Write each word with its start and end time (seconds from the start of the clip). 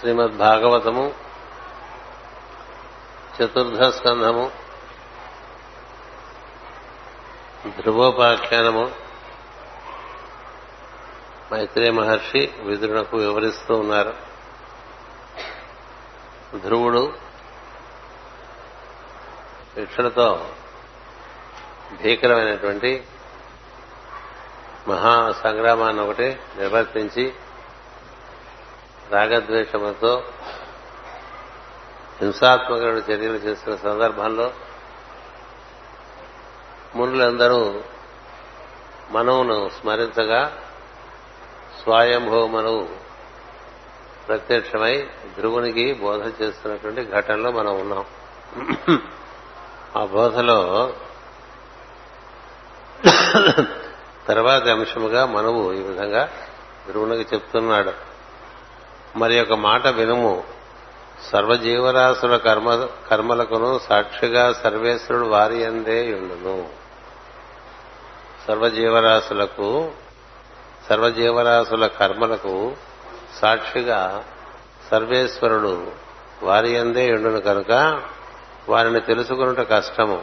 శ్రీమద్ 0.00 0.36
భాగవతము 0.36 1.14
చతుర్థ 3.36 3.82
స్కంధము 3.82 4.50
ధ్రువోపాఖ్యానము 7.80 8.92
మైత్రే 11.52 11.90
మహర్షి 11.90 12.52
విదురునకు 12.58 13.16
వివరిస్తూ 13.16 13.74
ఉన్నారు. 13.74 14.14
ధ్రువుడు 16.58 17.12
ఇక్షులతో 19.76 20.50
భీకరమైనటువంటి 22.02 23.04
మహా 24.88 25.34
సంగ్రామాన్ని 25.44 26.02
ఒకటి 26.02 26.38
నిర్వర్తించి 26.58 27.34
రాగద్వేషములతో 29.12 30.24
హింసాత్మకమైన 32.20 32.96
చర్యలు 32.96 33.36
చేస్తున్న 33.36 33.76
సందర్భంలో 33.76 34.52
మునులందరూ 36.96 37.80
మనవును 39.10 39.70
స్మరించగా 39.80 40.58
స్వయంభవ 41.82 42.46
మనవు 42.46 42.88
ప్రత్యక్షమై 44.28 45.08
ధ్రువునికి 45.36 45.92
బోధ 45.92 46.42
చేస్తున్నటువంటి 46.42 47.10
ఘటనలో 47.10 47.50
మనం 47.50 47.80
ఉన్నాం. 47.80 48.04
ఆ 49.96 50.04
బోధలో 50.04 50.92
తర్వాతి 54.28 54.70
అంశముగా 54.70 55.26
మనవు 55.26 55.72
ఈ 55.72 55.82
విధంగా 55.82 56.28
ధ్రువునికి 56.88 57.34
చెప్తున్నాడు. 57.34 58.05
మరి 59.16 59.40
ఒక 59.40 59.52
మాట 59.52 59.86
వినుము. 59.86 60.44
సర్వజీవరాశుల 61.32 62.36
కర్మ 62.36 62.88
కర్మలకును 63.10 63.80
సాక్షిగా 63.88 64.52
సర్వేశ్వరుడు 64.52 65.26
వారి 65.26 65.64
అందే 65.64 66.14
ఉండును. 66.14 66.68
సర్వజీవరాశులకు 68.48 69.90
సర్వజీవరాశుల 70.88 71.86
కర్మలకు 71.86 72.76
సాక్షిగా 73.42 74.24
సర్వేశ్వరుడు 74.90 75.92
వారి 76.42 76.78
అందే 76.78 77.12
ఉండును 77.12 77.40
కనుక 77.40 78.02
వారిని 78.68 79.00
తెలుసుకున్నట 79.00 79.68
కష్టము. 79.70 80.22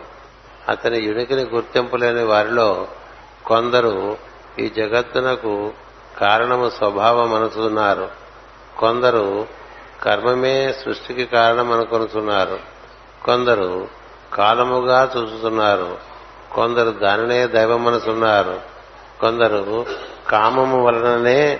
అతని 0.69 0.99
యునికిని 0.99 1.43
గుర్తింపులేని 1.43 2.23
వారిలో 2.23 2.87
కొందరు 3.45 4.17
ఈ 4.59 4.69
జగత్తునకు 4.69 5.73
కారణము 6.17 6.69
స్వభావం 6.69 7.33
అనుతున్నారు 7.33 8.22
కొందరు 8.79 9.47
కర్మమే 10.03 10.73
సృష్టికి 10.73 11.25
కారణం 11.25 11.71
అనుకొనుతున్నారు 11.71 12.59
కొందరు 13.25 13.87
కాలముగా 14.33 15.11
చూస్తున్నారు. 15.17 16.13
కొందరు 16.53 16.89
దానినే 16.89 17.47
దైవం 17.47 17.83
మనసున్నారు 17.83 18.61
కొందరు 19.21 19.85
కామము 20.29 20.83
వలననే 20.83 21.59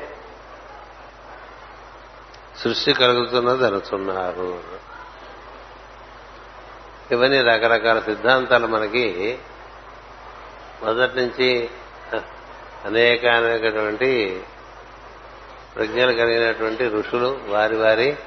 సృష్టి 2.64 2.93
కలుగుతున్నది 2.93 3.66
అనుతున్నారు 3.66 4.60
ఇవన్నీ 7.11 7.42
రకరకాల 7.42 7.99
సిద్ధాంతాలు 7.99 8.67
మనకి 8.67 9.39
మొదటి 10.83 11.20
నుంచి 11.20 11.70
అనేక 12.86 13.26
అనేకటువంటి 13.26 14.43
ప్రజ్ఞలు 15.76 16.14
కలిగినటువంటి 16.14 16.88
ఋషులు 16.88 17.39
వారి 17.48 17.76
వారి 17.76 18.17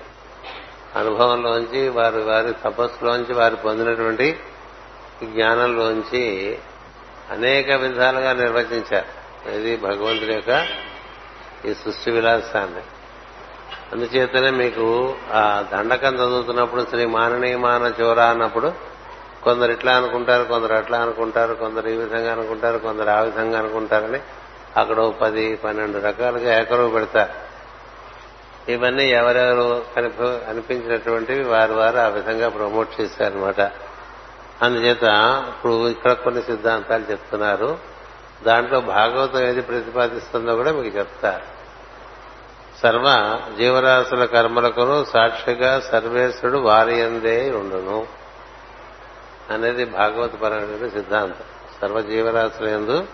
అనుభవంలోంచి 0.96 1.88
వారి 1.88 2.22
వారి 2.22 2.52
తపస్సులోంచి 2.52 3.34
వారు 3.34 3.56
పొందినటువంటి 3.56 4.38
జ్ఞానంలోంచి 5.24 6.58
అనేక 7.30 7.70
విధాలుగా 7.70 8.32
నిర్వచించారు. 8.32 9.26
ఇది 9.50 9.76
భగవంతుడి 9.76 10.32
యొక్క 10.32 10.66
ఈ 11.66 11.74
సృష్టి 11.74 12.10
విలాసాన్ని. 12.10 12.82
అందుచేతనే 13.92 14.50
మీకు 14.50 15.16
ఆ 15.32 15.64
దండకం 15.72 16.14
చదువుతున్నప్పుడు 16.14 16.86
శ్రీ 16.90 17.06
మాననీ 17.06 17.56
మాన 17.56 17.92
చోర 18.00 18.20
అన్నప్పుడు 18.20 18.72
కొందరు 19.42 19.72
ఇట్లా 19.72 19.96
అనుకుంటారు 19.96 20.44
కొందరు 20.44 20.74
అట్లా 20.74 20.98
అనుకుంటారు 20.98 21.54
కొందరు 21.54 21.88
ఈ 21.88 21.96
విధంగా 21.96 22.32
అనుకుంటారు 22.32 22.78
కొందరు 22.78 23.10
ఆ 23.10 23.20
విధంగా 23.20 23.58
అనుకుంటారని 23.58 24.18
అక్కడ 24.76 25.12
పది 25.22 25.56
పన్నెండు 25.56 25.98
రకాలుగా 25.98 26.60
ఏకరువు 26.60 26.90
పెడతారు 26.90 27.46
ఇవన్నీ 28.70 29.04
ఎవరెవరు 29.10 30.42
అనిపించినటువంటివి 30.48 31.44
వారు 31.44 31.72
వారు 31.72 31.96
ఆ 31.96 32.08
విధంగా 32.08 32.48
ప్రమోట్ 32.48 33.00
చేశారనమాట 33.00 33.60
అందుచేత 34.62 35.02
ఇప్పుడు 35.48 35.88
ఇక్కడ 35.88 36.12
కొన్ని 36.12 36.42
సిద్ధాంతాలు 36.42 37.04
చెప్తున్నారు. 37.10 37.78
దాంట్లో 38.44 38.80
భాగవతం 38.80 39.38
ఏది 39.38 39.60
ప్రతిపాదిస్తుందో 39.60 40.56
కూడా 40.56 40.72
మీకు 40.72 40.98
చెప్తారు 40.98 41.44
సర్వ 42.82 43.06
జీవరాశుల 43.58 44.24
కర్మలకును 44.24 45.04
సాక్షిగా 45.04 45.80
సర్వేశ్వరుడు 45.80 46.58
వారియందే 46.58 47.50
ఉండును 47.50 48.06
అనేది 49.50 49.84
భాగవత 49.84 50.34
పరమైన 50.34 50.88
సిద్ధాంతం. 50.88 51.44
సర్వ 51.80 52.00
జీవరాశుల 52.00 52.66
ఎందు 52.68 53.04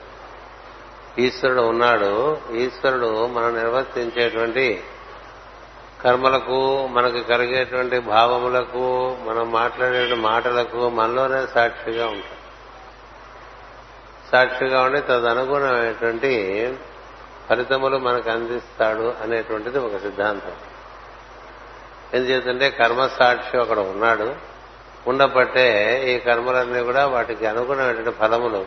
ఈశ్వరుడు 1.18 1.60
ఉన్నాడు. 1.60 2.40
ఈశ్వరుడు 2.54 3.26
మనం 3.26 3.56
నిర్వర్తించేటువంటి 3.56 4.84
కర్మలకు 6.04 6.86
మనకు 6.86 7.20
కలిగేటువంటి 7.20 7.98
భావములకు 7.98 9.16
మనం 9.24 9.52
మాట్లాడే 9.52 10.14
మాటలకు 10.14 10.88
మనలోనే 10.88 11.46
సాక్షిగా 11.46 12.06
ఉంటాం 12.06 12.38
సాక్షిగా 14.32 14.82
ఉండి 14.82 15.00
తదనుగుణమైనటువంటి 15.00 16.74
ఫలితములు 17.50 17.98
మనకు 17.98 18.30
అందిస్తాడు 18.30 19.14
అనేటువంటిది 19.22 19.78
ఒక 19.78 19.96
సిద్ధాంతం. 19.96 20.52
ఎందుచేతంటే 22.14 22.70
కర్మ 22.70 23.06
సాక్షి 23.06 23.58
అక్కడ 23.58 23.78
ఉన్నాడు. 23.78 24.34
ఉండబట్టే 25.06 26.02
ఈ 26.12 26.18
కర్మలన్నీ 26.18 26.82
కూడా 26.82 27.06
వాటికి 27.06 27.46
అనుగుణమైనటువంటి 27.46 28.10
ఫలములు 28.10 28.66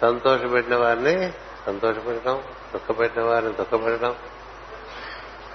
సంతోషపెట్టిన 0.00 0.76
వారిని 0.76 1.32
సంతోషపెట్టడం 1.66 2.42
దుఃఖపెట్టిన 2.74 3.22
వారిని 3.22 3.52
దుఃఖపెట్టడం 3.52 4.14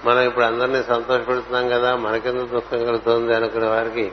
మనం 0.04 0.20
ఇప్పుడు 0.20 0.44
అందరినీ 0.44 0.82
సంతోషపెడుతున్నాం 0.82 1.68
కదా 1.68 1.96
మనకెందుకు 1.96 2.46
దుఃఖం 2.46 2.86
కలుగుతుంది 2.86 3.34
అనుకునే 3.34 3.66
వారికి 3.66 4.12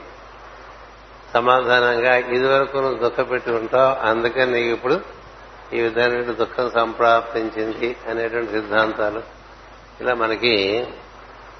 సమాధానంగా 1.34 2.16
ఇదివరకు 2.16 2.78
నువ్వు 2.78 3.08
దుఃఖపెట్టి 3.08 3.50
ఉంటావు 3.50 4.06
అందుకే 4.06 4.44
నీకు 4.44 4.68
ఇప్పుడు 4.68 5.00
ఈ 5.72 5.80
విధమైన 5.80 6.22
దుఃఖం 6.22 6.70
సంప్రాప్తించింది 6.70 7.96
అనేటువంటి 8.08 8.52
సిద్ధాంతాలు. 8.52 9.22
ఇలా 10.00 10.14
మనకి 10.14 10.86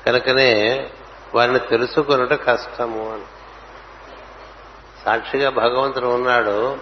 కనుకనే 0.07 0.91
వారిని 1.35 1.59
తెలుసుకున్నట 1.59 2.33
కష్టము 2.33 3.13
అని. 3.13 3.25
సాక్షిగా 5.05 5.51
భగవంతుడు 5.51 6.07
ఉన్నాడు 6.07 6.79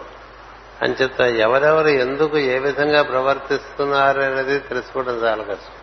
అంచేత 0.82 1.20
ఎవరెవరు 1.20 1.88
ఎందుకు 1.88 2.38
ఏ 2.38 2.58
విధంగా 2.58 3.02
ప్రవర్తిస్తున్నారు 3.02 4.20
అనేది 4.20 4.58
తెలుసుకోవడం 4.58 5.14
చాలా 5.14 5.42
కష్టం. 5.42 5.74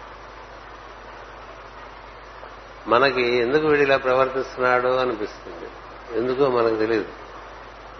మనకి 2.88 3.22
ఎందుకు 3.22 3.68
వీడు 3.68 3.82
ఇలా 3.82 3.98
ప్రవర్తిస్తున్నాడు 3.98 4.88
అనిపిస్తుంది. 4.88 5.70
ఎందుకో 6.20 6.50
మనకు 6.50 6.76
తెలియదు 6.76 7.06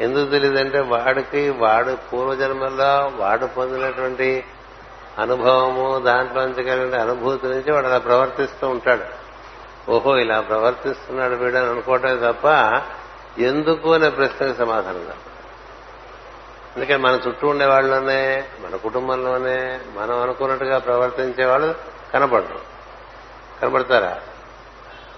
ఎందుకు 0.02 0.30
తెలియదంటే 0.30 0.80
వాడికి 0.80 1.50
వాడు 1.50 1.98
పూర్వజన్మల్లో 2.14 3.12
వాడు 3.16 3.46
పొందినటువంటి 3.46 4.46
అనుభవము 5.20 6.00
దాంట్లోంచి 6.00 6.64
కలిగిన 6.64 7.02
అనుభూతి 7.02 7.48
నుంచి 7.48 7.72
వాడు 7.72 7.88
అలా 7.88 7.98
ప్రవర్తిస్తూ 7.98 8.68
ఉంటాడు. 8.68 9.24
ఓహో 9.92 10.18
ఇలా 10.18 10.42
ప్రవర్తిస్తున్నాడు 10.42 11.36
వీడని 11.36 11.70
అనుకోవటమే 11.70 12.16
తప్ప 12.16 12.46
ఎందుకు 13.40 13.94
అనే 13.94 14.10
ప్రశ్నకు 14.10 14.58
సమాధానం 14.58 15.06
కాదు. 15.06 15.33
అందుకే 16.76 16.96
మన 16.96 17.20
చుట్టూ 17.28 17.48
ఉండే 17.48 17.66
వాళ్ళలోనే 17.66 18.44
మన 18.60 18.76
కుటుంబంలోనే 18.76 19.80
మనం 19.98 20.22
అనుకున్నట్టుగా 20.22 20.78
ప్రవర్తించే 20.78 21.46
వాళ్ళు 21.46 21.76
కనపడరు. 22.14 22.60
కనపడతారా? 23.62 24.22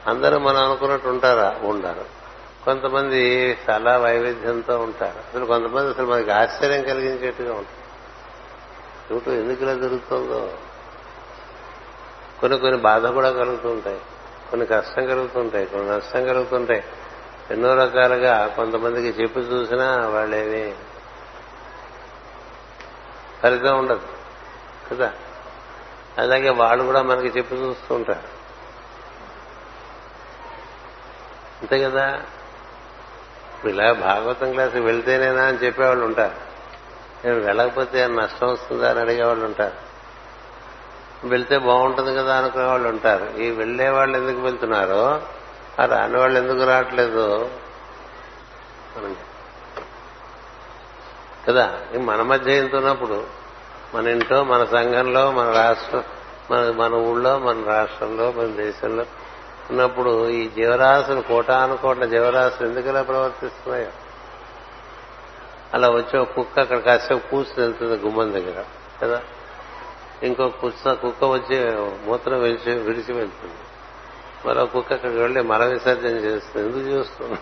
అందరూ 0.07 0.39
మనం 0.39 0.57
అనుకున్నట్టు 0.57 1.07
ఉంటారా? 1.07 1.59
ఉండరు. 1.63 2.05
కొంతమంది 2.65 3.51
చాలా 3.69 3.97
వైవిధ్యంతో 3.97 4.79
ఉంటారు. 4.79 5.19
అసలు 5.19 5.45
కొంతమంది 5.45 5.89
అసలు 5.89 6.05
మనకి 6.05 6.31
ఆశ్చర్యం 6.31 6.83
కలిగించేట్టుగా 6.83 7.53
ఉంటారు. 7.53 7.85
చూపు 9.13 9.29
ఎందుకు 9.29 9.63
ఇలా 9.63 9.73
జరుగుతుందో. 9.73 10.53
కొన్ని 12.41 12.59
కొన్ని 12.59 12.81
బాధ 12.81 13.07
కూడా 13.07 13.31
కలుగుతుంటాయి 13.31 14.01
కొన్ని 14.49 14.67
కష్టం 14.67 15.05
కలుగుతుంటాయి 15.05 15.65
కొన్ని 15.65 15.91
నష్టం 15.91 16.25
కలుగుతుంటాయి 16.25 16.83
ఎన్నో 17.51 17.75
రకాలుగా 17.75 18.47
కొంతమందికి 18.55 19.21
చెప్పి 19.21 19.39
చూసినా 19.39 20.07
వాళ్ళేమి 20.07 20.75
ఫలితం 23.45 23.79
ఉండదు. 23.79 24.01
కదా? 24.91 25.13
అలాగే 26.17 26.49
వాళ్ళు 26.49 26.85
కూడా 26.85 27.01
మనకి 27.01 27.27
చెప్పి 27.27 27.55
చూస్తూ 27.55 27.95
ఉంటారు. 27.95 28.19
అంతే 31.61 31.83
కదా? 31.83 32.21
ఇలా 33.65 33.93
భాగవతం 33.93 34.51
క్లాస్కి 34.51 34.79
వెళ్తేనేనా 34.79 35.43
అని 35.43 35.57
చెప్పేవాళ్ళు 35.57 36.05
ఉంటారు. 36.05 36.35
నేను 37.27 37.39
వెళ్ళకపోతే 37.39 38.07
నష్టం 38.07 38.47
వస్తుందా 38.47 38.89
అని 38.89 38.99
అడిగేవాళ్ళు 38.99 39.45
ఉంటారు. 39.45 39.85
వెళ్తే 41.27 41.57
బాగుంటుంది 41.57 42.15
కదా 42.15 42.37
అనుకునే 42.37 42.65
వాళ్ళు 42.65 42.89
ఉంటారు. 42.89 43.37
ఈ 43.37 43.51
వెళ్ళే 43.51 43.89
వాళ్ళు 43.89 44.17
ఎందుకు 44.17 44.39
వెళ్తున్నారో 44.39 45.21
ఆ 45.81 45.85
రాని 45.85 46.19
వాళ్ళు 46.19 46.39
ఎందుకు 46.39 46.69
రావట్లేదు? 46.69 47.51
మనం 48.97 49.15
కదా? 51.49 51.81
మన 51.97 52.21
మధ్య 52.21 52.53
ఎంతున్నప్పుడు 52.53 53.23
మన 53.95 54.07
ఇంట్లో 54.07 54.43
మన 54.43 54.65
సంఘంలో 54.65 55.31
మన 55.31 55.51
రాష్ట్రం 55.51 56.03
మన 56.51 56.71
మన 56.71 56.93
ఊళ్ళో 56.93 57.39
మన 57.39 57.63
రాష్ట్రంలో 57.67 58.31
మన 58.31 58.45
దేశంలో 58.45 59.05
ఉన్నప్పుడు 59.69 60.29
ఈ 60.29 60.49
జీవరాశులు 60.49 61.21
కోటాను 61.21 61.77
కోట్ల 61.77 62.05
జీవరాశులు 62.05 62.67
ఎందుకు 62.67 63.03
ప్రవర్తిస్తున్నాయో? 63.03 63.87
అలా 65.73 65.89
వచ్చే 65.89 66.19
ఒక 66.19 66.31
కుక్క 66.31 66.59
అక్కడ 66.59 66.77
కాసేపు 66.77 67.29
కూర్చుని 67.29 67.61
వెళ్తుంది 67.61 67.95
గుమ్మం 68.05 68.33
దగ్గర 68.33 68.63
కదా? 69.01 69.21
ఇంకో 70.23 70.49
కుక్క 70.49 70.93
కుక్క 70.93 71.23
వచ్చి 71.23 71.77
మూత్రం 72.07 72.39
విడిచి 72.39 72.79
విడిచి 72.79 73.13
వెళ్తుంది. 73.13 73.53
మరో 74.47 74.65
కుక్క 74.65 74.93
అక్కడికి 74.93 75.19
వెళ్ళి 75.19 75.41
మల 75.41 75.65
విసర్జన 75.65 76.07
చేస్తుంది. 76.07 76.67
ఎందుకు 76.67 76.93
చేస్తుంది 76.93 77.39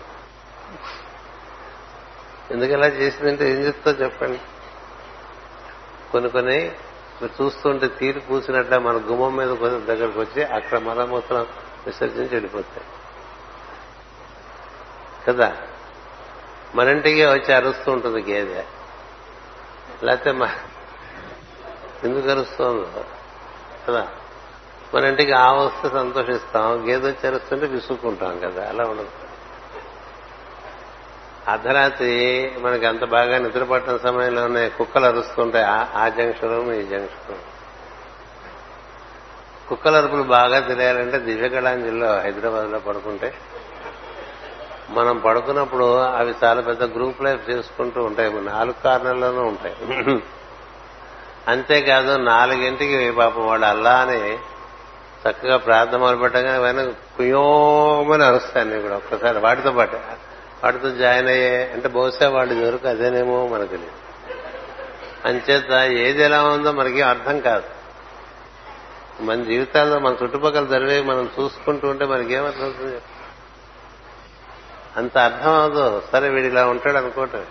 ఎందుకు 2.50 2.72
ఇలా 2.72 2.86
చేసిందంటే 2.86 3.50
ఏం 3.50 3.56
చెప్తా 3.56 3.90
చెప్పండి? 3.90 4.40
కొన్ని 6.12 6.30
కొన్ని 6.30 6.72
చూస్తుంటే 7.24 7.88
తీరు 7.88 8.20
పూసినట్ల 8.20 8.78
మన 8.78 8.96
గుమ్మం 8.96 9.36
మీద 9.36 9.50
కొంచెం 9.50 9.86
దగ్గరకు 9.86 10.20
వచ్చి 10.20 10.44
అక్కడ 10.44 10.78
మలమూత్రం 10.78 11.46
విసర్జించి 11.86 12.28
వెళ్ళిపోతాయి 12.28 12.86
కదా? 15.28 15.56
మన 16.74 16.88
ఇంటికి 16.88 17.26
వచ్చి 17.26 17.54
అరుస్తూ 17.54 17.92
ఉంటుంది 17.92 18.32
గేదె. 18.32 18.64
లేకపోతే 20.02 20.32
మా 20.32 20.54
ఎందుకు 22.04 22.28
అరుస్తుందో? 22.28 23.04
కదా? 23.88 24.08
మన 24.94 25.04
ఇంటికి 25.04 25.32
ఆ 25.32 25.52
వస్తే 25.52 25.88
సంతోషిస్తాం 25.88 26.88
గేదె 26.88 27.08
వచ్చి 27.08 27.26
అరుస్తుంటే 27.26 27.66
విసుక్కుంటాం 27.66 28.38
కదా 28.38 28.68
అలా 28.68 28.84
ఉండదు. 28.84 29.23
అర్ధరాత్రి 31.48 32.52
మనకి 32.58 32.86
అంత 32.86 33.04
బాగా 33.04 33.38
నిద్రపట్టిన 33.38 33.96
సమయంలోనే 33.96 34.68
కుక్కలు 34.68 35.06
అరుస్తుంటాయి 35.06 35.64
ఆ 35.98 36.08
జంక్షన్ 36.08 36.72
ఈ 36.72 36.82
జంక్షన్. 36.82 37.36
కుక్కల 39.68 39.96
అరుపులు 39.96 40.22
బాగా 40.22 40.60
తెలియాలంటే 40.60 41.18
దివ్యకళాంజలిలో 41.18 42.20
హైదరాబాద్లో 42.20 42.78
పడుకుంటే. 42.78 43.34
మనం 44.90 45.18
పడుకున్నప్పుడు 45.18 45.98
అవి 45.98 46.34
చాలా 46.44 46.60
పెద్ద 46.60 46.82
గ్రూప్ 46.82 47.22
లైఫ్ 47.22 47.50
చేసుకుంటూ 47.50 48.02
ఉంటాయి. 48.02 48.32
నాలుగు 48.32 48.82
కార్నర్లోనూ 48.84 49.42
ఉంటాయి. 49.42 49.76
అంతేకాదు 51.48 52.16
నాలుగింటికి 52.16 53.10
పాపం 53.10 53.46
వాళ్ళు 53.46 53.66
అల్లా 53.66 53.92
అని 53.92 54.38
చక్కగా 55.28 55.56
ప్రార్థన 55.56 55.98
మొదలుపెట్టగా 55.98 56.60
వెన 56.60 56.92
కుయోమని 57.16 58.24
అరుస్తాను 58.24 58.82
కూడా 58.82 58.96
ఒక్కసారి 58.96 59.38
వాటితో 59.38 59.72
పాటు. 59.72 60.24
వాటితో 60.64 60.90
జాయిన్ 60.90 61.28
అయ్యే 61.28 61.70
అంటే 61.72 61.88
బహుశా 61.88 62.28
వాళ్ళు 62.28 62.54
దొరకు 62.54 62.88
అదేనేమో 62.88 63.46
మనకు 63.46 63.68
తెలియదు. 63.68 63.92
అంచేత 65.28 65.70
ఏది 65.92 66.22
ఎలా 66.22 66.44
ఉందో 66.44 66.72
మనకి 66.72 67.02
అర్థం 67.02 67.40
కాదు. 67.40 67.64
మన 69.20 69.42
జీవితాల్లో 69.42 69.98
మన 69.98 70.16
చుట్టుపక్కల 70.22 70.64
జరిగే 70.64 71.02
మనం 71.02 71.30
చూసుకుంటూ 71.40 71.88
ఉంటే 71.88 72.04
మనకేమర్థం 72.04 72.62
అవుతుంది 72.62 72.98
అంత 74.96 75.18
అర్థం 75.18 75.50
అవదు 75.50 76.02
సరే 76.12 76.28
వీడు 76.28 76.46
ఇలా 76.46 76.66
ఉంటాడు 76.66 76.96
అనుకోవటం 76.96 77.46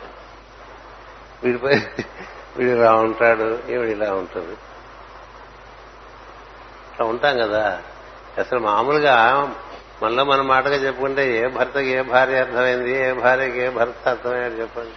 వీడిపై 1.44 1.76
వీడు 2.58 2.78
ఇలా 2.78 2.94
ఉంటాడు 2.94 3.60
ఈవిడ 3.70 3.90
ఇలా 3.90 4.14
ఉంటుంది. 4.14 4.58
అట్లా 6.92 7.06
ఉంటాం 7.06 7.38
కదా. 7.38 7.82
అసలు 8.38 8.60
మామూలుగా 8.60 9.16
మనలో 10.04 10.24
మన 10.24 10.42
మాటగా 10.42 10.76
చెప్పుకుంటే 10.76 11.38
ఏ 11.38 11.48
భర్తకి 11.48 11.88
ఏ 11.88 12.02
భార్య 12.02 12.38
అర్థమైంది 12.38 13.10
ఏ 13.10 13.12
భార్యకి 13.14 13.60
ఏ 13.60 13.70
భర్త 13.70 14.10
అర్థమయ్యాడు 14.10 14.54
చెప్పండి. 14.54 14.92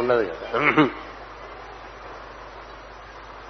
ఉండదు 0.00 0.32
కదా. 0.32 0.88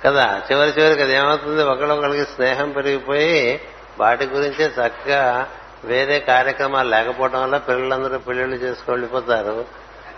కదా 0.04 0.42
చివరి 0.52 0.70
చివరికి 0.70 1.02
అది 1.02 1.14
ఏమవుతుంది? 1.14 1.62
ఒకళ్ళొకళ్ళకి 1.62 2.30
స్నేహం 2.30 2.70
పెరిగిపోయి 2.70 3.60
వాటి 3.98 4.26
గురించే 4.26 4.66
చక్కగా 4.66 5.48
వేరే 5.84 6.20
కార్యక్రమాలు 6.20 6.88
లేకపోవడం 6.88 7.42
వల్ల 7.42 7.56
పిల్లలందరూ 7.56 8.18
పెళ్ళిళ్ళు 8.18 8.56
చేసుకు 8.56 8.92
వెళ్ళిపోతారు. 8.92 9.64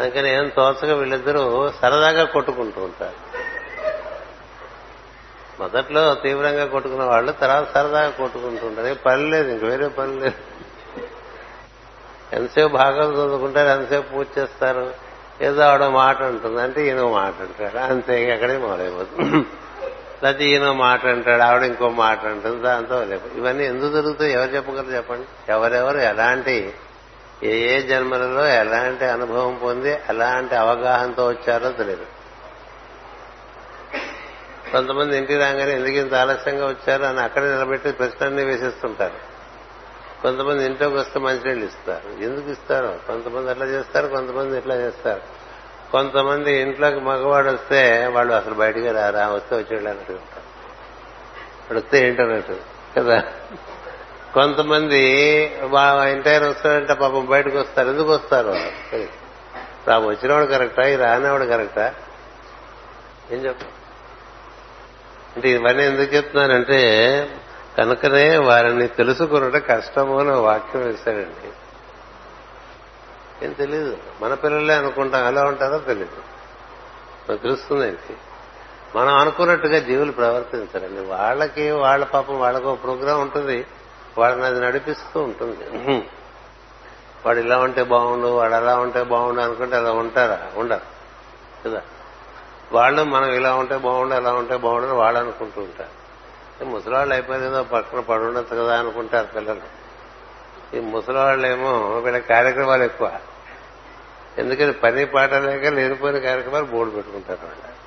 అందుకని 0.00 0.34
ఏం 0.34 0.48
తోచగా 0.56 0.94
వీళ్ళిద్దరూ 0.94 1.72
సరదాగా 1.82 2.24
కొట్టుకుంటూ 2.24 2.82
ఉంటారు. 2.84 3.27
మొదట్లో 5.60 6.14
తీవ్రంగా 6.14 6.66
కొట్టుకున్న 6.66 7.04
వాళ్ళు 7.04 7.32
తర్వాత 7.32 7.72
సరదాగా 7.74 8.10
కొట్టుకుంటుంటారు. 8.10 8.94
పని 8.94 9.30
లేదు 9.30 9.50
ఇంక 9.50 9.64
వేరే 9.64 9.88
పని 9.88 10.20
లేదు. 10.20 10.58
ఎంతసేపు 12.32 12.72
భాగవతం 12.72 13.12
చదువుకుంటారు 13.12 13.80
ఎంతసేపు 13.80 14.12
పూజ 14.12 14.26
చేస్తారు 14.38 14.94
ఏదో 15.40 15.62
ఆవిడ 15.62 15.84
మాట 15.84 16.22
ఉంటుంది 16.22 16.60
అంటే 16.60 16.86
ఈయన 16.86 17.02
మాట 17.02 17.34
అంటాడు. 17.40 17.78
అంతే 17.78 18.32
అక్కడే 18.32 18.58
మొదలైపోతుంది. 18.58 19.46
లేకపోతే 20.24 20.44
ఈయన 20.44 20.70
మాట 20.70 21.06
అంటాడు 21.06 21.42
ఆవిడ 21.42 21.62
ఇంకో 21.62 21.88
మాట 21.88 22.24
అంటుంది 22.24 22.62
దాంతో 22.62 23.02
ఇవన్నీ 23.36 23.64
ఎందుకు 23.64 23.92
జరుగుతాయి? 23.92 24.32
ఎవరు 24.32 24.50
చెప్పగలరు 24.50 24.86
చెప్పండి? 24.86 25.52
ఎవరెవరు 25.52 25.98
ఎలాంటి 25.98 26.74
ఏ 27.42 27.56
ఏ 27.56 27.82
జన్మలలో 27.82 28.46
ఎలాంటి 28.46 29.04
అనుభవం 29.04 29.60
పొంది 29.62 29.90
ఎలాంటి 30.08 30.54
అవగాహనతో 30.54 31.28
వచ్చారో 31.28 31.72
తెలియదు. 31.72 32.17
కొంతమంది 34.72 35.18
ఇంటికి 35.18 35.38
రాగానే 35.38 35.72
ఎందుకు 35.72 35.94
ఇంత 35.94 36.14
ఆలస్యంగా 36.14 36.66
వచ్చారు 36.68 37.02
అని 37.02 37.20
అక్కడే 37.20 37.46
నిలబెట్టి 37.46 37.92
ప్రశ్నలన్నీ 37.92 38.44
వేసేస్తుంటారు. 38.44 39.38
కొంతమంది 40.22 40.66
ఇంట్లోకి 40.66 40.94
వస్తే 40.94 41.20
మంచినీళ్ళు 41.20 41.64
ఇస్తారు. 41.64 42.22
ఎందుకు 42.22 42.50
ఇస్తారు? 42.50 42.98
కొంతమంది 43.06 43.50
అట్లా 43.50 43.66
చేస్తారు? 43.66 44.06
కొంతమంది 44.08 44.58
ఇట్లా 44.58 44.74
చేస్తారు? 44.74 45.20
కొంతమంది 45.92 46.52
ఇంట్లోకి 46.52 47.00
మగవాడు 47.00 47.48
వస్తే 47.48 48.06
వాళ్ళు 48.06 48.34
అసలు 48.34 48.54
బయటికి 48.54 48.92
రారా? 48.92 49.28
వస్తే 49.28 49.56
వచ్చేళ్ళు 49.56 49.88
అన్నట్టు 49.88 50.12
ఉంటారు. 50.12 50.48
వస్తే 51.78 52.08
ఏంటన్నట్టు 52.08 52.56
కదా? 52.96 53.22
కొంతమంది 54.34 55.00
ఎంటైర్ 56.10 56.42
వస్తాడంటే 56.42 56.94
పాపం 56.94 57.26
బయటకు 57.26 57.58
వస్తారు. 57.58 57.88
ఎందుకు 57.88 58.12
వస్తారు? 58.12 58.48
రా 59.88 59.98
వచ్చినవాడు 59.98 60.46
కరెక్టా? 60.46 60.88
ఈ 60.88 60.96
రానివాడు 60.96 61.44
కరెక్టా? 61.44 61.94
ఏం 63.30 63.38
చెప్ప? 63.38 63.60
అంటే 65.38 65.50
ఇవన్నీ 65.50 65.84
ఎందుకు 65.84 66.14
చెప్తున్నానంటే 66.14 66.80
కనుకనే 67.78 68.38
వారిని 68.38 68.86
తెలుసుకున్నట్టు 68.88 69.58
కష్టము 69.58 70.20
అని 70.20 70.30
వాక్యం 70.30 70.82
వేశాడండి. 70.82 71.48
ఏం 73.44 73.52
తెలియదు 73.52 73.98
మన 74.22 74.34
పిల్లలే 74.34 74.74
అనుకుంటాం. 74.74 75.26
ఎలా 75.26 75.44
ఉంటారో 75.44 75.78
తెలియదు 75.78 76.22
మనకు 77.28 77.42
తెలుస్తుంది 77.42 77.96
మనం 78.96 79.18
అనుకున్నట్టుగా 79.18 79.78
జీవులు 79.78 80.12
ప్రవర్తించారండి. 80.12 81.00
వాళ్ళకి 81.00 81.70
వాళ్ళ 81.70 82.04
పాపం 82.04 82.40
వాళ్ళకు 82.40 82.74
ప్రోగ్రాం 82.74 83.20
ఉంటుంది. 83.20 83.66
వాళ్ళని 84.18 84.44
అది 84.44 84.60
నడిపిస్తూ 84.60 85.20
ఉంటుంది. 85.20 85.64
వాడు 87.26 87.38
ఇలా 87.38 87.58
ఉంటే 87.58 87.82
బాగుండు 87.82 88.26
వాడు 88.26 88.54
అలా 88.54 88.76
ఉంటే 88.78 89.02
బాగుండు 89.02 89.40
అనుకుంటే 89.40 89.76
అలా 89.76 89.90
ఉంటారా? 89.92 90.46
ఉండరు. 90.56 90.98
కదా? 91.68 91.82
వాళ్ళు 92.72 93.02
మనం 93.02 93.32
ఇలా 93.32 93.54
ఉంటే 93.54 93.76
బాగుండు 93.76 94.14
అలా 94.14 94.32
ఉంటే 94.32 94.56
బాగుండు 94.56 94.86
వాళ్ళు 94.86 95.20
అనుకుంటూ 95.20 95.60
ఉంటారు. 95.60 96.08
ముసలివాళ్ళు 96.64 97.14
అయిపోయిందో 97.14 97.62
పక్కన 97.62 98.00
పడుండొచ్చు 98.00 98.56
కదా 98.56 98.78
అనుకుంటారు 98.78 99.26
పిల్లలు. 99.26 99.60
ఈ 100.76 100.80
ముసలివాళ్ళేమో 100.80 101.72
వీళ్ళ 101.78 102.18
కార్యక్రమాలు 102.18 102.82
ఎక్కువ. 102.82 103.18
ఎందుకని 104.38 104.72
పని 104.72 105.06
పాట 105.06 105.34
లేక 105.34 105.66
లేనిపోయిన 105.66 106.18
కార్యక్రమాలు 106.18 106.64
బోర్డు 106.64 106.94
పెట్టుకుంటారు 106.94 107.38
వాళ్ళు. 107.42 107.78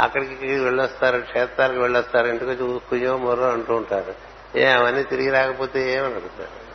అక్కడికి 0.00 0.58
వెళ్ళొస్తారు 0.58 1.18
క్షేత్రాలకు 1.18 1.78
వెళ్ళొస్తారు 1.78 2.26
ఇంటికి 2.26 2.50
వచ్చి 2.50 2.78
కుయ్యో 2.78 3.16
మొర్రో 3.16 3.44
అంటూ 3.44 3.74
ఉంటారు. 3.74 4.14
ఏ 4.58 4.64
అవన్నీ 4.64 5.02
తిరిగి 5.02 5.30
రాకపోతే 5.30 5.92
ఏమని 5.92 6.14
అడుగుతారు 6.14 6.70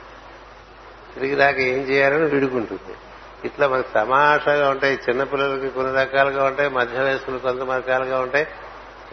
తిరిగి 1.13 1.35
రాక 1.35 1.57
ఏం 1.57 1.79
చేయాలని 1.79 2.25
విడుకుంటుంది. 2.25 2.97
ఇట్లా 3.45 3.67
మనకి 3.67 3.87
సమాషగా 3.93 4.69
ఉంటాయి. 4.69 4.99
చిన్నపిల్లలకి 5.09 5.69
కొన్ని 5.69 5.95
రకాలుగా 5.95 6.43
ఉంటాయి. 6.43 6.69
మధ్య 6.69 6.99
వయస్కులు 6.99 7.37
కొంత 7.37 7.61
రకాలుగా 7.61 8.19
ఉంటాయి. 8.19 8.47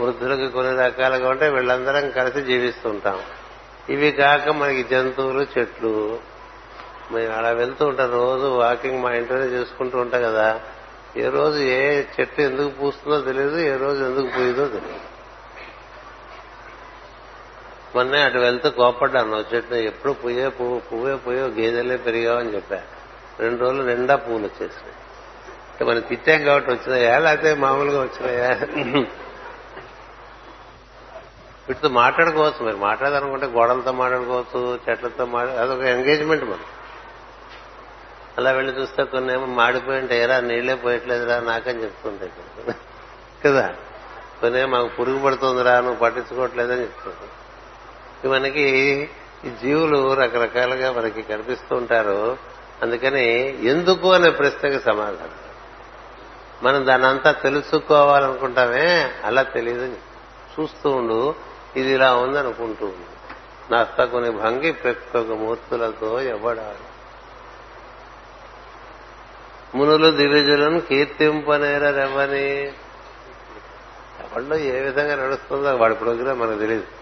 వృద్ధులకి 0.00 0.48
కొన్ని 0.48 0.76
రకాలుగా 0.76 1.28
ఉంటాయి. 1.28 1.52
వీళ్ళందరం 1.52 2.10
కలిసి 2.10 2.42
జీవిస్తుంటాం 2.42 3.20
ఇవి 3.90 4.12
కాక 4.12 4.48
మనకి 4.48 4.82
జంతువులు 4.82 5.46
చెట్లు. 5.58 6.18
మేము 7.12 7.34
అలా 7.34 7.50
వెళ్తూ 7.50 7.86
ఉంటాం 7.86 8.12
రోజు 8.12 8.46
వాకింగ్ 8.46 9.02
మా 9.02 9.12
ఇంట్లోనే 9.12 9.44
చేసుకుంటూ 9.44 9.98
ఉంటాం 9.98 10.22
కదా. 10.22 10.60
ఏ 11.16 11.28
రోజు 11.28 11.58
ఏ 11.58 12.02
చెట్టు 12.20 12.40
ఎందుకు 12.40 12.68
పూస్తుందో 12.68 13.20
తెలియదు. 13.20 13.56
ఏ 13.56 13.76
రోజు 13.76 14.04
ఎందుకు 14.04 14.26
పూయదో 14.36 14.66
తెలియదు. 14.66 15.12
మొన్నే 17.94 18.22
అటు 18.22 18.38
వెళ్తూ 18.38 18.70
కోపడ్డాను 18.70 19.44
చెట్టు 19.54 19.74
ఎప్పుడు 19.74 20.12
పువ్వే 20.12 20.48
పువ్వు 20.48 20.78
పువ్వే 20.78 21.16
పువ్వే 21.16 21.40
గేదెలే 21.40 21.96
పెరిగావని 21.96 22.54
చెప్పారు 22.54 23.01
రెండు 23.40 23.60
రోజులు 23.60 23.82
నిండా 23.82 24.16
పూలు 24.16 24.44
వచ్చేసినాయి. 24.44 24.94
అంటే 25.70 25.84
మనం 25.84 26.00
తిట్టాం 26.00 26.44
కాబట్టి 26.44 26.70
వచ్చినాయా? 26.70 27.18
లేకపోతే 27.18 27.54
మామూలుగా 27.54 28.02
వచ్చినాయా? 28.02 28.48
వీటితో 31.68 31.88
మాట్లాడుకోవచ్చు 31.88 32.64
మీరు. 32.64 32.76
మాట్లాడాలనుకుంటే 32.76 33.46
గోడలతో 33.46 33.92
మాట్లాడుకోవచ్చు 33.92 34.78
చెట్లతో 34.90 35.26
మాట్లాడు 35.26 35.60
అదొక 35.60 35.80
ఎంగేజ్మెంట్ 35.80 36.44
మనం 36.44 36.60
అలా 38.38 38.50
వెళ్ళి 38.50 38.80
చూస్తే 38.80 39.04
కొన్ని 39.04 39.32
ఏమో 39.32 39.46
మాడిపోయి 39.46 39.98
ఉంటాయి. 40.00 40.20
ఎరా 40.20 40.40
నీళ్ళే 40.40 40.74
పోయట్లేదురా 40.74 41.40
నాకని 41.40 41.82
చెప్తుంటాయి 41.82 42.32
కదా? 43.44 43.74
కొన్ని 44.40 44.66
మాకు 44.66 44.88
పురుగు 44.88 45.24
పడుతుందిరా 45.24 45.80
నువ్వు 45.80 45.96
పట్టించుకోవట్లేదని 45.96 46.80
చెప్తుంటాయి. 46.80 47.30
మనకి 48.28 48.62
ఈ 49.44 49.50
జీవులు 49.50 50.14
రకరకాలుగా 50.14 50.92
మనకి 50.92 51.22
కనిపిస్తూ 51.22 51.76
ఉంటారు. 51.76 52.51
అందుకని 52.82 53.26
ఎందుకు 53.66 54.12
అనే 54.12 54.30
ప్రశ్నకి 54.30 54.80
సమాధానం. 54.80 55.42
మనం 56.62 56.86
దానంతా 56.86 57.32
తెలుసుకోవాలనుకుంటామే 57.32 59.12
అలా 59.24 59.42
తెలియదు 59.42 59.96
చూస్తూ 60.60 60.90
ఉండు 60.90 61.34
ఇది 61.76 61.92
ఇలా 61.92 62.14
ఉంది 62.14 62.38
అనుకుంటూ 62.38 62.86
ఉండు. 62.86 63.12
నస్తకుని 63.74 64.30
భంగి 64.30 64.72
ప్రక్కకు 64.72 65.34
మూర్తులతో 65.34 66.20
ఎవడాడు 66.20 66.92
మునులు 69.76 70.10
దివ్యజులను 70.10 70.80
కీర్తింపనేరెవని 70.80 72.66
ఎవరిలో 74.20 74.56
ఏ 74.56 74.80
విధంగా 74.80 75.16
నడుస్తుందో 75.16 75.76
వాడి 75.76 75.94
ప్రోగ్రాం 75.94 76.38
మనకు 76.38 76.58
తెలియదు 76.58 77.01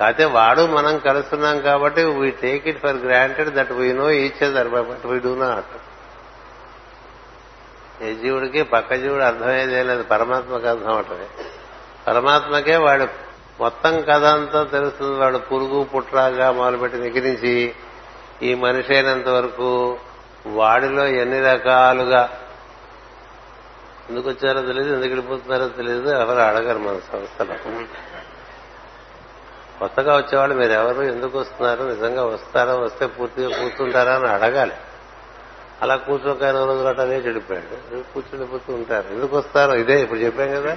కాకపోతే 0.00 0.24
వాడు 0.24 0.66
మనం 0.66 0.98
కలుస్తున్నాం 0.98 1.60
కాబట్టి 1.60 2.04
we 2.04 2.30
take 2.30 2.68
it 2.68 2.78
for 2.78 2.96
granted 2.96 3.50
that 3.50 3.72
we 3.72 3.92
know 3.92 4.10
each 4.10 4.42
other 4.42 4.68
but 4.68 5.06
we 5.06 5.18
do 5.18 5.36
not 5.36 5.76
ఏ 8.02 8.14
జీవుడికి 8.14 8.62
పక్క 8.62 8.94
జీవుడు 8.94 9.22
అర్థమయ్యేదే 9.22 9.82
లేదు. 9.82 10.02
పరమాత్మకు 10.02 10.66
అర్థం 10.66 10.88
అవటమే 10.88 11.44
పరమాత్మకే 12.06 12.76
వాడు 12.76 13.08
మొత్తం 13.60 14.00
కథ 14.00 14.24
అంతా 14.24 14.62
తెలుస్తుంది. 14.64 15.18
వాడు 15.18 15.38
పురుగు 15.38 15.84
పుట్రాగా 15.84 16.50
మొదలుపెట్టి 16.50 16.98
నిగిరించి 16.98 17.74
ఈ 18.42 18.54
మనిషి 18.54 18.94
అయినంత 18.94 19.28
వరకు 19.28 19.98
వాడిలో 20.46 21.06
ఎన్ని 21.06 21.40
రకాలుగా 21.40 22.38
ఎందుకు 24.10 24.28
వచ్చారో 24.28 24.60
తెలియదు 24.60 24.88
ఎందుకు 24.88 25.08
వెళ్ళిపోతున్నారో 25.08 25.68
తెలియదు. 25.68 26.08
ఎవరు 26.10 26.38
అడగరు 26.38 26.78
మన 26.78 26.98
సంస్థలో. 27.12 27.54
కొత్తగా 29.78 30.16
వచ్చేవాళ్ళు 30.16 30.56
మీరు 30.56 30.72
ఎవరు 30.72 31.02
ఎందుకు 31.02 31.38
వస్తున్నారు 31.38 31.84
నిజంగా 31.84 32.24
వస్తారా 32.24 32.74
వస్తే 32.74 33.06
పూర్తిగా 33.06 33.48
కూర్చుంటారా 33.48 34.14
అని 34.14 34.28
అడగాలి. 34.28 34.72
అలా 35.82 35.96
కూర్చోక 35.96 36.44
రోజులు 36.44 36.88
అటనే 36.88 37.16
చెడిపోయాడు. 37.16 38.02
కూర్చుండిపోతూ 38.12 38.74
ఉంటారు. 38.74 39.08
ఎందుకు 39.08 39.36
వస్తారో 39.36 39.74
ఇదే 39.74 40.02
ఇప్పుడు 40.02 40.18
చెప్పాం 40.18 40.50
కదా. 40.50 40.76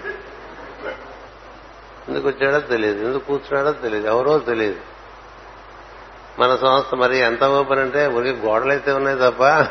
ఎందుకు 2.09 2.27
వచ్చాడో 2.27 2.59
తెలియదు. 2.59 3.05
ఎందుకు 3.05 3.25
కూర్చున్నాడో 3.25 3.71
తెలియదు. 3.71 4.07
ఎవరో 4.07 4.39
తెలియదు. 4.39 4.79
మన 6.39 6.55
సంస్థ 6.55 6.95
మరి 6.95 7.17
ఎంత 7.17 7.43
ఓపెన్ 7.43 7.79
అంటే 7.79 8.07
ఉరికి 8.07 8.39
గోడలైతే 8.39 8.91
ఉన్నాయి 8.91 9.17
తప్ప 9.17 9.67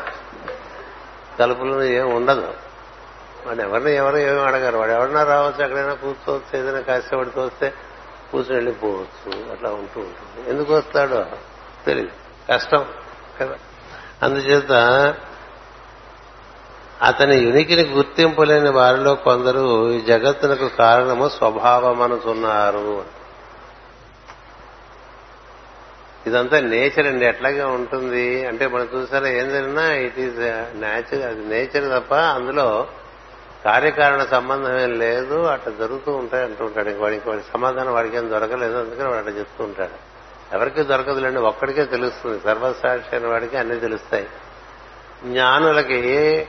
తలుపులు 1.39 1.81
ఏం 1.81 2.15
ఉండదు. 2.15 2.53
వాడు 3.45 3.61
ఎవరిని 3.61 3.95
ఎవరు 3.95 4.17
ఏమి 4.17 4.41
అడగారు. 4.41 4.77
వాడు 4.77 4.91
ఎవరన్నా 4.91 5.23
రావచ్చు 5.23 5.63
ఎక్కడైనా 5.63 5.93
కూర్చోవచ్చు 5.93 6.59
ఏదైనా 6.59 6.79
కాసేపడి 6.79 7.39
వస్తే 7.39 7.73
కూర్చుని 8.31 8.55
వెళ్ళిపోవచ్చు 8.55 9.51
అట్లా 9.51 9.69
ఉంటూ 9.69 9.99
ఉంటుంది. 9.99 10.49
ఎందుకు 10.49 10.73
వస్తాడో 10.73 11.25
తెలియదు 11.85 12.11
కష్టం 12.49 12.85
కదా. 13.41 13.55
అందుచేత 14.23 14.71
అతని 17.01 17.49
ఉనికిని 17.49 17.83
గుర్తింపులేని 17.83 18.69
వారిలో 18.69 19.15
కొందరు 19.15 19.91
ఈ 19.91 20.01
జగత్తునకు 20.01 20.67
కారణము 20.67 21.29
స్వభావమనుతున్నారు 21.29 23.05
ఇదంతా 26.27 26.59
నేచర్ 26.59 27.07
అండి. 27.07 27.25
ఎట్లాగే 27.25 27.63
ఉంటుంది? 27.63 28.47
అంటే 28.47 28.67
మనం 28.67 28.89
చూసారా 28.95 29.27
ఏం 29.27 29.49
జరిగినా 29.49 29.93
ఇట్ 29.93 30.19
ఈజ్ 30.19 30.39
నేచర్ 30.77 31.25
అది 31.25 31.45
నేచర్ 31.45 32.03
తప్ప 32.03 32.13
అందులో 32.13 32.87
కార్యకారణ 33.65 34.23
సంబంధం 34.31 34.79
ఏం 34.79 34.99
లేదు 34.99 35.43
అట్లా 35.43 35.73
జరుగుతూ 35.79 36.11
ఉంటాయి 36.11 36.43
అంటూ 36.45 36.65
ఉంటాడు. 36.65 36.89
ఇంక 36.89 37.01
వాడికి 37.01 37.29
వాడి 37.29 37.41
సమాధానం 37.53 37.93
వాడికి 37.93 38.17
ఏం 38.17 38.29
దొరకలేదు 38.31 38.77
అందుకని 38.77 39.07
వాడు 39.07 39.17
అట్లా 39.17 39.31
చెప్తూ 39.31 39.63
ఉంటాడు. 39.63 40.11
ఎవరికి 40.55 40.83
దొరకదులేండి 40.83 41.41
ఒక్కడికే 41.41 41.85
తెలుస్తుంది. 41.85 42.39
సర్వసాక్షి 42.39 43.15
అయిన 43.15 43.27
వాడికి 43.27 43.57
అన్ని 43.57 43.79
తెలుస్తాయి. 43.79 44.27
జ్ఞానులకి 45.25 45.99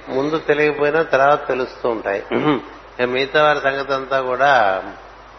ముందు 0.09 0.39
తెలియకపోయినా 0.39 1.03
తర్వాత 1.03 1.49
తెలుస్తూ 1.49 1.89
ఉంటాయి. 1.89 2.25
మిగతా 3.07 3.43
వారి 3.43 3.61
సంగతి 3.61 3.93
అంతా 3.93 4.21
కూడా 4.21 4.83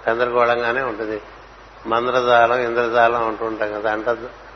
గందరగోళంగానే 0.10 0.82
ఉంటుంది. 0.82 1.22
మంద్రజాలం 1.88 2.60
ఇంద్రజాలం 2.60 3.28
అంటూ 3.28 3.46
ఉంటాం 3.46 3.74
కదా 3.74 3.92
అంట 3.92 4.06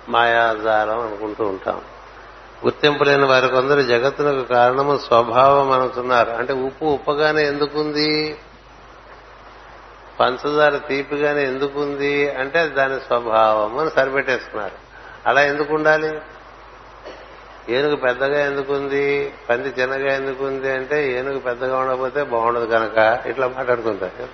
మాయాజాలం 0.09 0.99
అనుకుంటూ 0.99 1.45
ఉంటాం. 1.45 1.81
గుర్తింపు 2.65 3.03
లేని 3.03 3.25
వారి 3.25 3.47
కొందరు 3.47 3.81
జగత్తునకు 3.81 4.43
కారణము 4.43 4.97
స్వభావం 4.97 5.71
అనుతున్నారు 5.71 6.31
అంటే 6.31 6.53
ఉప్పు 6.53 6.85
ఉప్పగానే 6.85 7.47
ఎందుకుంది? 7.47 8.37
పంచదార 10.19 10.77
తీపిగానే 10.77 11.43
ఎందుకుంది? 11.43 12.29
అంటే 12.29 12.67
దాని 12.67 12.99
స్వభావం 12.99 13.77
అని 13.77 13.89
సరిపెట్టేసుకున్నారు. 13.89 14.87
అలా 15.25 15.41
ఎందుకు 15.41 15.73
ఉండాలి? 15.73 16.21
ఏనుగు 17.69 17.95
పెద్దగా 17.95 18.45
ఎందుకుంది? 18.45 19.33
పంది 19.49 19.81
చిన్నగా 19.81 20.13
ఎందుకుంది? 20.13 20.71
అంటే 20.71 21.11
ఏనుగు 21.11 21.39
పెద్దగా 21.39 21.77
ఉండకపోతే 21.77 22.23
బాగుండదు 22.23 22.65
కనుక 22.65 23.19
ఇట్లా 23.25 23.47
మాట్లాడుకుంటారు. 23.47 24.27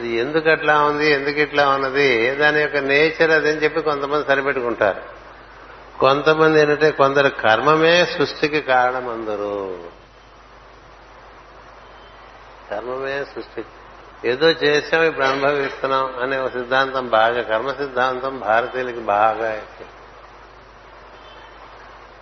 ఇది 0.00 0.16
ఎందుకు 0.16 0.50
అట్లా 0.50 0.82
ఉంది? 0.82 1.12
ఎందుకు 1.12 1.40
ఇట్లా 1.40 1.68
ఉన్నది? 1.68 2.30
దాని 2.30 2.60
యొక్క 2.60 2.76
నేచర్ 2.76 3.30
అదని 3.30 3.62
చెప్పి 3.64 3.82
కొంతమంది 3.82 4.26
సరిపెట్టుకుంటారు. 4.26 5.11
కొంతమంది 6.00 6.60
ఏంటంటే 6.60 6.90
కొందరు 6.90 7.28
కర్మమే 7.28 8.04
సృష్టికి 8.04 8.60
కారణం 8.60 9.08
అందరూ 9.08 9.78
కర్మమే 12.70 13.24
సృష్టి. 13.24 13.64
ఏదో 14.24 14.48
చేసాం 14.48 15.02
ఇప్పుడు 15.02 15.26
అనుభవిస్తున్నాం 15.26 16.14
అనే 16.22 16.38
ఒక 16.38 16.52
సిద్ధాంతం 16.52 17.08
బాగా 17.08 17.42
కర్మ 17.42 17.70
సిద్ధాంతం 17.72 18.38
భారతీయులకి 18.38 19.00
బాగా 19.00 19.62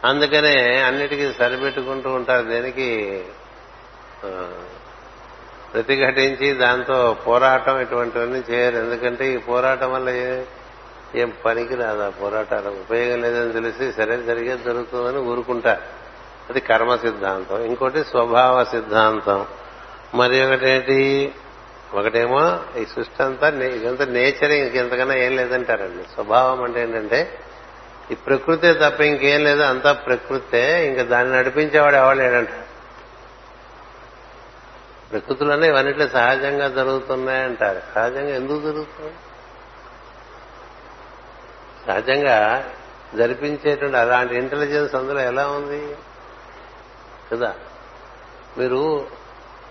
అందుకనే 0.05 0.81
అన్నిటికీ 0.81 1.33
సరిపెట్టుకుంటూ 1.33 2.13
ఉంటారు 2.13 2.47
దేనికి? 2.47 3.25
ప్రతిఘటించి 5.73 6.55
దాంతో 6.55 7.17
పోరాటం 7.27 7.81
ఇటువంటివన్నీ 7.81 8.43
చేయరు. 8.51 8.77
ఎందుకంటే 8.77 9.35
ఈ 9.35 9.37
పోరాటం 9.37 9.93
వల్ల 9.93 10.09
ఏం 11.15 11.33
పనికి 11.45 11.75
రాదు 11.75 12.03
ఆ 12.03 12.09
పోరాటాలు 12.09 12.69
ఉపయోగం 12.69 13.23
లేదని 13.23 13.53
తెలిసి 13.53 13.93
సరే 13.93 14.23
జరిగేది 14.23 14.65
జరుగుతుందని 14.65 15.19
ఊరుకుంటారు 15.19 15.83
అది 16.51 16.61
కర్మ 16.61 16.97
సిద్ధాంతం. 16.97 17.63
ఇంకోటి 17.63 18.05
స్వభావ 18.05 18.65
సిద్ధాంతం. 18.65 19.47
మరి 20.15 20.47
ఒకటేంటి? 20.47 21.33
ఒకటేమో 21.95 22.61
ఈ 22.79 22.85
సృష్టి 22.85 23.23
అంతా 23.23 23.49
ఇదంతా 23.49 24.05
నేచర్ 24.05 24.53
ఇంకెంతకన్నా 24.53 25.15
ఏం 25.15 25.37
లేదంటారండి. 25.37 26.03
స్వభావం 26.03 26.63
అంటే 26.63 26.83
ఏంటంటే 26.83 27.39
ఈ 28.11 28.15
ప్రకృతే 28.15 28.73
తప్ప 28.73 29.01
ఇంకేం 29.01 29.45
లేదు 29.45 29.61
అంతా 29.61 29.93
ప్రకృతే. 29.93 30.87
ఇంకా 30.87 31.03
దాన్ని 31.03 31.37
నడిపించేవాడు 31.37 31.97
ఎవడలేడంట 31.97 32.51
లేడంటారు 32.51 32.71
ప్రకృతిలోనే 35.11 35.69
ఇవన్నిట్లో 35.69 36.09
సహజంగా 36.09 36.69
జరుగుతున్నాయంటారు. 36.69 37.83
సహజంగా 37.95 38.35
ఎందుకు 38.35 38.61
జరుగుతుంది 38.61 39.15
సహజంగా 41.91 42.69
జరిపించేటువంటి 43.17 43.97
అలాంటి 43.97 44.37
ఇంటెలిజెన్స్ 44.37 44.95
అందులో 44.95 45.21
ఎలా 45.21 45.49
ఉంది? 45.49 45.97
కదా? 47.33 47.55
మీరు 48.59 49.07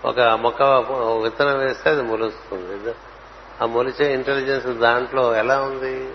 ఒక 0.04 0.20
మొక్క 0.20 0.62
విత్తనం 1.22 1.58
వేస్తే 1.58 1.90
అది 1.90 2.02
మొలుస్తుంది. 2.02 2.94
ఆ 3.62 3.66
మొలిచే 3.66 4.14
ఇంటెలిజెన్స్ 4.14 4.66
దాంట్లో 4.66 5.34
ఎలా 5.34 5.60
ఉంది? 5.60 6.12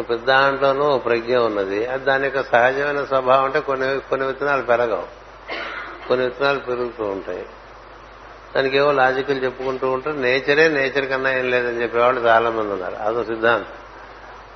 పెద్ద 0.00 0.24
దాంట్లోనూ 0.24 0.98
ప్రజ్ఞ 0.98 1.36
ఉన్నది. 1.36 1.86
అది 1.86 2.04
దాని 2.04 2.24
యొక్క 2.24 2.42
సహజమైన 2.42 3.04
స్వభావం 3.04 3.44
అంటే 3.44 3.60
కొన్ని 3.60 4.00
కొన్ని 4.00 4.26
విత్తనాలు 4.26 4.62
పెరగవు. 4.62 5.06
కొన్ని 6.08 6.26
విత్తనాలు 6.26 6.58
పెరుగుతూ 6.58 7.04
ఉంటాయి. 7.04 7.46
దానికి 8.56 8.76
ఏవో 8.76 8.92
లాజికల్ 8.92 9.44
చెప్పుకుంటూ 9.44 9.90
ఉంటారు 9.90 10.16
నేచరే 10.16 10.68
నేచర్ 10.68 11.08
కన్నా 11.08 11.30
ఏం 11.30 11.50
లేదని 11.50 11.82
చెప్పేవాళ్ళు 11.82 12.20
చాలా 12.20 12.50
మంది 12.50 12.72
ఉన్నారు. 12.72 12.94
అదో 12.94 13.24
సిద్ధాంతం. 13.24 13.81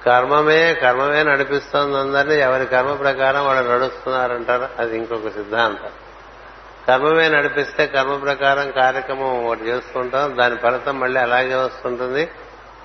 కర్మమే 0.06 0.74
కర్మమే 0.74 1.22
నడిపిస్తోంది 1.22 1.98
అందరినీ. 1.98 2.34
ఎవరి 2.34 2.66
కర్మ 2.66 2.94
ప్రకారం 2.94 3.46
వాళ్ళు 3.46 3.70
నడుస్తున్నారంటారు? 3.70 4.68
అది 4.78 4.98
ఇంకొక 4.98 5.28
సిద్ధాంతం. 5.28 5.88
కర్మమే 6.88 7.28
నడిపిస్తే 7.28 7.86
కర్మ 7.86 8.16
ప్రకారం 8.16 8.70
కార్యక్రమం 8.70 9.46
ఒకటి 9.46 9.62
చేసుకుంటాం. 9.62 10.38
దాని 10.38 10.56
ఫలితం 10.56 11.00
మళ్ళీ 11.00 11.20
అలాగే 11.20 11.54
వస్తుంటుంది. 11.54 12.28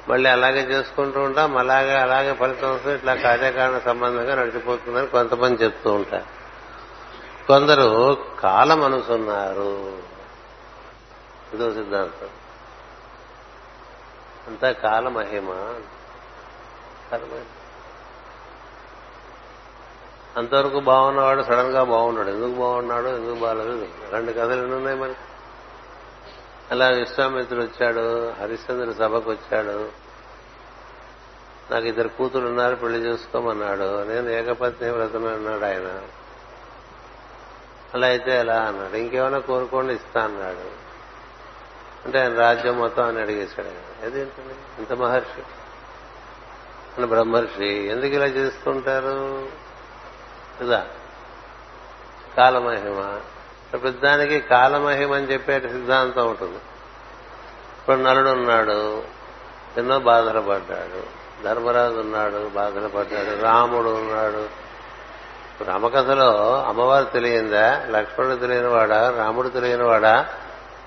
మళ్ళీ 0.09 0.29
అలాగే 0.29 0.61
చేసుకుంటూ 0.61 1.19
ఉంటాం. 1.19 1.57
అలాగే 1.57 1.97
అలాగే 1.97 2.33
ఫలితం 2.33 2.75
వస్తుంది. 2.75 2.95
ఇట్లా 2.95 3.15
కార్యకారణ 3.15 3.79
సంబంధంగా 3.85 4.35
నడిచిపోతుందని 4.35 5.07
కొంతమంది 5.07 5.63
చెప్తూ 5.63 5.93
ఉంటారు. 5.93 6.23
కొందరు 7.47 8.17
కాలం 8.39 8.83
అనుకున్నారు 8.83 9.97
ఇదో 11.53 11.71
సిద్ధాంతం. 11.71 12.27
అంతా 14.47 14.71
కాలమహిమ. 14.71 15.73
కాలమహిమ 17.11 17.43
అంతవరకు 20.37 20.79
బాగున్నవాడు 20.79 21.43
సడన్గా 21.43 21.83
బాగున్నాడు. 21.83 22.29
ఎందుకు 22.29 22.59
బాగున్నాడు 22.59 23.07
ఎందుకు 23.07 23.39
బాగాలేదు 23.39 23.87
రెండు 24.11 24.31
కథలు 24.31 24.61
ఎన్నున్నాయి 24.61 24.97
మనకి 24.97 25.17
అలా 26.71 26.87
విశ్వామిత్రుడు 26.87 27.63
వచ్చాడు 27.63 28.29
హరిశ్చంద్రుడు 28.29 28.93
సభకు 28.93 29.31
వచ్చాడు. 29.31 29.89
నాకు 31.73 31.85
ఇద్దరు 31.85 32.07
కూతురు 32.07 32.47
ఉన్నారు 32.47 32.75
పెళ్ళి 32.75 32.99
చేసుకోమన్నాడు. 32.99 34.03
నేను 34.03 34.29
ఏకపత్ని 34.29 34.89
వ్రతం 34.89 35.33
అన్నాడు 35.33 35.65
ఆయన. 35.65 36.01
అలా 37.93 38.07
అయితే 38.07 38.39
ఎలా 38.39 38.61
అన్నాడు? 38.61 38.95
ఇంకేమైనా 38.95 39.39
కోరుకోండి 39.39 39.93
ఇస్తా 39.93 40.23
అన్నాడు. 40.23 40.71
అంటే 42.05 42.19
ఆయన 42.19 42.39
రాజ్యం 42.39 42.79
మొత్తం 42.79 43.07
అని 43.07 43.21
అడిగేశాడు 43.21 43.67
ఆయన. 43.67 44.07
ఏదేంటండి 44.07 44.79
ఇంత 44.79 44.93
మహర్షి? 44.93 45.43
అని 46.97 47.05
బ్రహ్మర్షి 47.05 47.67
ఎందుకు 47.67 48.13
ఇలా 48.13 48.25
చేస్తుంటారు? 48.25 49.45
కదా. 50.61 50.85
కాలమహిమ. 52.37 53.19
ప్రతిదానికి 53.71 54.39
కాలమహిమ 54.39 55.13
అని 55.13 55.25
చెప్పే 55.25 55.59
సిద్ధాంతం 55.59 56.27
ఉంటుంది. 56.27 56.57
ఇప్పుడు 57.79 57.95
నలుడు 57.95 58.29
ఉన్నాడు 58.29 59.03
ఎన్నో 59.77 59.99
బాధలు 59.99 60.41
పడ్డాడు 60.41 61.21
ధర్మరాజు 61.43 61.93
ఉన్నాడు 61.93 62.49
బాధలు 62.49 62.87
పడ్డాడు 62.87 63.41
రాముడు 63.41 63.89
ఉన్నాడు. 63.89 64.71
రామకథలో 65.63 66.63
అమ్మవారు 66.63 67.05
తెలియందా? 67.05 67.85
లక్ష్మణుడు 67.89 68.35
తెలియనివాడా? 68.35 69.13
రాముడు 69.17 69.49
తెలియనివాడా? 69.49 70.29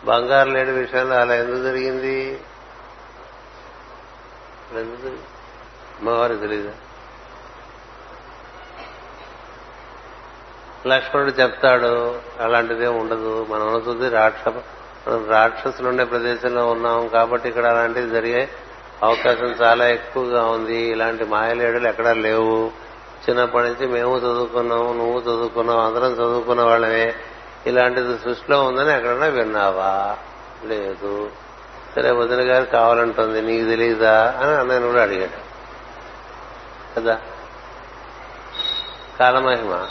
బంగారు 0.04 0.48
లేని 0.48 0.72
విషయంలో 0.72 1.16
అలా 1.16 1.34
ఎందుకు 1.34 1.62
జరిగింది? 1.62 2.40
ఎందుకు 4.72 5.33
అమ్మవారికి 5.98 6.40
తెలియదా 6.40 6.70
లక్ష్మణుడు 10.86 11.30
చెప్తాడు 11.30 12.18
అలాంటిదే 12.40 12.86
ఉండదు. 12.86 13.46
మనం 13.50 13.68
అనుకుంది 13.68 14.08
రాక్ష 14.08 14.48
మనం 14.48 15.26
రాక్షసులు 15.28 15.88
ఉండే 15.88 16.04
ప్రదేశంలో 16.04 16.66
ఉన్నాం 16.66 17.08
కాబట్టి 17.08 17.48
ఇక్కడ 17.48 17.66
అలాంటివి 17.66 18.10
జరిగే 18.10 18.48
అవకాశం 19.02 19.46
చాలా 19.46 19.88
ఎక్కువగా 19.88 20.46
ఉంది. 20.46 20.76
ఇలాంటి 20.76 21.24
మాయలేడులు 21.24 21.88
ఎక్కడా 21.88 22.12
లేవు. 22.12 22.70
చిన్నప్పటి 23.28 23.64
నుంచి 23.64 23.86
మేము 23.86 24.18
చదువుకున్నాము 24.18 24.92
నువ్వు 24.92 25.20
చదువుకున్నావు 25.20 25.80
అందరం 25.80 26.12
చదువుకున్న 26.12 26.62
వాళ్ళమే. 26.62 27.14
ఇలాంటిది 27.66 28.18
సృష్టిలో 28.18 28.64
ఉందని 28.64 28.96
ఎక్కడన్నా 28.96 29.26
విన్నావా? 29.26 30.16
లేదు. 30.64 31.30
సరే 31.96 32.10
వదిన 32.10 32.50
గారు 32.50 32.64
కావాలంటుంది 32.64 33.42
నీకు 33.42 33.64
తెలియదా 33.64 34.40
అని 34.42 34.54
అన్నయ్య 34.56 34.80
కూడా 34.80 35.02
అడిగాడు. 35.02 35.43
కదా? 36.96 37.20
కాలమహిమ. 39.18 39.88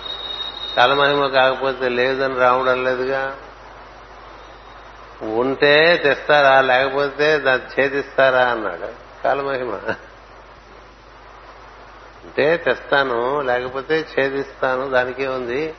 కాలమహిమ 0.77 1.27
కాకపోతే 1.27 1.89
లేదని 1.89 2.35
రాముడు 2.35 2.69
అనలేదుగా? 2.69 3.37
ఉంటే 5.21 5.97
తెస్తారా? 5.97 6.61
లేకపోతే 6.61 7.39
దాన్ని 7.39 7.81
ఛేదిస్తారా 7.81 8.45
అన్నాడు. 8.45 8.87
కాలమహిమ. 9.23 9.79
అంటే 12.23 12.57
తెస్తాను 12.57 13.41
లేకపోతే 13.41 14.05
ఛేదిస్తాను 14.19 14.89
దానికే 14.89 15.27
ఉంది. 15.27 15.73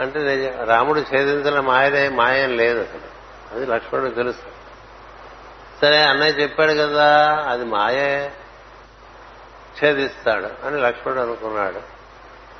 అంటే 0.00 0.54
రాముడు 0.64 1.00
ఛేదించిన 1.00 1.60
మాయదే 1.60 2.08
మాయం 2.08 2.56
లేదు 2.56 2.80
అసలు. 2.80 3.18
అది 3.56 3.66
లక్ష్మణుడు 3.66 4.10
తెలుసు. 4.10 4.58
సరే 5.82 6.02
అన్నయ్య 6.02 6.42
చెప్పాడు 6.42 6.72
కదా 6.72 7.36
అది 7.48 7.64
మాయే. 7.64 8.32
ఛేదిస్తాడు 9.84 10.66
అని 10.66 10.80
లక్ష్మణుడు 10.80 11.20
అనుకున్నాడు. 11.20 11.80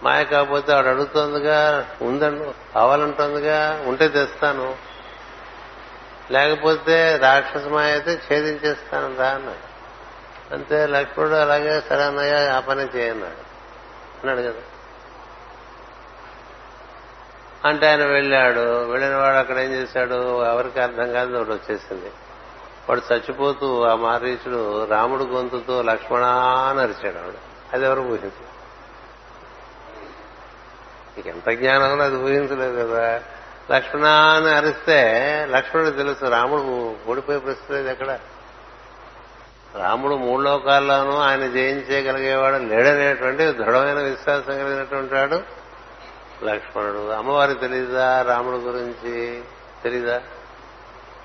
మాయ 0.03 0.25
కాకపోతే 0.25 0.73
ఆడు 0.73 0.87
అడుగుతోందిగా 0.87 1.89
ఉందండు 2.03 2.55
కావాలంటోందిగా 2.75 3.85
ఉంటే 3.87 4.09
తెస్తాను. 4.09 4.77
లేకపోతే 6.31 7.17
రాక్షస 7.17 7.67
మాయ 7.67 7.93
అయితే 7.93 8.11
ఛేదించేస్తాను 8.11 9.17
రా 9.17 9.29
అన్నాడు. 9.29 9.69
అంతే 10.55 10.87
లక్ష్మణుడు 10.87 11.35
అలాగే 11.35 11.81
సరే 11.81 12.05
అన్నయ్య 12.05 12.35
ఆ 12.35 12.61
పని 12.61 12.83
చేయన్నాడు. 12.83 13.49
అన్నాడు 14.21 14.41
కదా. 14.41 14.63
అంటే 17.65 17.87
ఆయన 17.87 18.05
వెళ్ళాడు. 18.05 18.91
వెళ్ళిన 18.91 19.17
వాడు 19.17 19.37
అక్కడ 19.37 19.59
ఏం 19.59 19.73
చేశాడు? 19.73 20.45
ఎవరికి 20.45 20.81
అర్థం 20.81 21.13
కాదు 21.13 21.37
ఒకటి 21.37 21.51
వచ్చేసింది. 21.51 22.11
వాడు 22.89 23.15
చచ్చిపోతూ 23.15 23.83
ఆ 23.83 23.95
మారీచుడు 23.95 24.85
రాముడు 24.85 25.25
గొంతుతో 25.25 25.83
లక్ష్మణ 25.83 26.25
అని 26.69 26.81
ఆవిడ. 26.81 27.35
అది 27.73 27.85
ఎవరు 27.85 28.01
ఊహించు 28.01 28.49
నీకు 31.17 31.29
ఎంత 31.29 31.51
జ్ఞానం 31.51 32.01
అది 32.01 32.17
ఊహించలేదు 32.17 32.89
కదా. 32.89 33.23
లక్ష్మణ 33.71 34.05
అని 34.05 34.49
అరిస్తే 34.51 35.23
లక్ష్మణుడు 35.51 35.91
తెలుసు 35.91 36.25
రాముడు 36.25 36.97
ఓడిపోయే 37.11 37.39
ప్రశ్న 37.39 37.75
లేదు 37.75 37.89
ఎక్కడ. 37.89 38.19
రాముడు 39.75 40.15
మూడు 40.15 40.43
లోకాల్లోనూ 40.43 41.17
ఆయన 41.17 41.41
జయించగలిగేవాడు 41.41 42.57
లేడనేటువంటి 42.57 43.53
దృఢమైన 43.53 43.99
విశ్వాసం 43.99 44.59
కలిగినటువంటి 44.59 45.15
వాడు 45.15 45.43
లక్ష్మణుడు. 46.45 47.09
అమ్మవారికి 47.09 47.61
తెలీదా? 47.61 48.23
రాముడు 48.23 48.57
గురించి 48.57 49.43
తెలీదా? 49.85 50.21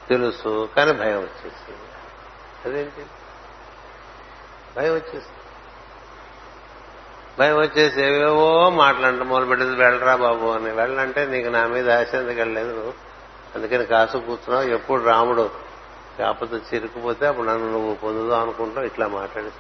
తెలుసు 0.10 0.70
కానీ 0.78 0.92
భయం 0.92 1.18
వచ్చేసింది 1.18 1.80
అదేంటి? 2.66 3.06
భయం 4.78 4.94
వచ్చేసింది 4.94 5.28
భయం 7.40 7.58
వచ్చేసి 7.58 8.02
ఏవేవో 8.02 8.70
మాట్లాడంట 8.70 9.22
మొదలు 9.22 9.46
పెట్టేది 9.46 9.76
వెళ్ళరా 9.76 10.16
బాబు 10.16 10.46
అని. 10.46 10.72
వెళ్ళంటే 10.72 11.26
నీకు 11.26 11.48
నా 11.48 11.68
మీద 11.68 11.92
ఆశ 11.92 12.16
ఎందుకు 12.16 12.38
వెళ్ళలేదు 12.38 12.74
నువ్వు 12.74 12.94
అందుకని 13.56 13.86
కాసు 13.86 14.18
కూర్చున్నావు. 14.18 14.64
ఎప్పుడు 14.64 15.04
రాముడు 15.04 15.50
కాకపోతే 16.20 16.56
చిరుకుపోతే 16.56 17.28
అప్పుడు 17.28 17.48
నన్ను 17.48 17.72
నువ్వు 17.72 17.96
పొందుదాం 17.96 18.42
అనుకుంటావు 18.42 18.86
ఇట్లా 18.86 19.08
మాట్లాడే 19.08 19.52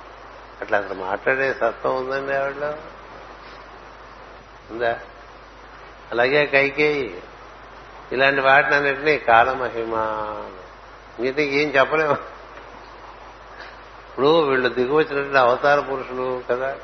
అట్లా 0.61 0.77
అసలు 0.77 0.93
మాట్లాడే 0.93 1.53
సత్వం 1.53 1.95
ఉందండి 1.95 2.33
ఆవిడలో. 2.33 2.73
ఉందా? 4.71 4.99
అలాగే 6.11 6.45
కైకేయి. 6.45 7.23
ఇలాంటి 8.13 8.41
వాటిని 8.41 8.75
అన్నింటినీ 8.75 9.17
కాలమహిమ 9.17 9.95
మీతో 11.19 11.41
ఏం 11.41 11.69
చెప్పలేము 11.69 12.33
ఇప్పుడు 14.09 14.49
వీళ్ళు 14.49 14.69
దిగువచ్చినటువంటి 14.69 15.37
అవతార 15.37 15.79
పురుషులు 15.79 16.43
కదా. 16.49 16.77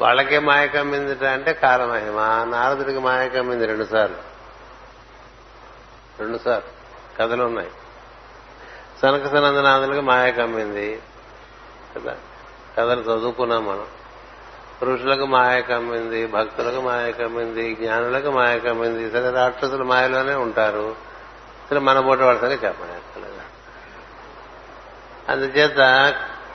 వాళ్ళకే 0.00 0.38
మాయ 0.38 0.68
కమ్మిందిట 0.68 1.24
అంటే 1.24 1.52
కాలమహిమ 1.52 2.46
నారదుడికి 2.50 2.98
మాయ 2.98 3.28
కమ్మింది 3.28 3.66
రెండు 3.66 3.84
సార్లు. 3.84 4.16
రెండు 6.18 6.38
సార్లు. 6.38 6.70
కథలు 7.18 7.44
ఉన్నాయి. 7.44 7.70
సనక 9.02 9.26
సనందనాథులకి 9.26 10.00
మాయ 10.00 10.32
కమ్మింది 10.32 11.02
కదా. 11.96 12.16
కథలు 12.78 13.00
చదువుకున్నాం 13.00 13.66
మనం. 13.66 13.86
పురుషులకు 14.82 15.26
మాయ 15.26 15.62
కమ్మింది 15.62 16.26
భక్తులకు 16.26 16.80
మాయ 16.80 17.12
కమ్మింది 17.12 17.74
జ్ఞానులకు 17.74 18.30
మాయ 18.30 18.58
కమ్మింది. 18.58 19.10
సరే 19.10 19.30
రాక్షసులు 19.30 19.84
మాయలోనే 19.84 20.34
ఉంటారు. 20.34 20.96
సరే 21.70 21.78
మన 21.78 22.00
పూట 22.00 22.18
పడతానే 22.18 22.54
చెప్పండి 22.54 23.24
అందుచేత 25.28 25.80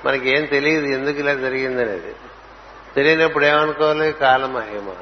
మనకి 0.05 0.29
ఏం 0.29 0.45
తెలియదు 0.45 0.85
ఎందుకు 0.85 1.19
ఇలా 1.19 1.33
జరిగిందనేది. 1.33 2.15
తెలియనప్పుడు 2.95 3.45
ఏమనుకోవాలి? 3.45 4.11
కాలమహిమ 4.11 4.93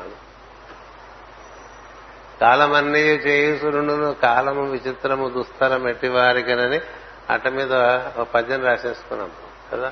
కాలమన్నీ 2.42 3.00
చేయుసురుండును 3.00 4.14
కాలము 4.14 4.72
విచిత్రము 4.72 5.30
దుస్తరం 5.30 5.90
ఎట్టి 5.90 6.08
వారికనని 6.08 6.80
అట్ట 7.30 7.48
మీద 7.48 7.74
ఒక 8.18 8.28
పద్యం 8.34 8.66
రాసేసుకున్నాం 8.66 9.32
కదా? 9.74 9.92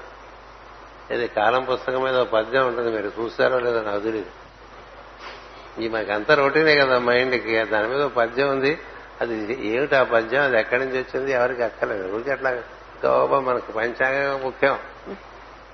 ఇది 1.12 1.28
కాలం 1.28 1.64
పుస్తకం 1.64 2.04
మీద 2.04 2.16
పద్యం 2.16 2.68
ఉంటుంది 2.68 2.92
మీరు 2.92 3.12
చూస్తారో 3.22 3.60
లేదో 3.60 3.82
నాకు 3.82 4.00
తెలియదు 4.00 4.46
ఈ 5.82 5.90
మనకంతా 5.90 6.34
రొటీనే 6.34 6.76
కదా 6.76 7.00
మైండ్కి 7.00 7.64
దాని 7.66 7.88
మీద 7.88 8.02
ఒక 8.02 8.14
పద్యం 8.14 8.50
ఉంది. 8.50 8.80
అది 9.22 9.68
ఏమిటి 9.68 9.96
ఆ 9.96 10.04
పద్యం? 10.04 10.44
అది 10.44 10.60
ఎక్కడి 10.60 10.86
నుంచి 10.86 11.00
వచ్చింది? 11.00 11.32
ఎవరికి 11.32 11.64
అక్కలేదు 11.64 12.16
ఊరికి 12.16 12.32
అట్లా 12.32 12.50
గోబా 13.06 13.40
మనకు 13.40 13.72
పంచాంగం 13.72 14.42
ముఖ్యం. 14.44 14.80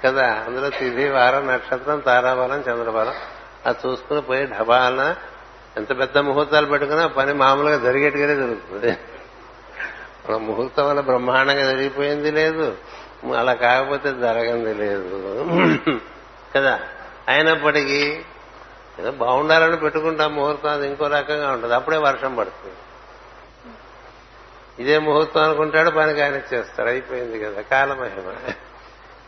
కదా? 0.06 0.44
అందులో 0.48 0.70
తిథి 0.70 1.10
వారం 1.10 1.48
నక్షత్రం 1.48 2.00
తారాబలం 2.00 2.60
చంద్రబలం. 2.60 3.14
అది 3.66 3.88
చూసుకుని 3.88 4.22
పోయి 4.22 4.48
ఢబాలన 4.48 5.16
ఎంత 5.78 6.00
పెద్ద 6.00 6.18
ముహూర్తాలు 6.18 6.66
పెట్టుకున్నా 6.66 7.08
పని 7.08 7.34
మామూలుగా 7.34 7.78
జరిగేట్టుగానే 7.78 8.36
జరుగుతుంది. 8.36 8.98
మన 10.30 10.38
ముహూర్తం 10.38 10.90
వల్ల 10.90 11.00
బ్రహ్మాండంగా 11.00 11.64
జరిగిపోయింది 11.66 12.32
లేదు. 12.32 12.78
అలా 13.38 13.54
కాకపోతే 13.54 14.10
జరగంది 14.10 14.74
లేదు. 14.74 15.42
కదా? 16.56 16.80
అయినప్పటికీ 17.28 18.22
ఏదో 19.00 19.12
బాగుండాలని 19.12 19.78
పెట్టుకుంటాం 19.78 20.36
ముహూర్తం 20.36 20.70
అది 20.70 20.88
ఇంకో 20.88 21.08
రకంగా 21.08 21.52
ఉంటుంది. 21.52 21.76
అప్పుడే 21.76 21.98
వర్షం 21.98 22.36
పడుతుంది. 22.36 22.76
ఇదే 24.84 25.00
ముహూర్తం 25.00 25.44
అనుకుంటాడు 25.44 25.90
పనికి 25.90 26.22
ఆయన 26.22 26.34
చేస్తారు. 26.34 26.88
అయిపోయింది 26.88 27.40
కదా 27.44 27.62
కాలమహిమ. 27.62 28.36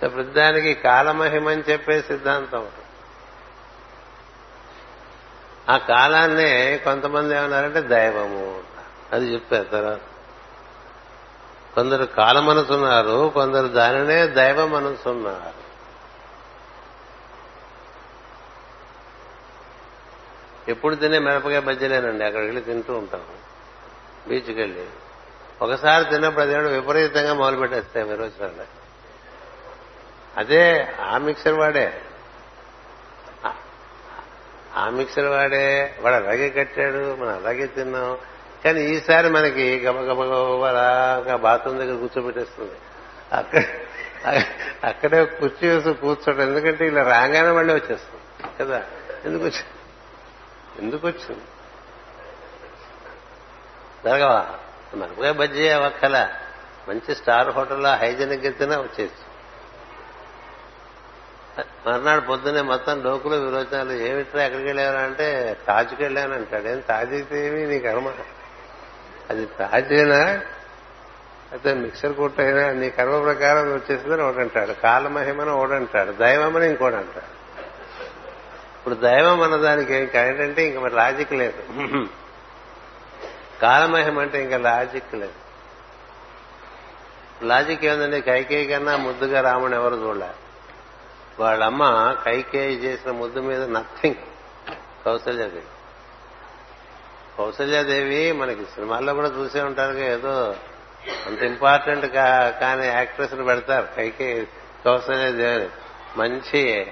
ప్రతిదానికి 0.08 0.74
కాలమహిమ 0.74 1.50
అని 1.50 1.64
చెప్పే 1.70 2.02
సిద్ధాంతం. 2.02 2.68
ఆ 5.70 5.78
కాలాన్నే 5.78 6.78
కొంతమంది 6.78 7.36
ఏమన్నారంటే 7.36 7.82
దైవము 7.82 8.64
అది 9.12 9.26
చెప్పారు 9.26 9.64
తర్వాత. 9.64 10.00
కొందరు 11.76 12.06
కాల 12.06 12.40
మనసున్నారు 12.40 13.32
కొందరు 13.34 13.68
దానినే 13.68 14.28
దైవ 14.28 14.66
మనసున్నారు. 14.66 15.64
ఎప్పుడు 20.72 20.96
తినే 20.96 21.20
మిరపకాయ 21.20 21.60
బజ్జీలేనండి 21.60 22.26
అక్కడికి 22.26 22.48
వెళ్ళి 22.48 22.62
తింటూ 22.62 22.94
ఉంటాం. 22.94 23.22
బీచ్కి 24.28 24.54
వెళ్ళి 24.54 24.86
ఒకసారి 25.62 26.06
తిన్నప్పుడు 26.06 26.44
అదేమో 26.44 26.68
విపరీతంగా 26.68 27.34
మొదలు 27.34 27.58
పెట్టేస్తాయి 27.58 28.08
విరోచనాలు 28.08 28.84
అదే 30.38 30.94
ఆ 31.02 31.18
మిక్సర్ 31.18 31.54
వాడే. 31.54 32.02
ఆ 34.76 34.90
మిక్సర్ 34.90 35.26
వాడే. 35.26 35.98
వాడు 36.02 36.16
అలాగే 36.16 36.50
కట్టాడు 36.50 37.16
మనం 37.16 37.36
అలాగే 37.36 37.66
తిన్నాం. 37.66 38.18
కానీ 38.66 38.82
ఈసారి 38.82 39.30
మనకి 39.30 39.80
గబగబగబలాగా 39.80 41.36
బాత్రూమ్ 41.36 41.80
దగ్గర 41.80 41.96
కూర్చోబెట్టేస్తుంది. 41.96 42.72
అక్కడ 43.34 43.64
అక్కడే 44.84 45.26
కుర్చీ 45.26 45.70
వేసి 45.70 45.94
కూర్చోటం 45.94 46.42
ఎందుకంటే 46.42 46.88
ఇలా 46.88 47.04
రాగానే 47.04 47.52
మళ్ళీ 47.52 47.74
వచ్చేస్తుంది. 47.74 48.48
కదా? 48.60 48.84
ఎందుకు 49.26 49.44
వచ్చింది 49.44 49.66
ఎందుకు 50.80 51.08
వచ్చింది 51.08 51.42
జరగవా 54.06 54.48
మనకుగా 54.96 55.32
బజ్జీ 55.32 55.70
అవక్కల 55.70 56.30
మంచి 56.90 57.16
స్టార్ 57.16 57.50
హోటల్లో 57.50 57.96
హైజెనిక్ 57.96 58.58
తిన్నా 58.58 58.78
వచ్చేసి 58.78 59.24
మర్నాడు 61.88 62.22
పొద్దున్నే 62.22 62.62
మొత్తం 62.62 63.04
డోకులు 63.04 63.36
విరోచనాలు 63.36 63.92
ఏమిట్రా 63.92 64.44
ఎక్కడికి 64.44 64.70
వెళ్ళావరా 64.70 65.00
అంటే 65.00 65.58
తాజుకి 65.68 66.04
వెళ్ళాను 66.04 66.68
ఏం 66.68 66.80
తాజ్ 66.80 67.34
ఏమి 67.34 67.80
అది 69.30 69.46
తాజేనా 69.46 70.42
అయితే 71.52 71.74
మిక్సర్ 71.74 72.14
కొట్టైనా 72.14 72.72
నీ 72.72 72.90
కర్మ 72.90 73.22
ప్రకారం 73.22 73.74
వచ్చేసిందని 73.74 74.22
ఒకటంటాడు 74.22 74.72
కాలమహిమని 74.72 75.50
ఒకడంటాడు. 75.50 76.12
దైవమని 76.12 76.68
ఇంకోటి 76.68 76.96
అంటాడు. 76.96 77.44
ఇప్పుడు 78.78 78.96
దైవం 78.96 79.42
అన్న 79.42 79.56
దానికి 79.56 79.94
ఏంటంటే 79.94 80.68
ఇంక 80.68 80.78
మరి 80.78 80.94
లాజిక్ 80.94 81.34
లేదు. 81.34 81.64
కాలమహిమ 83.62 84.20
అంటే 84.20 84.44
ఇంకా 84.44 84.58
లాజిక్ 84.58 85.16
లేదు. 85.16 85.44
లాజిక్ 87.46 87.86
ఏంటంటే 87.86 88.22
కైకేయి 88.22 88.68
కన్నా 88.68 88.98
ముద్దుగా 88.98 89.42
రాముని 89.42 89.76
ఎవరు 89.76 89.96
చూడలే 89.96 90.28
వాళ్ళమ్మ 91.40 92.16
కైకేయి 92.26 92.76
చేసిన 92.76 93.12
ముద్దు 93.12 93.40
మీద 93.40 93.64
నథింగ్ 93.64 94.16
కౌశల్యాదేవి 95.06 95.73
కౌసల్యాదేవి 97.38 98.32
మనకి 98.32 98.64
సినిమాల్లో 98.64 99.14
కూడా 99.14 99.28
చూసే 99.28 99.62
ఉంటారు 99.62 99.98
ఏదో 99.98 100.56
అంత 101.28 101.44
ఇంపార్టెంట్ 101.44 102.06
కానీ 102.62 102.88
యాక్ట్రెస్ 102.88 103.34
పెడతారు. 103.48 103.88
కైకేయి 103.96 104.48
కౌసల్యాదేవి 104.86 105.70
మంచి 106.18 106.92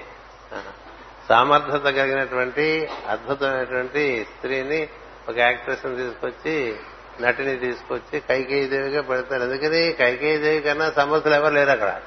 సామర్థ్యత 1.28 1.82
కలిగినటువంటి 1.82 2.88
అద్భుతమైనటువంటి 3.08 4.24
స్త్రీని 4.24 4.88
ఒక 5.28 5.38
యాక్ట్రెస్ 5.38 5.82
తీసుకొచ్చి 5.82 6.76
నటిని 7.20 7.56
తీసుకొచ్చి 7.56 8.20
కైకేయి 8.20 8.66
దేవిగా 8.66 9.02
పెడతారు. 9.02 9.42
ఎందుకని? 9.42 9.92
కైకేయి 9.92 10.38
దేవి 10.38 10.60
కన్నా 10.60 10.90
సమర్థులు 10.90 11.34
ఎవరు 11.34 11.54
లేరు 11.54 11.70
అక్కడ. 11.70 12.00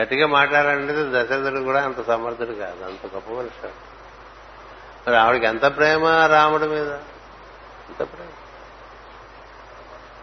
గట్టిగా 0.00 0.26
మాట్లాడాలంటే 0.26 0.94
దశరథుడు 0.96 1.60
కూడా 1.60 1.82
అంత 1.82 2.06
సమర్థుడు 2.06 2.52
కాదు. 2.52 2.84
అంత 2.84 3.14
గొప్ప 3.14 3.30
మనిషి. 3.30 3.68
మరి 5.06 5.16
ఆవిడకి 5.16 5.46
ఎంత 5.46 5.76
ప్రేమ 5.76 6.06
రాముడి 6.06 6.66
మీద? 6.68 6.88
ఎంత 6.88 7.98
ప్రేమ? 7.98 8.28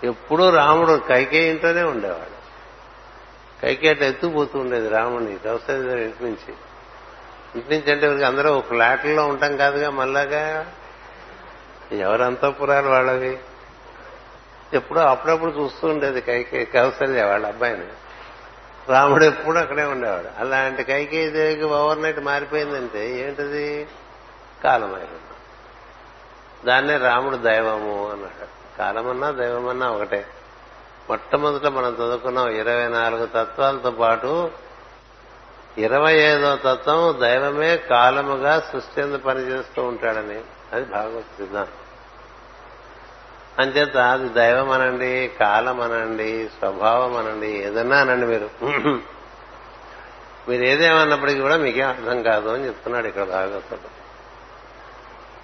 ఎప్పుడూ 0.03 0.49
రాముడు 0.49 1.01
కైకేయి 1.07 1.49
ఇంట్లోనే 1.49 1.83
ఉండేవాడు. 1.83 2.37
కైకే 3.61 3.89
అట్లా 3.89 4.07
ఎత్తుపోతూ 4.07 4.59
ఉండేది 4.59 4.89
రాముడిని. 4.89 5.37
కౌశల్య 5.37 6.03
ఇంటి 6.03 6.23
నుంచి. 6.23 6.53
ఇంటి 7.55 7.73
నుంచి 7.73 7.91
అంటే 7.91 8.05
ఇవరికి 8.05 8.23
అందరూ 8.23 8.53
ఒక 8.53 8.67
ఫ్లాట్లో 8.67 9.27
ఉంటాం 9.27 9.57
కాదుగా 9.57 9.89
మళ్ళాగా? 9.89 10.71
ఎవరు 11.91 12.23
అంతఃపురాలు 12.23 12.89
వాళ్ళవి? 12.89 13.39
ఎప్పుడో 14.73 15.01
అప్పుడప్పుడు 15.01 15.51
చూస్తూ 15.51 15.87
ఉండేది 15.87 16.21
కైకేయి 16.21 16.65
కౌసల్య 16.65 17.23
వాళ్ళ 17.23 17.47
అబ్బాయిని. 17.47 17.85
రాముడు 18.89 19.23
ఎప్పుడు 19.23 19.59
అక్కడే 19.59 19.83
ఉండేవాడు. 19.83 20.39
అలాంటి 20.39 20.83
కైకేయి 20.83 21.29
దేవికి 21.29 21.63
ఓవర్ 21.63 22.01
నైట్ 22.01 22.19
మారిపోయిందంటే 22.19 23.19
ఏంటది? 23.19 23.87
కాలమైనది 24.67 25.21
దాన్నే 26.65 26.97
రాముడు 26.97 27.37
దైవము 27.37 28.09
అన్నాడు. 28.11 28.77
కాలమన్నా 28.77 29.31
దైవమన్నా 29.31 29.91
ఒకటే. 29.91 30.25
మొట్టమొదట 31.09 31.65
మనం 31.65 31.93
చదువుకున్నాం 31.93 32.49
ఇరవై 32.49 32.87
నాలుగు 32.87 33.25
తత్వాలతో 33.25 33.91
పాటు 33.91 34.51
ఇరవై 35.77 36.13
ఐదో 36.13 36.55
తత్వం 36.55 37.21
దైవమే 37.21 37.77
కాలముగా 37.77 38.59
సృష్టి 38.59 39.01
ఎందు 39.01 39.17
పనిచేస్తూ 39.17 39.83
ఉంటాడని. 39.83 40.41
అది 40.73 40.85
భాగవత 40.85 41.23
సిద్ధాంతం. 41.37 41.83
అంచేత 43.59 43.97
అది 43.97 44.29
దైవం 44.29 44.71
అనండి 44.71 45.31
కాలం 45.39 45.81
అనండి 45.81 46.49
స్వభావం 46.59 47.17
అనండి 47.17 47.47
ఏదన్నా 47.47 47.97
అనండి 47.97 48.25
మీరు. 48.25 48.49
మీరు 50.49 50.63
ఏదేమన్నప్పటికీ 50.63 51.39
కూడా 51.39 51.57
మీకేం 51.57 51.89
అర్థం 51.89 52.23
కాదు 52.23 52.49
అని 52.49 52.67
చెప్తున్నాడు 52.67 53.07
ఇక్కడ 53.07 53.23
భాగవతుడు. 53.23 53.97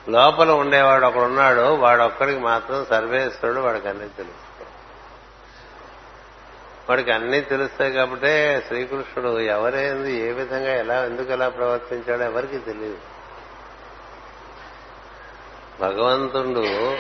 లోపల 0.10 0.52
ఉండేవాడు 0.52 1.06
ఒకడున్నాడు 1.06 1.76
వాడొక్కడికి 1.76 2.40
మాత్రం 2.40 2.86
సర్వేశ్వరుడు 2.86 3.60
వాడికి 3.60 3.88
అన్ని 3.88 4.10
తెలుసు 4.10 4.54
వాడికి 6.90 7.12
అన్ని 7.12 7.42
తెలుస్తాయి 7.42 7.92
కాబట్టి 7.92 8.62
శ్రీకృష్ణుడు 8.68 9.40
ఎవరైంది 9.40 10.14
ఏ 10.20 10.32
విధంగా 10.32 10.76
ఎలా 10.76 11.06
ఎందుకు 11.06 11.32
ఎలా 11.32 11.50
ప్రవర్తించాడో 11.50 12.24
ఎవరికి 12.24 12.58
తెలియదు. 12.58 12.98
భగవంతుడు 15.82 16.98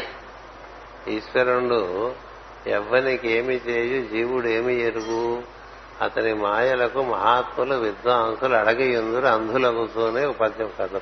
ఈశ్వరుడు 1.09 2.13
ఎవ్వనికి 2.67 3.31
ఏమి 3.31 3.55
చేయు 3.55 4.07
జీవుడు 4.07 4.47
ఏమి 4.47 4.81
ఎరుగు. 4.81 5.43
అతని 6.01 6.33
మాయలకు 6.33 7.03
మహాత్ములు 7.03 7.75
విద్వాంసులు 7.75 8.55
అడగయుందురు 8.55 9.27
అంధులగుతూనే 9.27 10.25
ఒక 10.25 10.35
పద్యం 10.37 10.71
కథ 10.79 11.01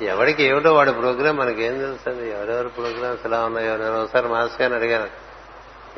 ఎవడికి 0.00 0.42
ఏమిటో 0.42 0.74
వాడి 0.74 0.92
ప్రోగ్రాం 0.92 1.36
మనకేం 1.36 1.78
తెలుసండి 1.78 2.30
ఎవరెవరి 2.30 2.68
ప్రోగ్రామ్స్ 2.68 3.26
ఎలా 3.26 3.44
ఉన్నాయో 3.44 3.76
నేను 3.76 4.02
ఒకసారి 4.02 4.28
మాస్టర్ 4.28 4.62
గారిని 4.62 4.78
అడిగాను. 4.78 5.08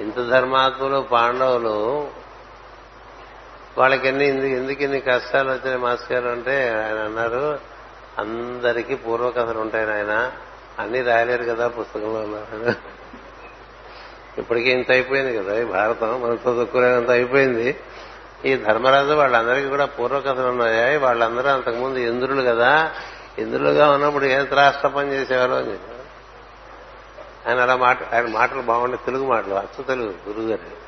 ఇంత 0.03 0.17
ధర్మాత్ములు 0.17 1.07
పాండవులు 1.12 2.09
వాళ్ళకి 3.79 4.09
ఎన్ని 4.09 4.51
ఎందుకు 4.51 4.83
ఇన్ని 4.83 5.01
కష్టాలు 5.01 5.51
వచ్చినాయి 5.51 5.79
మాస్టర్ 5.79 6.12
గారు 6.12 6.29
అంటే 6.29 6.69
ఆయన 6.69 6.99
అన్నారు 6.99 7.59
అందరికీ 8.19 8.95
పూర్వకథలు 8.95 9.59
ఉంటాయి 9.59 9.87
నాయన. 9.87 10.33
అన్ని 10.79 11.03
రాయలేరు 11.03 11.45
కదా 11.45 11.69
పుస్తకంలో 11.69 12.21
ఉన్నారు 12.21 12.75
ఇప్పటికీ 14.38 14.71
ఇంత 14.71 14.91
అయిపోయింది 14.91 15.38
కదా 15.38 15.61
ఈ 15.61 15.65
భారతం 15.65 16.23
మనం 16.23 16.35
చదువుకునేంత 16.35 17.11
అయిపోయింది. 17.11 17.81
ఈ 18.45 18.57
ధర్మరాజు 18.57 19.12
వాళ్ళందరికీ 19.12 19.69
కూడా 19.69 19.85
పూర్వకథలు 19.85 20.47
ఉన్నాయి? 20.47 20.97
వాళ్ళందరూ 20.97 21.49
అంతకుముందు 21.49 21.99
ఇంద్రులు 21.99 22.43
కదా. 22.43 22.93
ఇంద్రులుగా 23.38 23.90
ఉన్నప్పుడు 23.90 24.25
ఏం 24.25 24.45
త్రాష్ట్ర 24.45 24.88
పని 24.88 25.12
చేసేవారు 25.12 25.53
అని. 25.53 25.73
చెప్పారు 25.73 26.03
ఆయన 27.49 27.61
అలా 27.61 27.77
మాట 27.77 28.14
ఆయన 28.14 28.27
మాటలు 28.27 28.62
బాగుండే 28.62 28.97
తెలుగు 28.97 29.27
మాటలు 29.27 29.55
అచ్చ 29.55 29.83
తెలుగు 29.83 30.14
గురుగారు. 30.29 30.83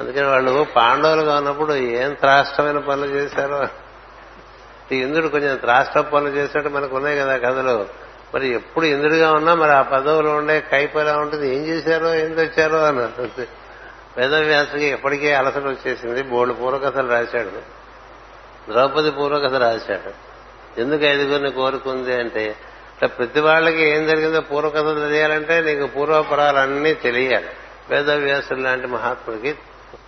అందుకని 0.00 0.26
వాళ్ళు 0.26 0.66
పాండవులుగా 0.76 1.36
ఉన్నప్పుడు 1.36 1.74
ఏం 1.74 2.14
త్రాష్టమైన 2.14 2.78
పనులు 2.78 3.06
చేశారో. 3.06 3.68
ఇంద్రుడు 4.94 5.28
కొంచెం 5.28 5.56
త్రాష్ట్ర 5.56 6.00
పనులు 6.00 6.30
చేసినట్టు 6.30 6.70
మనకు 6.70 6.96
ఉన్నాయి 6.96 7.18
కదా 7.18 7.36
కథలు. 7.36 7.86
మరి 8.34 8.48
ఎప్పుడు 8.48 8.86
ఇంద్రుడిగా 8.86 9.32
ఉన్నా 9.32 9.54
మరి 9.54 9.70
ఆ 9.70 9.82
పదవులు 9.82 10.28
ఉండే 10.28 10.60
కైపు 10.60 10.98
ఉంటుంది? 10.98 11.56
ఏం 11.56 11.66
చేశారో 11.66 12.14
ఏం 12.14 12.32
తెచ్చారో 12.32 12.78
అన్నారు 12.78 13.42
వేదవ్యాసుకి 14.16 14.84
ఎప్పటికే 14.84 15.34
అలసట 15.34 15.62
వచ్చేసింది. 15.62 16.22
బోర్డు 16.22 16.54
పూర్వకథలు 16.54 17.08
రాశాడు. 17.08 17.48
ద్రౌపది 18.72 19.10
పూర్వకథ 19.10 19.54
రాశాడు. 19.54 20.35
ఎందుకు 20.78 21.04
ఐదుగురిని 21.04 21.50
కోరుకుంది 21.50 22.14
అంటే 22.14 22.44
ఇట్లా 22.44 23.08
ప్రతి 23.08 23.40
వాళ్ళకి 23.40 23.82
ఏం 23.82 24.06
జరిగిందో 24.06 24.40
పూర్వకథ 24.40 24.94
తెలియాలంటే 24.94 25.60
నీకు 25.60 25.86
పూర్వపరాలన్నీ 25.86 26.94
తెలియాలి. 26.94 27.48
వేదవ్యాసులు 27.90 28.60
లాంటి 28.60 28.86
మహాత్ముడికి 28.86 29.52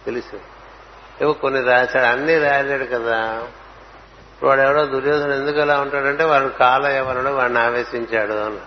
తెలుసు. 0.06 0.40
ఇవి 1.24 1.34
కొన్ని 1.34 1.62
రాశాడు 1.62 2.04
అన్ని 2.04 2.38
రాయలేడు 2.38 2.84
కదా. 2.84 3.46
వాడు 4.42 4.60
ఎవడో 4.60 4.84
దుర్యోధన 4.84 5.30
ఎందుకు 5.30 5.60
అలా 5.60 5.80
ఉంటాడంటే 5.80 6.24
వాడు 6.24 6.48
కాల 6.48 6.86
ఎవరో 6.86 7.34
వాడిని 7.34 7.58
ఆవేశించాడు 7.58 8.32
అన్న 8.32 8.58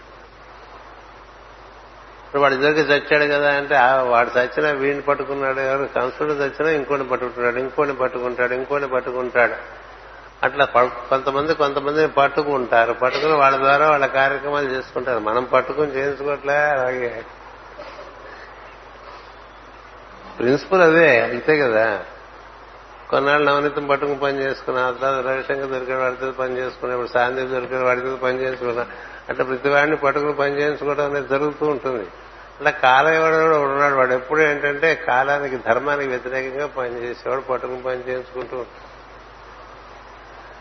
వాడు 2.39 2.53
ఇద్దరికి 2.53 2.79
చచ్చాడు 2.79 3.23
కదా 3.23 3.53
అంటే 3.53 3.75
వాడు 4.09 4.39
చచ్చినా 4.39 4.71
వీడిని 4.71 5.01
పట్టుకున్నాడు 5.01 5.59
ఎవరు 5.59 5.89
కంసుడు 5.95 6.33
చచ్చినా 6.33 6.69
ఇంకోటి 6.69 7.03
పట్టుకుంటాడు 7.03 7.55
ఇంకోటి 7.55 7.93
పట్టుకుంటాడు 7.93 8.53
ఇంకోటి 8.53 8.87
పట్టుకుంటాడు. 8.87 9.80
అట్లా 10.43 10.65
ప- 10.65 10.83
కొంతమంది 10.83 11.53
కొంతమందిని 11.53 12.07
పట్టుకుంటారు. 12.07 12.93
పట్టుకుని 12.93 13.33
వాళ్ళ 13.33 13.57
ద్వారా 13.57 13.89
వాళ్ళ 13.89 14.05
కార్యక్రమాలు 14.05 14.69
చేసుకుంటారు. 14.69 15.19
మనం 15.19 15.43
పట్టుకుని 15.43 15.91
చేయించుకోవట్లే 15.91 16.57
అలాగే. 16.57 17.25
ప్రిన్సిపల్ 20.37 20.81
అదే 20.81 21.21
అంతే 21.21 21.59
కదా. 21.59 22.03
కొన్నాళ్ళు 23.09 23.51
నవనీతం 23.51 23.87
పట్టుకుని 23.87 24.17
పని 24.17 24.41
చేసుకున్నా 24.41 24.87
ఆ 24.87 24.91
తర్వాత 24.91 25.25
రవిశంకర్ 25.25 25.71
దొరికిన 25.71 25.95
వాడితో 25.95 26.31
పని 26.31 26.57
చేసుకున్నా 26.57 26.95
ఇప్పుడు 26.95 27.13
శాంతి 27.13 27.41
దొరికిన 27.41 27.83
వాడితో 27.83 28.15
పని 28.15 28.37
చేసుకున్నా. 28.39 28.85
అట్లా 29.29 29.45
ప్రతి 29.45 29.69
వాడిని 29.69 29.95
పట్టుకుని 29.95 30.33
పని 30.33 30.57
చేయించుకోవడం 30.57 31.05
అనేది 31.05 31.27
జరుగుతూ 31.27 31.65
ఉంటుంది. 31.65 32.03
అట్లా 32.57 32.71
కాలం 32.71 33.13
ఎవడో 33.13 33.61
ఉన్నాడు. 33.61 33.95
వాడు 33.95 34.13
ఎప్పుడు 34.13 34.39
ఏంటంటే 34.39 34.95
కాలానికి 34.95 35.57
ధర్మానికి 35.57 36.09
వ్యతిరేకంగా 36.09 36.67
పనిచేసేవాడు 36.67 37.41
పట్టుకుని 37.41 37.81
పని 37.81 38.09
చేయించుకుంటూ 38.09 38.57
ఉంటాడు. 38.57 38.90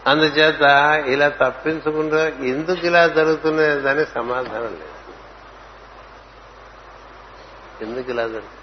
అందుచేత 0.07 0.61
ఇలా 1.07 1.29
తప్పించుకుంటూ 1.29 2.17
ఎందుకు 2.45 2.87
ఇలా 2.87 3.07
జరుగుతున్నదని 3.07 4.07
సమాధానం 4.07 4.65
లేదు. 4.65 5.01
ఎందుకు 7.85 8.11
ఇలా 8.11 8.23
జరుగుతుంది 8.23 8.55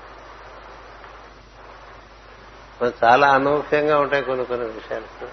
చాలా 3.06 3.34
అనూహ్యంగా 3.34 4.00
ఉంటాయి 4.00 4.23
కొన్ని 4.23 4.45
కొన్ని 4.45 4.67
విషయాలు. 4.67 5.28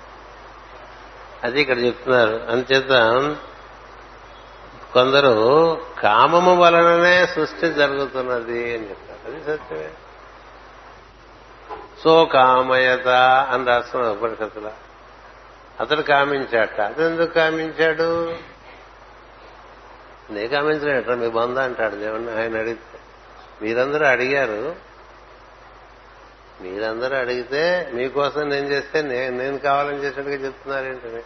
అది 1.44 1.60
ఇక్కడ 1.60 1.78
చెప్తున్నారు. 1.78 2.46
అందుచేత 2.50 2.90
కొందరు 4.92 5.76
కామము 6.00 6.56
వలననే 6.56 7.26
సృష్టి 7.26 7.72
జరుగుతున్నది 7.72 8.78
అని 8.78 8.90
చెప్తారు. 8.90 9.32
అది 9.32 9.44
సత్యమే. 9.44 9.90
సో 12.04 12.24
కామయత 12.24 13.08
అని 13.50 13.64
రాస్తున్నారు 13.64 14.18
ఉపనిషత్తుల. 14.18 14.70
అతడు 15.80 16.02
కామించాట 16.02 16.80
అతను 16.80 17.04
ఎందుకు 17.04 17.34
కామించాడు? 17.34 18.36
నే 20.30 20.48
కామించలేట 20.48 21.08
మీ 21.08 21.28
బంధ 21.28 21.58
అంటాడు. 21.58 21.96
దేవుణ్ణి 21.96 22.32
ఆయన 22.32 22.58
అడిగితే 22.58 22.98
మీరందరూ 23.62 24.06
అడిగారు. 24.06 24.76
మీరందరూ 26.60 27.16
అడిగితే 27.16 27.90
మీకోసం 27.94 28.48
నేను 28.48 28.66
చేస్తే 28.66 29.02
నేను 29.02 29.38
నేను 29.38 29.58
కావాలని 29.58 29.96
చేసినట్టుగా 29.96 30.36
చెప్తున్నారేంటని 30.36 31.22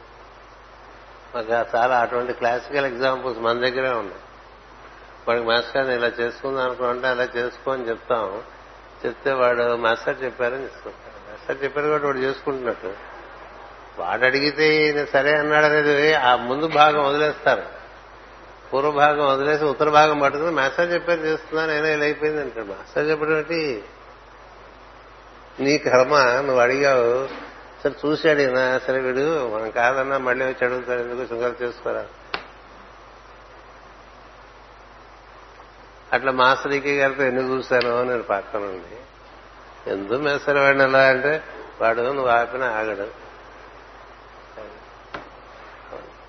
మాకు 1.35 1.77
చాలా 1.77 1.99
అటువంటి 1.99 2.33
క్లాసికల్ 2.33 2.87
ఎగ్జాంపుల్స్ 2.87 3.41
మన 3.41 3.53
దగ్గరే 3.53 3.91
ఉన్నాయి. 3.91 4.23
వాడికి 5.29 5.47
మాస్టర్ 5.47 5.91
ఇలా 5.91 6.07
చేసుకుందాం 6.07 6.65
అనుకుంటే 6.65 7.09
అలా 7.09 7.29
చేసుకో 7.37 7.73
అని 7.73 7.89
చెప్తాం. 7.89 8.43
చెప్తే 9.07 9.33
వాడు 9.33 9.77
మాస్టర్ 9.77 10.23
చెప్పారని 10.25 10.65
చేసుకుంటాడు 10.65 11.31
మాస్టర్ 11.31 11.65
చెప్పారు 11.65 11.87
కాబట్టి 11.87 12.07
వాడు 12.07 12.19
చేసుకుంటున్నట్టు. 12.19 13.08
వాడు 13.99 14.25
అడిగితే 14.25 14.87
ఈయన 14.87 15.05
సరే 15.05 15.39
అన్నాడు 15.39 15.67
అనేది 15.67 16.15
ఆ 16.15 16.37
ముందు 16.37 16.67
భాగం 16.67 17.05
వదిలేస్తారు. 17.05 17.63
పూర్వ 18.73 18.91
భాగం 18.91 19.29
వదిలేసి 19.29 19.65
ఉత్తర 19.65 19.89
భాగం 19.89 20.19
పట్టుకుని 20.19 20.51
మాస్టర్ 20.51 20.93
చెప్పేది 20.93 21.29
చేస్తున్నాను 21.29 21.73
అయినా 21.73 21.89
ఇలా 21.89 22.05
అయిపోయింది 22.05 22.41
అంటాడు. 22.41 22.67
మాస్టర్ 22.67 23.11
చెప్పడం 23.11 23.45
నీ 25.61 25.79
కర్మ 25.79 26.19
నువ్వు 26.19 26.59
అడిగావు 26.59 27.27
సరే 27.85 27.95
చూసి 28.07 28.29
అడిగినా 28.29 28.81
సరే 28.87 29.01
వీడు 29.01 29.55
మనం 29.55 29.71
కాదన్నా 29.71 30.19
మళ్ళీ 30.19 30.45
వచ్చి 30.45 30.67
అడుగుతాడు 30.67 31.01
ఎందుకు 31.01 31.29
శృంగారు 31.29 31.57
చేసుకోరా? 31.63 32.07
అట్లా 36.13 36.33
మాస్టర్కి 36.33 36.99
గారితో 36.99 37.25
ఎన్ని 37.25 37.51
చూశాను 37.51 38.05
నేను 38.05 38.23
పక్కన 38.23 38.81
ఎందుకు 39.87 40.19
మేస్తారు 40.19 40.59
వాడిని 40.59 40.85
ఎలా 40.85 41.09
అంటే 41.09 41.43
వాడు 41.81 42.01
నువ్వు 42.01 42.27
ఆపిన 42.27 42.63
ఆగడు. 42.63 43.28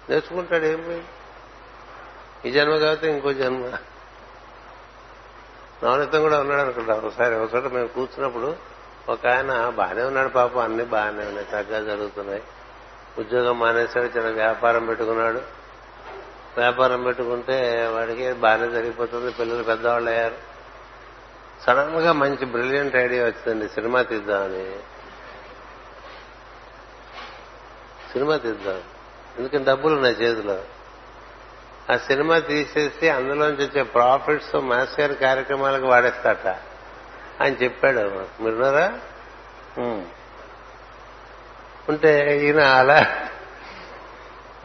నేర్చుకుంటాడు 0.10 0.66
ఏమి 0.66 1.02
ఈ 2.46 2.52
జన్మ 2.52 2.78
కాకపోతే 2.78 3.12
ఇంకో 3.12 3.34
జన్మ. 3.34 3.78
నవనీతం 5.84 6.22
కూడా 6.22 6.40
ఉన్నాడు 6.40 6.62
అనుకుంటా. 6.62 6.94
ఒకసారి 6.94 7.36
ఒకసారి 7.36 7.70
మేము 7.70 7.88
కూర్చున్నప్పుడు 7.88 8.56
ఒక 9.10 9.28
ఆయన 9.28 9.70
బాగానే 9.70 10.04
ఉన్నాడు 10.04 10.30
పాపం 10.30 10.62
అన్ని 10.62 10.84
బాగానే 10.84 11.26
ఉన్నాయి 11.26 11.48
చక్కగా 11.48 11.84
జరుగుతున్నాయి. 11.84 12.44
ఉద్యోగం 13.20 13.60
మానేశాడు 13.60 14.06
చిన్న 14.06 14.30
వ్యాపారం 14.30 14.86
పెట్టుకున్నాడు. 14.86 15.42
వ్యాపారం 16.58 17.04
పెట్టుకుంటే 17.04 17.88
వాడికి 17.88 18.34
బాగానే 18.34 18.72
జరిగిపోతుంది 18.72 19.32
పిల్లలు 19.32 19.64
పెద్దవాళ్ళు 19.64 20.10
అయ్యారు. 20.10 20.36
సడన్గా 21.64 22.14
మంచి 22.14 22.46
బ్రిలియంట్ 22.46 22.96
ఐడియా 22.96 23.26
వచ్చిందండి 23.26 23.70
సినిమా 23.70 24.02
తీద్దామని. 24.02 24.80
సినిమా 28.12 28.38
తీద్దాం. 28.38 28.84
ఎందుకంటే 29.40 29.72
డబ్బులు 29.72 29.94
ఉన్నాయి 29.96 30.16
చేతిలో? 30.16 30.58
ఆ 31.94 31.98
సినిమా 31.98 32.40
తీసేసి 32.40 33.10
అందులోంచి 33.10 33.66
వచ్చే 33.66 33.84
ప్రాఫిట్స్ 33.84 34.56
మాస్టర్ 34.56 35.02
గారి 35.02 35.16
కార్యక్రమాలకు 35.16 35.86
వాడేస్తాట 35.86 36.48
ఆయన 37.42 37.54
చెప్పాడు. 37.54 38.00
మీరున్నారా. 38.44 39.00
ఉంటే 41.90 42.40
ఈయన 42.46 42.60
అలా 42.60 43.00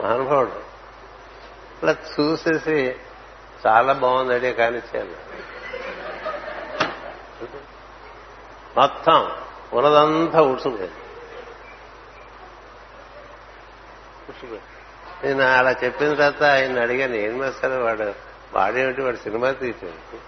మహానుభావుడు. 0.00 0.56
అలా 1.82 1.96
చూసేసి 2.14 2.96
చాలా 3.66 3.92
బాగుంది 3.92 4.34
ఐడియా 4.34 4.52
కానిచ్చాను 4.52 5.16
మొత్తం 8.76 9.30
ఉన్నదంతా 9.72 10.40
ఉడుచుకుపోయింది 10.42 11.03
ఉడుచుకుపోయింది 14.44 15.42
నేను 15.42 15.58
అలా 15.58 15.70
చెప్పిన 15.84 16.14
తర్వాత 16.14 16.42
ఆయన 16.42 16.80
అడిగాను 16.82 17.14
ఏం 17.14 17.38
వేస్తాడు 17.38 17.82
వాడు? 17.82 18.12
వాడేమిటి? 18.52 19.02
వాడు 19.02 19.16
సినిమా 19.16 19.50
తీసేది 19.50 20.20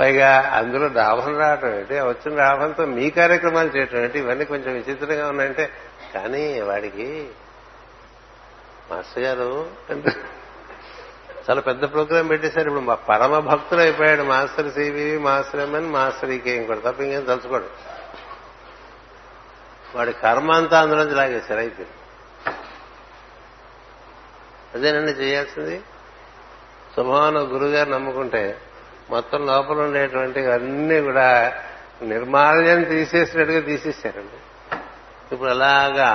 పైగా 0.00 0.50
అందులో 0.52 0.88
లాభం 0.88 1.38
రావటం 1.38 1.74
ఏంటి? 1.74 2.00
వచ్చిన 2.00 2.34
లాభంతో 2.34 2.84
మీ 2.86 3.10
కార్యక్రమాలు 3.10 3.68
చేయటం 3.68 3.98
ఏంటి? 3.98 4.18
ఇవన్నీ 4.18 4.44
కొంచెం 4.44 4.72
విచిత్రంగా 4.74 5.28
ఉన్నాయంటే 5.28 5.70
కానీ 6.14 6.60
వాడికి 6.60 7.28
మాస్టర్ 8.90 9.22
గారు 9.22 9.70
చాలా 11.50 11.60
పెద్ద 11.60 11.92
ప్రోగ్రాం 11.92 12.26
పెట్టేశారు. 12.26 12.66
ఇప్పుడు 12.66 12.84
మా 12.84 12.94
పరమ 12.94 13.38
భక్తులు 13.38 13.80
అయిపోయాడు. 13.80 14.22
Master 14.22 14.72
CV 14.72 15.18
master 15.18 15.60
MN 15.60 15.90
master 15.90 16.30
EK 16.30 16.50
ఇంకోటి 16.50 16.80
తప్ప 16.80 17.00
ఇంకేం 17.00 17.24
తలుచుకోడు. 17.24 17.68
వాడి 19.94 20.12
కర్మ 20.12 20.50
అంతా 20.52 20.80
అందులోంచి 20.80 21.14
లాగేశారు 21.14 21.60
అయిపోయింది. 21.60 21.96
అదేనండి 24.74 25.10
చేయాల్సింది? 25.10 25.80
శుభమాన 26.96 27.38
గురుగారు 27.38 27.90
నమ్ముకుంటే 27.90 28.60
మొత్తం 29.10 29.46
లోపల 29.46 29.80
ఉండేటువంటి 29.80 30.40
అన్ని 30.40 31.00
కూడా 31.00 31.54
నిర్మాల్యం 32.02 32.84
తీసేసినట్టుగా 32.84 33.60
తీసేశారండి. 33.60 34.74
ఇప్పుడు 35.34 35.50
అలాగా 35.50 36.10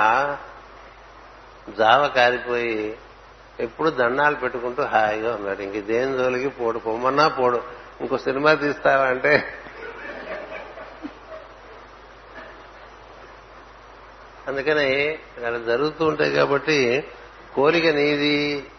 జావ 1.78 2.08
కారిపోయి 2.08 2.98
ఎప్పుడు 3.60 3.90
దండాలు 3.90 4.34
పెట్టుకుంటూ 4.34 4.82
హాయిగా 4.82 5.34
ఉన్నాడు. 5.34 5.62
ఇంక 5.62 5.84
దేని 5.84 6.18
జోలికి 6.18 6.48
పోడు 6.48 6.78
పొమ్మన్నా 6.78 7.28
పోడు. 7.28 7.62
ఇంకో 8.00 8.18
సినిమా 8.18 8.54
తీస్తావా 8.54 9.04
అంటే? 9.04 9.54
అందుకని 14.48 15.18
అక్కడ 15.36 15.66
జరుగుతూ 15.66 16.04
ఉంటాయి 16.04 16.32
కాబట్టి 16.32 17.04
కోరిక 17.54 17.86
నీది. 17.86 18.70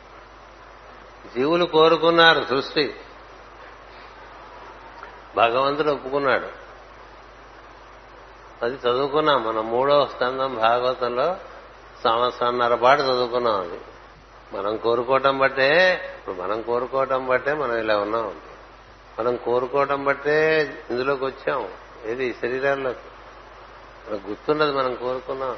జీవులు 1.35 1.65
కోరుకున్నారు 1.65 2.43
సృష్టి. 2.43 2.95
భగవంతుడు 5.37 5.91
ఒప్పుకున్నాడు. 5.91 6.47
అది 8.65 8.75
చదువుకున్నాం. 8.75 9.47
మనం 9.47 9.69
మూడవ 9.69 10.05
స్కందం 10.05 10.55
భాగవతంలో 10.55 11.35
సంవత్సరంన్నర 12.03 12.75
పాటు 12.75 13.01
చదువుకున్నాం 13.01 13.61
అది. 13.61 13.81
మనం 14.53 14.77
కోరుకోవటం 14.77 15.39
బట్టే 15.39 16.01
ఇప్పుడు 16.19 16.35
మనం 16.35 16.61
కోరుకోవటం 16.61 17.27
బట్టే 17.27 17.53
మనం 17.53 17.77
ఇలా 17.77 17.99
ఉన్నాం. 17.99 18.35
మనం 19.19 19.35
కోరుకోవటం 19.35 20.03
బట్టే 20.03 20.61
ఇందులోకి 20.89 21.25
వచ్చాం. 21.25 21.69
ఏది? 22.05 22.25
ఈ 22.25 22.33
శరీరాల్లోకి 22.33 22.99
గుర్తున్నది 24.13 24.71
మనం 24.71 24.95
కోరుకున్నాం. 24.95 25.57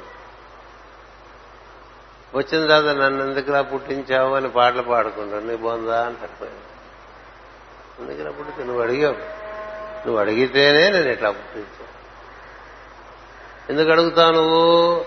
వచ్చిన 2.34 2.66
తర్వాత 2.66 2.96
నన్ను 2.96 3.24
ఎందుకులా 3.24 3.62
పుట్టించావు 3.62 4.34
అని 4.34 4.48
పాటలు 4.48 4.82
పాడుకుంటాను 4.82 5.46
నీ 5.46 5.56
బొందా 5.56 6.06
అంటారు. 6.06 6.72
ఎందుకులా 8.02 8.30
పుట్టించి 8.30 8.66
నువ్వు 8.66 8.82
అడిగావు. 8.82 9.14
నువ్వు 10.06 10.18
అడిగితేనే 10.18 10.90
నేను 10.90 11.08
ఇట్లా 11.08 11.30
పుట్టించాను 11.30 11.92
ఎందుకు 13.70 13.90
అడుగుతావు 13.90 14.32
నువ్వు? 14.32 15.04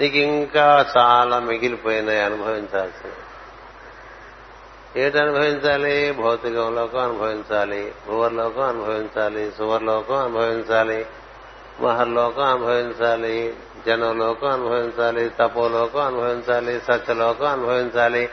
నీకు 0.00 0.16
ఇంకా 0.16 0.86
చాలా 0.96 1.38
మిగిలిపోయినాయి 1.38 2.20
అనుభవించాల్సిన 2.20 3.10
ఏటి 4.96 5.18
అనుభవించాలి? 5.18 6.12
భౌతికంలోకం 6.12 6.98
అనుభవించాలి 6.98 7.92
భూవర్లోకం 8.08 8.62
అనుభవించాలి 8.62 9.52
సువర్లోకం 9.58 10.16
అనుభవించాలి 10.16 11.06
మహర్లోకం 11.80 12.42
అనుభవించాలి. 12.42 13.56
జనలోకం 13.86 14.48
అనుభవించాలి 14.48 15.28
తపోలోకం 15.28 16.00
అనుభవించాలి 16.00 16.80
సత్యలోకం 16.80 17.46
అనుభవించాలి. 17.46 18.28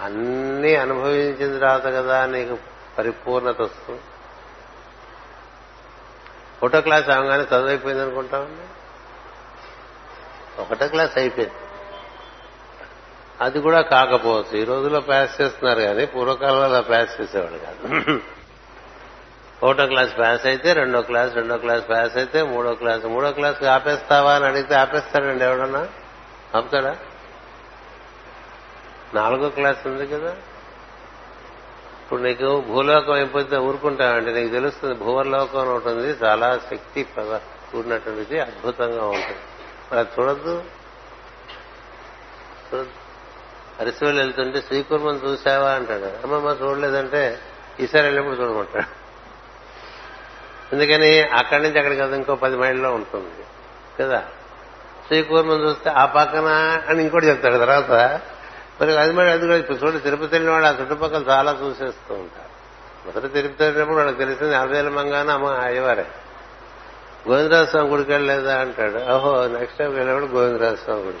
అన్నీ 0.00 0.74
అనుభవించిన 0.74 1.58
తర్వాత 1.58 1.84
కదా 1.84 2.26
నీకు 2.26 2.58
పరిపూర్ణత 2.98 3.62
వస్తుంది. 3.62 4.00
ఒకటో 6.62 6.80
క్లాస్ 6.80 7.08
అవగానే 7.08 7.42
చదువైపోయింది 7.42 8.02
అనుకుంటామండి 8.02 8.68
ఒకటో 10.62 10.88
క్లాస్ 10.88 11.18
అయిపోయింది. 11.18 11.54
అది 13.40 13.60
కూడా 13.60 13.80
కాకపోవచ్చు. 13.80 14.56
ఈ 14.56 14.64
రోజుల్లో 14.64 15.00
ప్యాస్ 15.00 15.40
చేస్తున్నారు 15.40 15.80
కానీ 15.80 16.06
పూర్వకాలంలో 16.06 16.62
అలా 16.62 16.80
చేసేవాడు 17.20 17.58
కాదు. 17.58 18.20
ఒకటో 19.62 19.86
క్లాస్ 19.86 20.18
పాస్ 20.18 20.46
అయితే 20.46 20.72
రెండో 20.72 21.02
క్లాస్ 21.02 21.34
రెండో 21.34 21.56
క్లాస్ 21.56 21.90
పాస్ 21.90 22.16
అయితే 22.16 22.42
మూడో 22.42 22.74
క్లాస్ 22.74 23.04
మూడో 23.04 23.32
క్లాస్ 23.32 23.64
ఆపేస్తావా 23.64 24.34
అని 24.34 24.44
అడిగితే 24.44 24.74
ఆపేస్తాడండి 24.74 25.44
ఎవడన్నా? 25.44 25.88
ఆపుతాడా? 26.54 26.96
నాలుగో 29.14 29.48
క్లాస్ 29.48 29.86
ఉంది 29.86 30.06
కదా. 30.06 30.30
ఇప్పుడు 32.02 32.22
నీకు 32.22 32.60
భూలోకం 32.60 33.12
అయిపోతే 33.12 33.56
ఊరుకుంటావంటే 33.56 34.32
నీకు 34.32 34.52
తెలుస్తుంది 34.52 34.94
భూవర్లోకం 34.94 35.60
అని 35.60 35.70
ఒకటి 35.70 35.88
ఉంది. 35.88 36.24
చాలా 36.24 36.60
శక్తి 36.70 37.06
కూడినటువంటిది 37.72 38.40
అద్భుతంగా 38.40 39.04
ఉంటుంది. 39.04 39.38
అలా 39.92 40.00
అది 40.00 40.10
చూడద్దు. 40.20 40.64
చూడద్దు. 42.74 44.04
వెళ్తుంటే 44.04 44.60
శ్రీకుర్మని 44.60 45.18
చూసావా 45.18 45.70
అంటాడు. 45.70 46.04
అమ్మమ్మ 46.04 46.64
చూడలేదంటే 46.64 47.38
ఈసారి 47.80 48.06
వెళ్ళినప్పుడు 48.06 48.42
చూడమంటాడు. 48.42 49.01
ఎందుకని 50.72 51.22
అక్కడి 51.22 51.62
నుంచి 51.62 51.78
అక్కడికి 51.78 52.00
కదా 52.00 52.16
ఇంకో 52.16 52.34
పది 52.34 52.56
మైళ్ళలో 52.56 52.94
ఉంటుంది. 52.94 53.44
కదా? 54.00 54.24
శ్రీకూర్మం 55.06 55.68
చూస్తే 55.68 55.90
ఆ 55.90 56.04
పక్కన 56.06 56.46
అని 56.88 57.02
ఇంకోటి 57.02 57.26
చెప్తాడు 57.26 57.56
తర్వాత. 57.56 58.20
మరి 58.80 58.98
అది 58.98 59.12
మరి 59.12 59.30
అది 59.30 59.46
కూడా 59.46 59.56
ఇప్పుడు 59.56 59.78
చూడు 59.78 59.98
తిరుపతి 59.98 60.28
వెళ్ళిన 60.32 60.52
వాళ్ళు 60.52 60.68
ఆ 60.68 60.74
చుట్టుపక్కల 60.80 61.24
చాలా 61.28 61.58
చూసేస్తూ 61.64 62.14
ఉంటారు 62.14 62.52
మొదట 63.06 63.32
తిరుపతి 63.32 63.64
వెళ్ళినప్పుడు 63.64 63.96
వాళ్ళకి 63.96 64.18
తెలిసింది 64.18 64.54
అరవేల 64.54 64.88
మంగాన 64.88 65.30
అమ్మ 65.30 65.46
అయ్యవారే. 65.46 66.06
గోవిందరాజ 67.28 67.68
స్వామి 67.68 67.88
గుడికి 67.88 68.12
వెళ్ళలేదా 68.12 68.60
అంటాడు. 68.60 69.12
ఓహో 69.12 69.46
నెక్స్ట్ 69.46 69.78
టైం 69.78 69.94
వెళ్ళినప్పుడు 69.94 70.40
గోవిందరాజ 70.40 70.74
స్వామి 70.74 71.02
గుడి 71.02 71.16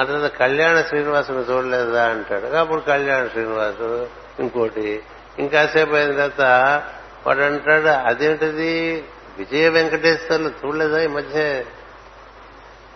ఆ 0.00 0.04
తర్వాత 0.04 0.30
కళ్యాణ 0.30 0.80
శ్రీనివాసుని 0.80 1.38
చూడలేదా 1.38 2.08
అంటాడు. 2.08 2.46
అప్పుడు 2.46 2.80
కళ్యాణ 2.80 3.26
శ్రీనివాసు 3.26 4.08
ఇంకోటి. 4.38 5.02
ఇంకాసేపు 5.38 5.94
అయిన 5.94 6.12
తర్వాత 6.12 6.40
వాడు 7.26 7.38
అంటాడు 7.38 7.88
అదేంటిది? 7.88 9.04
విజయ 9.38 9.68
వెంకటేశ్వర్లు 9.68 10.48
చూడలేదా 10.48 11.02
ఈ 11.02 11.06
మధ్య? 11.06 11.64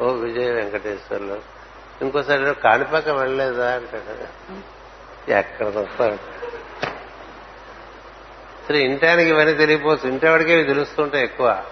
ఓ 0.00 0.08
విజయ 0.10 0.50
వెంకటేశ్వర్లు. 0.50 1.40
ఇంకోసారి 2.02 2.54
కాణిపాక 2.54 3.08
వెళ్ళలేదా? 3.08 3.72
అంటాడు. 3.72 4.26
ఎక్కడ 5.30 5.86
సరే 8.68 8.78
ఇంటానికి 8.78 9.30
ఇవన్నీ 9.30 9.54
తెలియపోవచ్చు 9.54 10.08
ఇంటవాడికే 10.08 10.52
ఇవి 10.52 10.64
తెలుస్తుంటాయి 10.64 11.24
ఎక్కువ. 11.24 11.64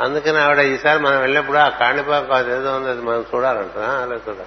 అందుకని 0.00 0.38
ఆవిడ 0.38 0.58
ఈసారి 0.58 0.98
మనం 0.98 1.20
వెళ్ళినప్పుడు 1.20 1.58
ఆ 1.58 1.68
కాణిపాకం 1.68 2.32
అదేదో 2.32 2.76
ఉంది 2.76 2.90
అది 2.90 3.02
మనం 3.02 3.24
చూడాలంటున్నా 3.34 3.88
అలా 3.88 4.14
చూడాలి. 4.14 4.46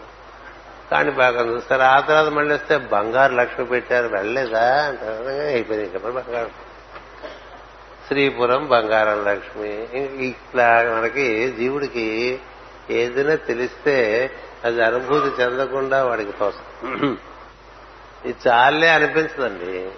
కాణిపాకం 0.92 1.54
చూస్తారు. 1.54 1.82
ఆ 1.82 2.00
తర్వాత 2.00 2.34
మళ్ళీ 2.34 2.56
వస్తే 2.56 2.78
బంగారు 2.78 3.34
లక్ష్మి 3.34 3.66
పెట్టారు. 3.66 4.08
వెళ్ళలేదా? 4.08 4.86
అంటారు. 4.86 5.24
అయిపోయింది 5.24 5.92
ఇంకా 5.96 6.50
శ్రీపురం 8.08 8.68
బంగారం 8.68 9.26
లక్ష్మి. 9.26 9.72
ఇట్లా 10.28 10.98
మనకి 10.98 11.52
జీవుడికి 11.52 12.40
ఏదైనా 12.90 13.36
తెలిస్తే 13.36 13.96
అది 14.64 14.84
అనుభూతి 14.84 15.42
చెందకుండా 15.42 16.04
వాడికి 16.04 16.32
తోస్తుంది 16.32 17.18
ఇది 18.26 18.50
చాలే 18.50 18.88
అనిపించదండి. 18.88 19.92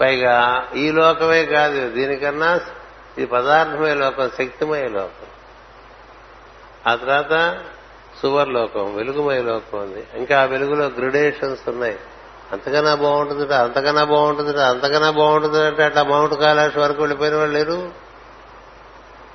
పైగా 0.00 0.36
ఈ 0.76 0.90
లోకమే 0.90 1.44
కాదు 1.44 1.90
దీనికన్నా 1.90 2.60
ఇది 3.18 3.26
పదార్థమయ 3.26 3.94
లోకం 3.94 4.30
శక్తిమయ 4.38 4.88
లోకం. 4.88 5.28
ఆ 6.86 6.94
తర్వాత 6.94 7.64
సువర్లోకం 8.22 8.94
వెలుగుమయ 8.96 9.42
లోకం 9.42 9.78
ఉంది. 9.78 10.06
ఇంకా 10.14 10.42
ఆ 10.42 10.44
వెలుగులో 10.44 10.86
గ్రిడేషన్స్ 10.86 11.68
ఉన్నాయి. 11.68 11.98
అంతకన్నా 12.52 12.94
బాగుంటుంది 12.94 13.54
అంతకన్నా 13.54 14.04
బాగుంటుంది 14.04 14.62
అంతకన్నా 14.62 15.10
బాగుంటుంది 15.10 15.66
అంటే 15.66 15.82
అట్లా 15.84 16.02
మౌంట్ 16.02 16.34
కైలాష్ 16.34 16.78
వరకు 16.78 17.00
వెళ్ళిపోయిన 17.00 17.36
వాళ్ళు 17.36 17.58
లేరు. 17.58 17.78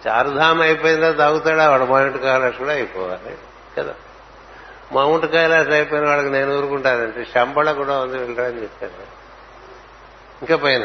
చారుధామ 0.08 0.62
అయిపోయిందా 0.62 1.12
తాగుతాడా 1.12 1.70
వాడు? 1.70 1.84
మౌంట్ 1.84 2.18
కైలాష్ 2.18 2.58
కూడా 2.58 2.72
అయిపోవాలి 2.72 3.38
కదా. 3.78 3.94
మౌంట్ 4.92 5.26
కైలాష్ 5.26 5.70
అయిపోయిన 5.70 6.06
వాడికి 6.06 6.30
నేను 6.30 6.58
ఊరుకుంటానంటే 6.58 7.26
శంబళ 7.34 7.72
కూడా 7.72 8.00
ఉంది 8.00 8.18
వెళ్ళరని 8.18 8.62
చెప్పాను 8.64 9.08
ఇంకా 10.42 10.56
పైన 10.56 10.84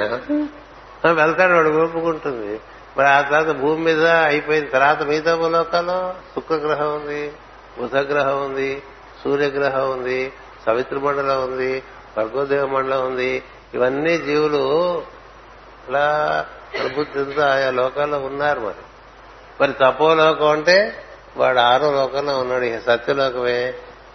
వెళ్తాడు 1.13 1.55
వాడు 1.55 1.69
ఒప్పుకుంటుంది 1.69 2.61
మరి 2.99 3.09
ఆ 3.09 3.21
తర్వాత 3.21 3.57
భూమి 3.57 3.81
మీద 3.85 4.07
అయిపోయిన 4.07 4.65
తర్వాత 4.67 5.03
మిగతా 5.03 5.49
లోకాల్లో 5.49 6.15
శుక్రగ్రహం 6.35 6.95
ఉంది 6.95 7.33
బుధగ్రహం 7.79 8.45
ఉంది 8.45 8.83
సూర్యగ్రహం 9.25 9.91
ఉంది 9.91 10.33
సవిత్ర 10.67 10.99
మండలం 10.99 11.43
ఉంది 11.45 11.83
వర్గోదేవ 12.19 12.67
మండలం 12.67 13.07
ఉంది. 13.07 13.43
ఇవన్నీ 13.75 14.19
జీవులు 14.19 14.99
అలా 15.89 16.47
అనుభూతి 16.81 17.19
చెందుతూ 17.19 17.43
ఆయా 17.43 17.71
లోకాల్లో 17.71 18.19
ఉన్నారు 18.19 18.61
మరి. 18.61 18.75
మరి 19.61 19.73
తపోలోకం 19.73 20.49
అంటే 20.49 21.05
వాడు 21.37 21.59
ఆరో 21.59 21.93
లోకంలో 21.93 22.39
ఉన్నాడు. 22.39 22.65
ఇక 22.65 22.83
సత్యలోకమే. 22.83 23.75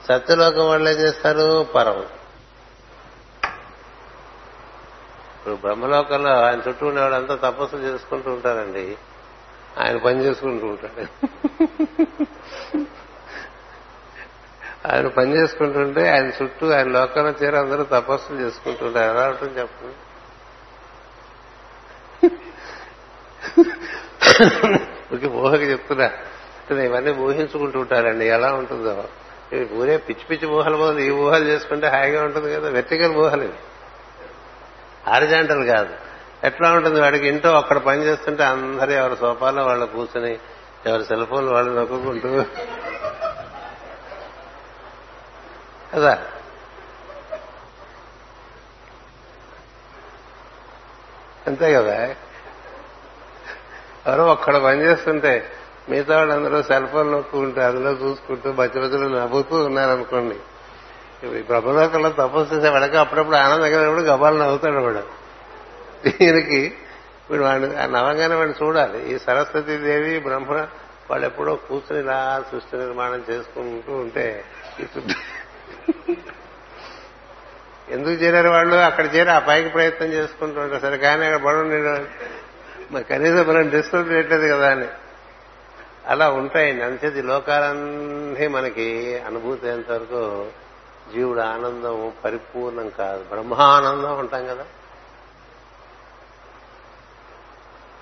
సత్యలోకం 0.09 0.69
వాళ్ళు 0.69 0.89
ఏం 0.89 0.95
చేస్తారు? 0.95 1.67
పరం 1.75 2.05
ఇప్పుడు 5.37 5.55
బ్రహ్మలోకంలో 5.55 6.45
ఆయన 6.45 6.61
చుట్టూ 6.67 6.87
ఉండేవాళ్ళంతా 6.87 7.35
తపస్సు 7.35 7.75
చేసుకుంటూ 7.75 8.31
ఉంటారండి. 8.31 8.97
ఆయన 9.79 9.97
పని 9.97 10.23
చేసుకుంటూ 10.23 10.67
ఉంటాడు. 10.67 11.27
ఆయన 14.91 15.07
పని 15.07 15.35
చేసుకుంటుంటే 15.35 16.09
ఆయన 16.09 16.31
చుట్టూ 16.43 16.71
ఆయన 16.71 16.87
లోకంలో 16.87 17.29
చేరి 17.29 17.57
అందరూ 17.57 17.83
తపస్సులు 17.83 18.39
చేసుకుంటుంటారు 18.39 19.17
ఎలా 19.17 19.27
ఉంటుంది 19.27 19.59
చెప్పండి? 19.59 19.93
ఊరికి 25.13 25.27
ఊహకి 25.27 25.63
చెప్తున్నా. 25.63 26.05
అంటే 26.69 26.85
ఇవన్నీ 26.85 27.11
ఊహించుకుంటూ 27.11 27.79
ఉంటారండి. 27.79 28.25
ఎలా 28.25 28.53
ఉంటుందో. 28.53 29.03
ఇవి 29.53 29.69
ఊరే 29.73 29.97
పిచ్చి 29.97 30.25
పిచ్చి 30.25 30.53
ఊహలు 30.53 30.77
పోదు 30.77 30.99
ఈ 30.99 31.09
ఊహలు 31.09 31.43
చేసుకుంటే 31.43 31.87
హాయిగా 31.87 32.23
ఉంటుంది 32.23 32.53
కదా. 32.53 32.69
వెర్టికల్ 32.69 33.15
ఊహలు 33.15 33.43
ఇవి. 33.43 33.53
హారిజాంటల్ 35.07 35.65
కాదు. 35.65 35.89
ఎట్లా 36.43 36.71
ఉంటుంది? 36.71 37.01
వాడికి 37.01 37.27
ఇంట్లో 37.27 37.57
అక్కడ 37.57 37.77
పని 37.77 38.01
చేస్తుంటే 38.01 38.43
అందరూ 38.43 38.91
ఎవరి 38.91 39.15
సోఫాలో 39.15 39.65
వాళ్ళు 39.65 39.85
కూర్చుని 39.85 40.37
ఎవరి 40.85 41.05
సెల్ 41.05 41.25
ఫోన్ 41.25 41.49
వాళ్ళు 41.49 41.71
నొక్కుంటూ 41.71 42.43
కదా? 45.95 46.25
అంతే 51.47 51.73
కదా? 51.73 52.15
ఎవరో 54.07 54.25
ఒక్కడ 54.25 54.57
పని 54.57 54.81
చేస్తుంటే 54.81 55.51
మిగతా 55.89 56.17
వాళ్ళందరూ 56.17 56.63
సెల్ 56.63 56.87
ఫోన్ 56.87 57.11
నొక్కుంటూ 57.11 57.61
అందులో 57.61 57.91
చూసుకుంటూ 57.91 58.51
మధ్య 58.51 58.81
మధ్యలో 58.81 59.07
నవ్వుతూ 59.07 59.65
ఉన్నారనుకోండి. 59.65 60.39
ఈ 61.37 61.41
ప్రభులోకంలో 61.41 62.09
తపస్సు 62.09 62.55
చేసే 62.55 62.69
వాడికి 62.69 62.97
అప్పుడప్పుడు 62.97 63.35
ఆనందం 63.35 63.61
కలిగినప్పుడు 63.61 64.01
గబాలు 64.01 64.37
నవ్వుతాడు 64.37 64.75
వాడు. 64.75 65.03
దీనికి 66.07 66.77
వీడు 67.31 67.43
వాడిని 67.43 67.81
ఆ 67.81 67.85
వాడిని 68.37 68.65
చూడాలి. 68.65 69.13
ఈ 69.13 69.19
సరస్వతి 69.19 69.77
దేవి 69.77 70.19
బ్రహ్మ 70.19 70.67
వాళ్ళు 71.09 71.25
ఎప్పుడో 71.25 71.55
కూర్చుని 71.55 71.99
ఇలా 71.99 72.43
సృష్టి 72.51 72.77
నిర్మాణం 72.77 73.23
చేసుకుంటూ 73.29 73.93
ఉంటే 73.93 74.45
ఈ 74.79 74.83
చుట్టూ 74.83 75.13
ఎందుకు 77.89 78.09
చేరారు 78.09 78.49
వాళ్ళు? 78.49 78.75
అక్కడ 78.75 79.15
చేరి 79.15 79.31
ఆ 79.31 79.39
పైకి 79.39 79.69
ప్రయత్నం 79.69 80.07
చేసుకుంటూ 80.07 80.61
ఉంటారు 80.61 80.81
సరే 80.81 80.97
కానీ 80.97 81.25
అక్కడ 81.25 81.47
పడి 81.47 82.17
మరి 82.93 83.03
కనీసం 83.03 83.47
మనం 83.47 83.69
డిస్టర్బ్ 83.69 84.11
చేయట్లేదు 84.11 84.53
కదా 84.53 84.71
అని. 84.71 84.87
అలా 86.05 86.29
ఉంటాయండి. 86.29 86.83
అంతేది 86.83 87.21
లోకాలన్నీ 87.21 88.47
మనకి 88.47 89.19
అనుభూతి 89.19 89.67
అయ్యేంత 89.67 89.91
వరకు 89.91 90.47
జీవుడు 91.13 91.39
ఆనందం 91.39 92.13
పరిపూర్ణం 92.25 92.89
కాదు. 92.89 93.23
బ్రహ్మానందం 93.23 94.19
ఉంటాం 94.19 94.47
కదా. 94.47 94.65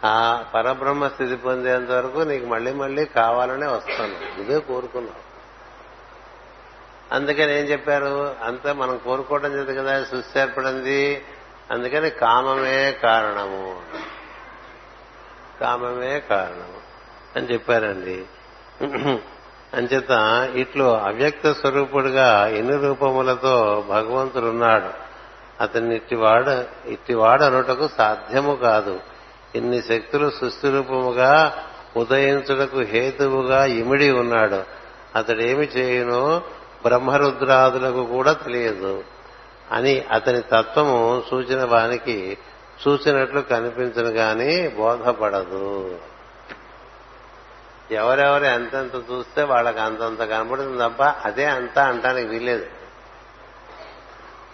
ఆ 0.05 0.45
పరబ్రహ్మ 0.53 1.07
స్థితి 1.07 1.35
పొందేంత 1.35 1.89
వరకు 1.89 2.19
నీకు 2.19 2.45
మళ్ళీ 2.45 2.73
మళ్ళీ 2.73 3.05
కావాలనే 3.05 3.67
వస్తాను. 3.67 4.41
ఇదే 4.41 4.59
కోరుకున్నావు 4.59 5.24
అందుకని 7.11 7.59
ఏం 7.59 7.65
చెప్పారు? 7.65 8.35
అంతా 8.43 8.73
మనం 8.73 8.97
కోరుకోవడం 8.97 9.51
చేత 9.51 9.77
కదా 9.77 10.03
సృష్టి 10.03 10.39
ఏర్పడింది. 10.39 11.23
అందుకని 11.71 12.09
కామమే 12.09 12.91
కారణము. 12.91 13.81
కామమే 15.61 16.19
కారణము 16.19 16.85
అని 17.35 17.53
చెప్పారండి. 17.53 18.25
అంచేత 19.73 20.11
ఇట్లు 20.55 20.83
అవ్యక్త 20.83 21.51
స్వరూపుడుగా 21.51 22.47
ఎన్ని 22.47 22.77
రూపములతో 22.77 23.85
భగవంతుడున్నాడు. 23.89 25.05
అతన్ని 25.61 25.95
ఇట్టివాడు 25.95 26.87
ఇట్టివాడు 26.89 27.43
అనుటకు 27.43 27.89
సాధ్యము 27.97 28.55
కాదు. 28.55 28.99
ఇన్ని 29.55 29.81
శక్తులు 29.81 30.29
సృష్టి 30.29 30.71
రూపముగా 30.71 31.63
ఉదయించుటకు 31.97 32.79
హేతువుగా 32.79 33.65
ఇమిడి 33.65 34.11
ఉన్నాడు. 34.11 34.63
అతడేమి 35.15 35.65
చేయునో 35.65 36.41
బ్రహ్మరుద్రాదులకు 36.85 38.05
కూడా 38.05 38.33
తెలియదు 38.33 39.03
అని 39.71 39.99
అతని 39.99 40.41
తత్వము 40.41 41.23
సూచన 41.29 41.65
వానికి 41.65 42.37
చూసినట్లు 42.87 43.41
కనిపించను 43.41 44.09
గాని 44.09 44.67
బోధపడదు. 44.67 45.99
ఎవరెవరు 47.91 48.43
ఎంతెంత 48.43 48.95
చూస్తే 48.95 49.43
వాళ్ళకి 49.43 49.79
అంతంత 49.79 50.19
కనపడుతుంది 50.19 50.83
తప్ప 50.83 51.03
అదే 51.03 51.45
అంతా 51.45 51.83
అంటానికి 51.85 52.27
వీల్లేదు. 52.27 52.65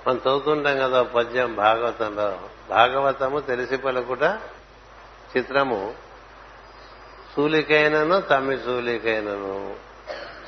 మనం 0.08 0.18
చదువుతుంటాం 0.18 0.78
కదా 0.78 1.04
పద్యం 1.04 1.56
భాగవతంలో. 1.56 2.40
భాగవతము 2.70 3.40
తెలిసి 3.40 3.78
పలుకుట 3.78 4.24
చిత్రము. 5.38 5.94
సూలికైనను 7.36 8.22
తమ్మి 8.22 8.58
సూలికైనను. 8.58 9.76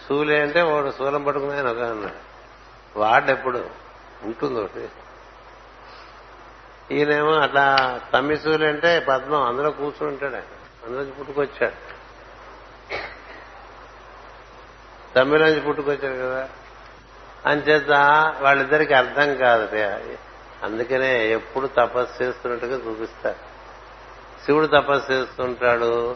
సూలి 0.10 0.42
అంటే 0.42 0.62
వాడు 0.62 0.92
శూలం 0.92 1.24
పట్టుకుని 1.24 1.54
ఆయన 1.54 1.68
ఒక 1.68 1.80
అన్నాడు. 1.80 2.34
వాడెప్పుడు? 3.00 3.70
ఉంటుంది 4.24 4.60
ఒకటి. 4.60 4.90
ఈయనేమో 6.92 7.32
అట్లా 7.32 8.00
తమ్మి 8.14 8.68
అంటే 8.68 9.00
పద్మం 9.00 9.42
అందులో 9.42 9.72
కూర్చుని 9.72 10.12
ఉంటాడు 10.12 10.34
ఆయన. 10.34 10.44
అందులోంచి 10.86 11.12
పుట్టుకొచ్చాడు. 11.12 11.94
తమ్మిలోంచి 15.16 15.62
పుట్టుకొచ్చాడు 15.62 16.30
కదా. 16.30 16.50
అంచేత 17.46 17.92
వాళ్ళిద్దరికి 18.40 18.94
అర్థం 18.94 19.36
కాదు 19.36 19.76
అందుకనే 20.64 21.28
ఎప్పుడు 21.28 21.68
తపస్సు 21.68 22.24
చేస్తున్నట్టుగా 22.24 22.90
చూపిస్తారు. 22.90 23.54
శివుడు 24.46 24.68
తపస్సు 24.68 25.12
చేస్తుంటాడు. 25.12 26.16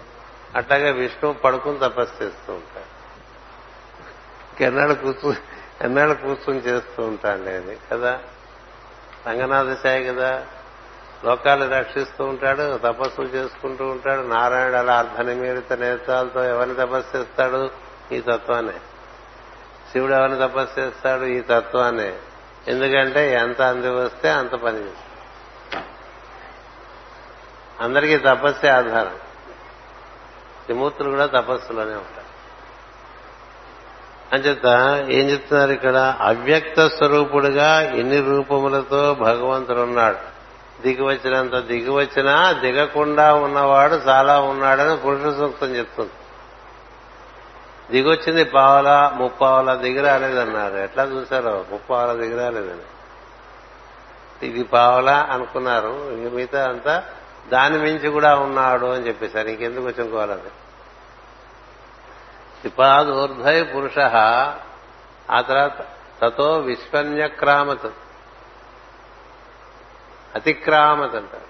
అట్లాగే 0.55 0.91
విష్ణువు 0.91 1.33
పడుకుని 1.33 1.79
తపస్సు 1.79 2.23
చేస్తూ 2.23 2.53
ఉంటాడు. 2.53 2.96
ఎన్నాళ్ళు 4.63 4.93
కూర్చుని 4.93 5.35
ఎన్నాళ్ళు 5.81 6.15
కూర్చుని 6.15 6.59
చేస్తూ 6.59 7.03
ఉంటాడు 7.03 7.41
అది 7.41 7.79
కదా? 7.91 8.19
రంగనాథ 9.27 9.77
సాయి 9.83 10.05
కదా? 10.05 10.45
లోకాలు 11.25 11.69
రక్షిస్తూ 11.69 12.25
ఉంటాడు 12.25 12.77
తపస్సులు 12.77 13.27
చేసుకుంటూ 13.27 13.85
ఉంటాడు 13.85 14.21
నారాయణుడు 14.21 14.75
అలా 14.75 14.99
అర్ధనిమీడిత 14.99 15.73
నేత్రాలతో 15.73 16.43
ఎవరిని 16.43 16.75
తపస్సు 16.75 17.17
చేస్తాడు? 17.17 17.69
ఈ 18.11 18.21
తత్వాన్ని. 18.21 18.73
శివుడు 19.91 20.13
ఎవరిని 20.13 20.37
తపస్సు 20.37 20.79
చేస్తాడు? 20.79 21.23
ఈ 21.23 21.41
తత్వాన్ని. 21.41 22.15
ఎందుకంటే 22.67 23.33
ఎంత 23.33 23.61
అంది 23.61 23.89
వస్తే 23.89 24.29
అంత 24.29 24.51
పని 24.51 24.77
చేస్తాడు. 24.77 25.07
అందరికీ 27.83 28.17
తపస్సే 28.17 28.67
ఆధారం. 28.67 29.15
త్రిమూర్తులు 30.65 31.09
కూడా 31.09 31.25
తపస్సులోనే 31.25 31.91
ఉంటారు. 31.91 32.26
అంచేత 34.33 34.65
ఏం 35.09 35.29
చెప్తున్నారు 35.29 35.71
ఇక్కడ? 35.71 36.15
అవ్యక్త 36.21 36.87
స్వరూపుడుగా 36.87 37.81
ఎన్ని 37.81 38.21
రూపములతో 38.21 39.13
భగవంతుడు 39.13 39.79
ఉన్నాడు 39.79 40.37
దిగివచ్చినంత 40.81 41.55
దిగివచ్చినా 41.55 42.51
దిగకుండా 42.51 43.33
ఉన్నవాడు 43.33 43.93
చాలా 43.93 44.39
ఉన్నాడని 44.39 44.97
పురుష 44.97 45.37
సూక్తం 45.37 45.67
చెప్తుంది. 45.67 46.11
దిగొచ్చింది 47.91 48.43
పావల 48.43 49.11
ముప్పావల 49.15 49.73
దిగిరాలేదన్నారు 49.73 50.77
ఎట్లా 50.77 51.03
చూసారో 51.03 51.65
ముప్పావల 51.71 52.17
దిగిరాలేదని 52.17 52.85
ఇది 54.47 54.63
పావల 54.63 55.09
అనుకున్నారు. 55.09 56.09
ఇంక 56.11 56.33
మిగతా 56.33 56.69
అంతా 56.69 57.03
దాని 57.49 57.77
మించి 57.77 58.09
కూడా 58.09 58.35
ఉన్నాడు 58.35 58.85
అని 58.85 59.07
చెప్పేశారు. 59.07 59.47
ఇంకెందుకు 59.47 59.85
వచ్చుకోవాలని 59.85 60.66
త్రిపాదోర్ధయ 62.59 63.63
పురుష. 63.63 63.99
ఆ 65.31 65.41
తర్వాత 65.41 65.85
తతో 66.21 66.57
విశ్వన్యక్రామత్ 66.57 67.87
అతిక్రామత్ 70.35 71.15
అంటారు. 71.15 71.47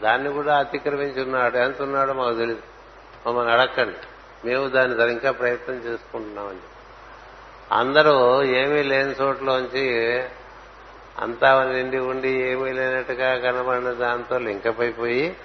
దాన్ని 0.00 0.32
కూడా 0.32 0.58
అతిక్రమించి 0.58 1.22
ఉన్నాడు. 1.22 1.56
ఎంత 1.56 1.82
ఉన్నాడో 1.82 2.12
మాకు 2.12 2.36
తెలియదు 2.36 2.62
మమ్మల్ని 3.26 3.52
అడగండి 3.52 3.96
మేము 4.44 4.68
దాని 4.68 5.12
ఇంకా 5.12 5.30
ప్రయత్నం 5.30 5.76
చేసుకుంటున్నామని 5.76 6.58
అందరూ 7.72 8.42
ఏమీ 8.42 8.82
లేని 8.82 9.14
చోట్లోంచి 9.22 9.84
అంతా 11.18 11.64
నిండి 11.64 11.98
ఉండి 11.98 12.28
ఏమీ 12.28 12.72
లేనట్టుగా 12.72 13.36
కనబడిన 13.38 13.90
దాంతో 13.90 14.38
లింకపైపోయి 14.38 15.36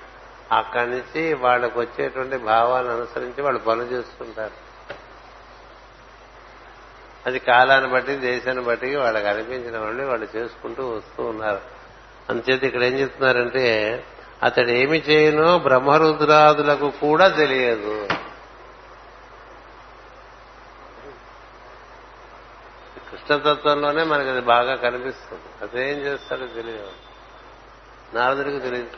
అక్కడి 0.51 0.89
నుంచి 0.89 1.33
వాళ్ళకు 1.33 1.79
వచ్చేటువంటి 1.79 2.37
భావాలను 2.37 2.95
అనుసరించి 2.95 3.41
వాళ్ళు 3.41 3.59
పనులు 3.59 3.87
చేస్తుంటారు. 3.87 4.64
అది 7.25 7.39
కాలాన్ని 7.39 7.89
బట్టి 7.89 8.15
దేశాన్ని 8.15 8.63
బట్టి 8.63 8.95
వాళ్ళకి 8.95 9.27
అనిపించిన 9.27 9.77
వాళ్ళు 9.77 10.03
వాళ్ళు 10.03 10.27
చేసుకుంటూ 10.35 10.89
వస్తూ 10.89 11.23
ఉన్నారు. 11.23 11.61
అందుచేత 12.29 12.63
ఇక్కడ 12.63 12.83
ఏం 12.83 12.93
చెప్తున్నారంటే 12.93 14.03
అతడు 14.43 14.69
ఏమి 14.69 14.97
చేయనో 14.97 15.59
బ్రహ్మరుద్రాదులకు 15.59 16.89
కూడా 16.89 17.27
తెలియదు. 17.27 18.07
కృష్ణతత్వంలోనే 23.11 24.03
మనకి 24.03 24.29
అది 24.29 24.41
బాగా 24.41 24.75
కనిపిస్తుంది. 24.75 25.43
అదేం 25.61 25.97
చేస్తాడో 25.97 26.45
తెలియదు. 26.45 26.91
నారదుడికి 28.13 28.59
తెలియదు. 28.59 28.89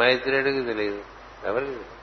మైత్రేయుడికి 0.00 0.62
తెలియదు. 0.62 1.02
ఎవరికి 1.44 1.70
తెలియదు? 1.70 2.01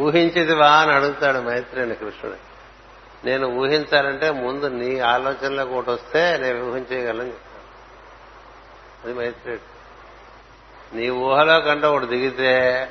ఊహించేది 0.00 0.54
వా 0.54 0.70
అని 0.70 0.92
అడుగుతాడు 0.92 1.38
మైత్రేయుని 1.38 1.94
కృష్ణుడు. 1.94 2.36
నేను 3.26 3.46
ఊహించాలంటే 3.46 4.30
ముందు 4.30 4.66
నీ 4.66 4.98
ఆలోచనలోకి 4.98 5.72
ఒకటి 5.72 5.90
వస్తే 5.90 6.36
నేను 6.36 6.70
ఊహించేయగలను 6.70 7.26
చెప్తాను 7.26 7.56
అది 9.04 9.18
మైత్రేయుడు. 9.18 9.76
నీ 10.96 11.10
ఊహలో 11.10 11.60
కంటే 11.60 11.86
ఒకటి 11.86 12.06
దిగితే 12.06 12.88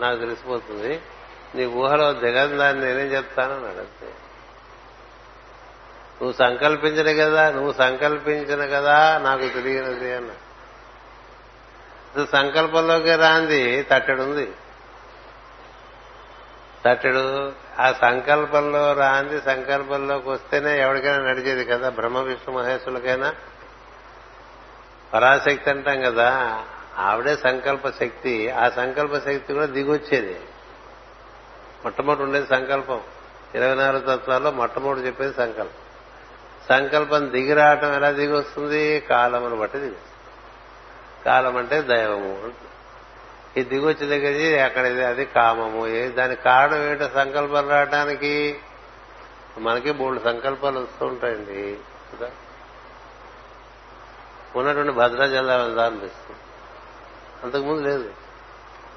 నాకు 0.00 0.18
తెలిసిపోతుంది. 0.18 1.00
నీ 1.54 1.66
ఊహలో 1.66 2.12
దిగని 2.12 2.56
దాన్ని 2.56 2.86
నేనేం 2.86 3.06
చెప్తానని 3.06 3.66
అడిగితే 3.66 4.06
నువ్వు 6.22 6.32
సంకల్పించిన 6.32 7.24
కదా 7.24 7.50
నువ్వు 7.50 7.72
సంకల్పించిన 7.72 8.66
కదా 8.66 9.18
నాకు 9.18 9.48
తెలియనిది 9.48 10.14
అన్న 10.14 10.30
సంకల్పంలోకి 12.32 13.16
రాంది 13.16 13.82
తట్టడుంది. 13.82 14.52
తట్టడు 16.84 17.52
ఆ 17.78 17.92
సంకల్పంలో 17.92 18.92
రాంది 18.92 19.40
సంకల్పంలోకి 19.40 20.28
వస్తేనే 20.28 20.80
ఎవరికైనా 20.80 21.18
నడిచేది 21.18 21.64
కదా? 21.64 21.88
బ్రహ్మ 21.88 22.18
విష్ణు 22.18 22.54
మహేశ్వరులకైనా? 22.54 23.34
పరాశక్తి 25.14 25.70
అంటాం 25.70 26.00
కదా? 26.00 26.62
ఆవిడే 26.98 27.36
సంకల్ప 27.36 27.88
శక్తి. 27.88 28.50
ఆ 28.50 28.68
సంకల్ప 28.68 29.14
శక్తి 29.16 29.52
కూడా 29.52 29.66
దిగొచ్చేది. 29.66 30.40
మొట్టమొదటి 31.84 32.22
ఉండేది 32.22 32.46
సంకల్పం. 32.46 33.00
ఇరవై 33.54 33.74
నాలుగు 33.74 34.16
తత్వాల్లో 34.16 34.50
మొట్టమొదటి 34.50 35.06
చెప్పేది 35.06 35.34
సంకల్పం. 35.34 35.88
సంకల్పం 36.68 37.32
దిగి 37.32 37.52
రావటం 37.52 37.94
ఎలా 37.94 38.10
దిగి 38.10 38.32
వస్తుంది 38.32 39.00
కాలమును 39.00 39.56
బట్టి 39.56 39.78
దిగి 39.78 39.96
కాలం 41.24 41.56
అంటే 41.56 41.82
దైవము. 41.82 42.67
ఈ 43.58 43.62
దిగొచ్చి 43.62 44.06
దగ్గర 44.06 44.64
అక్కడ 44.64 44.86
అది 44.86 45.24
కామము. 45.24 45.88
ఏ 45.88 46.08
దానికి 46.08 46.42
కారణం 46.42 46.90
ఏంటో 46.90 47.08
సంకల్పం 47.08 47.70
రావడానికి 47.70 48.58
మనకి 49.58 49.92
మూడు 49.92 50.18
సంకల్పాలు 50.18 50.78
వస్తూ 50.78 51.06
ఉంటాయండి. 51.06 51.78
కదా? 52.14 52.30
ఉన్నటువంటి 54.56 54.92
భద్రాచలం 54.92 55.62
వెళ్దా 55.62 55.86
అనిపిస్తుంది? 55.86 56.40
అంతకుముందు 57.44 57.82
లేదు. 57.82 58.12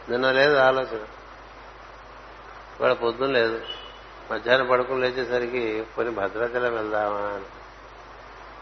నిన్న 0.10 0.32
లేదు 0.32 0.56
ఆలోచన. 0.56 1.06
ఇవాళ 2.80 2.94
పొద్దున్న 2.94 3.34
లేదు. 3.34 3.62
మధ్యాహ్నం 4.32 4.68
పడుకుని 4.68 5.02
లేచేసరికి 5.02 5.84
కొన్ని 5.96 6.14
భద్రాచలం 6.16 6.76
వెళ్దామా 6.76 7.18
అని. 7.18 7.46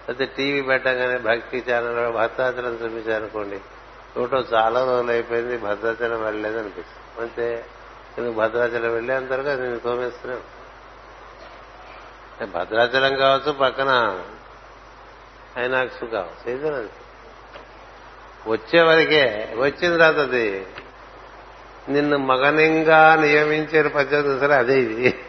అయితే 0.10 0.26
టీవీ 0.26 0.62
పెట్టగానే 0.62 1.18
భక్తి 1.18 1.64
ఛానల్ 1.72 2.14
భద్రాచలం 2.14 2.74
చూపించారనుకోండి. 2.74 3.62
చూడటం 4.18 4.46
చాలా 4.54 4.86
రోజులు 4.86 5.12
అయిపోయింది 5.12 5.58
భద్రాచలం 5.58 6.24
వెళ్ళలేదు 6.24 6.60
అనిపిస్తుంది 6.60 7.22
అంతే 7.22 7.66
ఎందుకు 8.18 8.36
భద్రాచలం 8.36 8.94
వెళ్ళేంతవరకు 8.94 9.50
అది 9.50 9.62
నేను 9.62 9.80
తోమేస్తూనే 9.80 10.38
భద్రాచలం 12.46 13.16
కావచ్చు 13.16 13.52
పక్కన 13.52 14.22
ఐనాక్స్ 15.58 16.04
కావచ్చు 16.04 16.52
ఏదైనా 16.52 16.78
అది. 16.78 16.90
వచ్చే 18.48 18.82
వరకే 18.82 19.54
వచ్చిన 19.58 19.92
తర్వాత 19.92 20.20
అది. 20.20 20.66
నిన్ను 21.90 22.18
మగనంగా 22.18 23.16
నియమించిన 23.16 23.88
పద్ధతి 23.88 24.40
సరే 24.40 24.56
అదే 24.56 24.80
ఇది. 24.80 25.20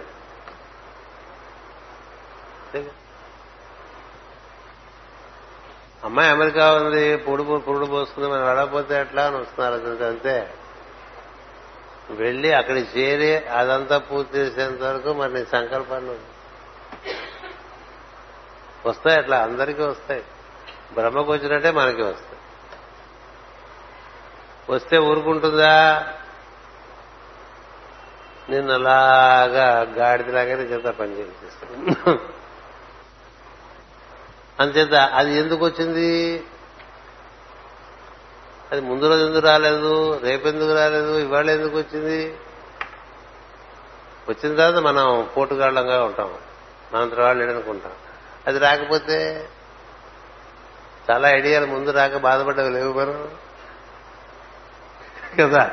అమ్మాయి 6.05 6.31
అమెరికా 6.31 6.73
ఉంది 6.75 7.17
పుడు 7.17 7.43
పురుడు 7.43 7.87
పోసుకుని 7.87 8.29
మనం 8.29 8.47
వెళ్ళకపోతే 8.47 9.01
ఎట్లా 9.01 9.27
అని 9.27 9.37
వస్తున్నారు 9.37 10.05
అంతే. 10.05 10.55
వెళ్ళి 12.11 12.53
అక్కడికి 12.53 13.01
చేరి 13.01 13.49
అదంతా 13.49 13.99
పూర్తి 13.99 14.39
చేసేంత 14.39 14.83
వరకు 14.83 15.13
మరి 15.13 15.35
నీ 15.35 15.45
సంకల్పాన్ని 15.45 16.17
వస్తాయి 18.89 19.17
అట్లా 19.17 19.39
అందరికీ 19.39 19.83
వస్తాయి. 19.83 20.23
బ్రహ్మకు 20.95 21.33
వచ్చినట్టే 21.33 21.71
మనకి 21.71 22.03
వస్తాయి. 22.03 22.41
వస్తే 24.71 24.99
ఊరుకుంటుందా? 24.99 26.07
నిన్ను 28.51 28.75
అలాగా 28.75 29.81
గాడిదలాగానే 29.81 30.63
చేత 30.63 30.85
పని 30.85 31.19
చేపిస్తుంది 31.19 32.19
అంచేత 34.63 34.95
అది 34.95 35.39
ఎందుకు 35.39 35.65
వచ్చింది? 35.65 36.45
అది 38.73 38.81
ముందు 38.81 39.09
రోజు 39.09 39.27
ఎందుకు 39.27 39.47
రాలేదు? 39.47 40.21
రేపెందుకు 40.23 40.75
రాలేదు? 40.75 41.19
ఇవాళ 41.19 41.51
ఎందుకు 41.51 41.77
వచ్చింది? 41.77 42.35
వచ్చిన 44.29 44.57
తర్వాత 44.57 44.83
మనం 44.83 45.29
పోటుగాళ్ళంగా 45.37 46.05
ఉంటాం. 46.05 46.35
మనంత 46.95 47.15
వాళ్ళు 47.15 47.51
అనుకుంటాం 47.51 47.93
అది 48.47 48.59
రాకపోతే 48.59 49.49
చాలా 51.11 51.31
ఐడియాలు 51.31 51.67
ముందు 51.67 51.91
రాక 51.91 52.17
బాధపడ్డవి 52.17 52.71
లేవు 52.71 52.93
మనం 52.93 53.29
కదా? 55.41 55.71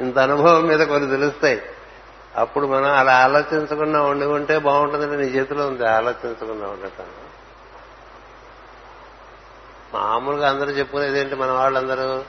ఇంత 0.00 0.18
అనుభవం 0.18 0.62
మీద 0.62 0.80
కొన్ని 0.80 1.10
తెలుస్తాయి. 1.10 1.62
అప్పుడు 2.38 2.66
మనం 2.66 2.96
అలా 2.96 3.16
ఆలోచించకుండా 3.24 4.02
ఉండి 4.02 4.24
ఉంటే 4.24 4.58
బాగుంటుందంటే 4.58 5.16
నీ 5.16 5.22
చేతిలో 5.22 5.66
ఉంది. 5.66 5.88
ఆలోచించకుండా 5.88 6.66
ఉండటం. 6.66 7.06
మామూలుగా 9.94 10.50
అందరూ 10.50 10.70
చెప్పుకునేది 10.70 11.20
ఏంటి? 11.20 11.34
మన 11.34 11.50
వాళ్ళందరూ 11.50 12.24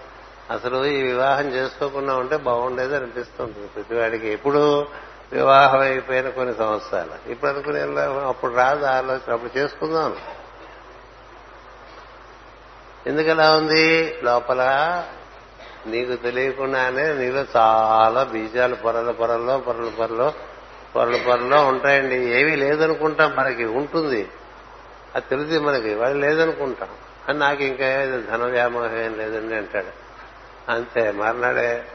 అసలు 0.53 0.85
ఈ 0.85 1.01
వివాహం 1.01 1.47
చేసుకోకుండా 1.47 2.15
ఉంటే 2.15 2.37
బాగుండేది 2.37 2.95
అనిపిస్తుంది 2.95 3.67
ప్రతివాడికి 3.67 4.27
ఎప్పుడు 4.27 4.87
వివాహం 5.31 5.79
అయిపోయిన 5.79 6.29
కొన్ని 6.29 6.55
సంవత్సరాలు. 6.55 7.31
ఇప్పుడు 7.31 7.51
అనుకునే 7.51 7.81
అప్పుడు 8.27 8.53
రాదు 8.53 8.85
ఆలోచన. 8.85 9.33
అప్పుడు 9.33 9.57
చేసుకుందాం. 9.57 10.15
ఎందుకలా 13.07 13.57
ఉంది? 13.57 14.17
లోపల 14.23 14.61
నీకు 15.85 16.15
తెలియకుండానే 16.15 17.13
నీలో 17.13 17.45
చాలా 17.57 18.23
బీజాలు 18.23 18.75
పొరల 18.75 19.11
పొరల్లో 19.11 19.57
పొరల 19.57 19.89
పొరలో 19.89 20.33
పొరల 20.95 21.21
పొరలో 21.27 21.67
ఉంటాయండి. 21.67 22.15
ఏమీ 22.15 22.55
లేదనుకుంటాం 22.55 23.35
మనకి 23.35 23.65
ఉంటుంది. 23.65 24.29
అది 25.15 25.25
తెలిసి 25.29 25.59
మనకి 25.59 25.93
వాళ్ళు 25.93 26.27
లేదనుకుంటాం. 26.27 26.89
అని 27.29 27.39
నాకు 27.39 27.63
ఇంకా 27.63 28.05
ధన 28.31 28.43
వ్యామోహం 28.43 28.97
ఏం 28.97 29.13
లేదండి 29.17 29.55
అంటాడు. 29.55 30.09
అంతే 30.71 31.11
మర్నాడే 31.11 31.87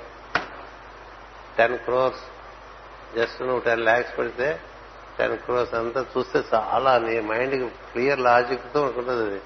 టెన్ 1.59 1.79
క్రోర్స్ 1.79 2.21
జస్ట్ 3.17 3.43
నువ్వు 3.43 3.61
టెన్ 3.61 3.81
ల్యాక్స్ 3.81 4.19
పెడితే 4.19 4.61
టెన్ 5.19 5.37
క్రోర్స్ 5.37 5.75
అంతా 5.75 6.05
చూస్తే 6.19 6.43
చాలా 6.55 6.99
నీ 6.99 7.21
మైండ్కి 7.21 7.69
క్లియర్ 7.69 8.21
లాజిక్తో 8.21 8.83
ఉంటుంది 8.83 9.11
అది 9.11 9.41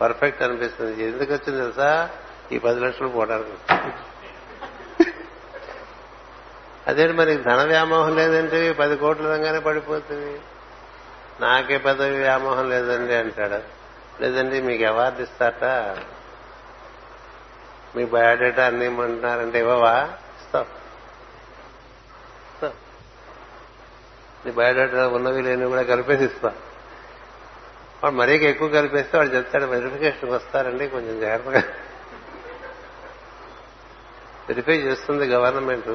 పర్ఫెక్ట్ 0.00 0.42
అనిపిస్తుంది. 0.42 1.04
ఎందుకు 1.04 1.32
వచ్చింది 1.32 1.60
తెలుసా? 1.60 2.10
ఈ 2.52 2.58
పది 2.58 2.80
లక్షలు 2.80 3.08
పోవడానికి 3.08 3.72
అదే 6.86 7.12
మరి 7.12 7.36
ధన 7.36 7.62
వ్యామోహం 7.62 8.16
లేదంటే 8.16 8.72
పది 8.72 8.96
కోట్ల 8.96 9.32
రంగానే 9.32 9.58
పడిపోతుంది. 9.58 10.40
నాకే 11.40 11.78
పదవి 11.78 12.16
వ్యామోహం 12.16 12.70
లేదండి 12.70 13.14
అంటాడు. 13.14 13.58
లేదండి 14.22 14.60
మీకు 14.60 14.84
అవార్డు 14.84 15.22
ఇస్తాట 15.22 15.64
మీ 17.96 18.04
బయోడేటా 18.04 18.66
అన్ని 18.66 18.84
ఇమ్మంటున్నారంటే 18.84 19.58
ఇవ్వవా? 19.58 20.08
ఇస్తావు 20.40 20.78
నీ 24.46 24.52
బయోడేటా 24.52 25.08
ఉన్నవి 25.08 25.42
లేని 25.42 25.66
కూడా 25.66 25.82
కలిపేసి 25.82 26.24
ఇస్తా. 26.24 26.52
వాడు 28.02 28.14
మరీ 28.14 28.36
ఎక్కువ 28.36 28.68
కలిపేస్తే 28.68 29.16
వాడు 29.16 29.28
చెప్తాడు 29.28 29.64
వెరిఫికేషన్కి 29.64 30.30
వస్తారండి 30.30 30.88
కొంచెం 30.88 31.20
జాగ్రత్తగా 31.20 31.62
వెరిఫై 34.48 34.76
చేస్తుంది 34.76 35.24
గవర్నమెంట్. 35.24 35.88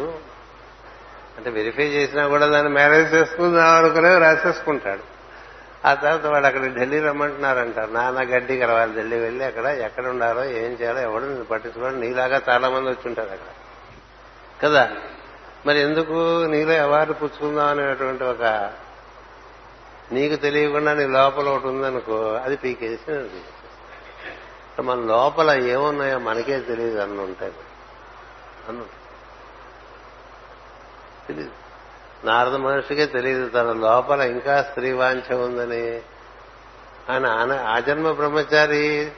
అంటే 1.38 1.50
వెరిఫై 1.50 1.84
చేసినా 1.84 2.28
కూడా 2.28 2.46
దాన్ని 2.46 2.74
మ్యారేజ్ 2.74 3.14
చేసుకుందాం 3.14 3.76
అనుకునే 3.76 4.18
రాసేసుకుంటాడు. 4.18 5.14
ఆ 5.88 5.94
తర్వాత 5.94 6.26
వాడు 6.26 6.46
అక్కడ 6.46 6.62
ఢిల్లీ 6.62 7.00
రమ్మంటున్నారంటారు. 7.00 7.92
నాన్న 7.92 8.22
గడ్డి 8.22 8.58
కలవాలి 8.58 8.96
ఢిల్లీ 8.96 9.20
వెళ్ళి 9.20 9.46
అక్కడ 9.46 9.66
ఎక్కడ 9.66 10.08
ఉండాలో 10.08 10.44
ఏం 10.44 10.72
చేయాలో 10.72 11.00
ఎవడు 11.00 11.24
నేను 11.24 11.44
పట్టించుకోవడం 11.44 12.00
నీలాగా 12.02 12.42
చాలా 12.50 12.70
మంది 12.70 12.90
వచ్చి 12.90 13.08
ఉంటారు 13.08 13.30
అక్కడ. 13.30 13.48
కదా? 14.64 14.92
మరి 15.66 15.80
ఎందుకు 15.82 16.46
నీలో 16.46 16.84
అవార్డు 16.84 17.14
పుచ్చుకుందాం 17.14 17.68
అనేటువంటి 17.68 18.24
ఒక 18.24 18.72
నీకు 20.12 20.36
తెలియకుండా 20.36 20.94
నీ 20.94 21.08
లోపల 21.08 21.50
ఒకటి 21.50 21.68
ఉందనుకో 21.68 22.34
అది 22.44 22.56
పీకేసి 22.56 23.26
మన 24.82 25.00
లోపల 25.00 25.52
ఏమున్నాయో 25.52 26.20
మనకే 26.20 26.60
తెలియదు 26.60 27.00
అన్న 27.00 27.22
ఉంటాయి. 27.22 27.54
అన్ను. 28.68 28.86
తెలియదు 31.28 31.52
నారద 32.26 32.56
మహర్షికే 32.56 33.06
తెలియదు 33.06 33.50
తన 33.50 33.74
లోపల 33.74 34.22
ఇంకా 34.22 34.62
స్త్రీ 34.62 34.92
వాంఛ 34.92 35.36
ఉందని. 35.36 36.02
ఆయన 37.10 37.52
ఆజన్మ 37.68 38.12
బ్రహ్మచారి 38.12 39.12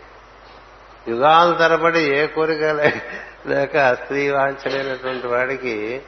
యుగాల 1.07 1.53
తరబడి 1.53 1.99
ఏ 1.99 2.27
కోరిక 2.27 2.63
లేక 3.47 3.93
స్త్రీ 3.93 4.29
వాంఛ 4.29 4.71
లేనటువంటి 4.71 5.27
వాడికి 5.27 6.01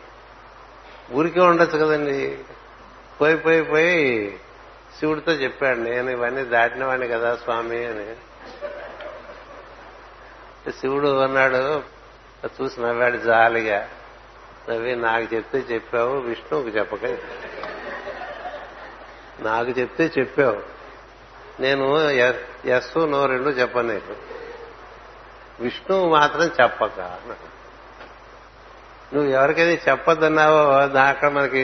ఊరికే 1.11 1.41
ఉండొచ్చు 1.41 1.77
కదండి. 1.77 2.37
పోయి 3.21 3.37
పోయి 3.37 3.63
పోయి 3.63 4.39
శివుడితో 4.99 5.31
చెప్పాడు 5.31 5.79
నేను 5.79 6.09
ఇవన్నీ 6.09 6.43
దాటిన 6.43 6.85
వాడిని 6.85 7.07
కదా 7.07 7.35
స్వామి 7.35 7.85
అని. 7.85 8.15
శివుడు 10.71 11.19
అన్నాడు 11.19 11.96
చూసి 12.45 12.81
నవ్వాడు 12.81 13.17
జాలిగా 13.17 13.89
నవ్వి 14.69 14.95
నాకు 14.95 15.35
చెప్తే 15.35 15.57
చెప్పావు 15.57 16.17
విష్ణువుకి 16.17 16.77
చెప్పక 16.77 17.17
నాకు 19.39 19.69
చెప్తే 19.69 20.11
చెప్పావు. 20.19 20.61
నేను 21.61 22.09
ఎస్ 22.65 22.97
నో 22.97 23.25
రెండు 23.25 23.49
చెప్పను 23.49 23.93
నీకు. 23.93 24.15
విష్ణువు 25.59 26.09
మాత్రం 26.09 26.51
చెప్పక 26.61 26.99
నువ్వు 29.13 29.29
ఎవరికైతే 29.29 29.91
చెప్పొద్దన్నావో 29.91 30.87
దాకా 30.87 31.29
మనకి 31.29 31.59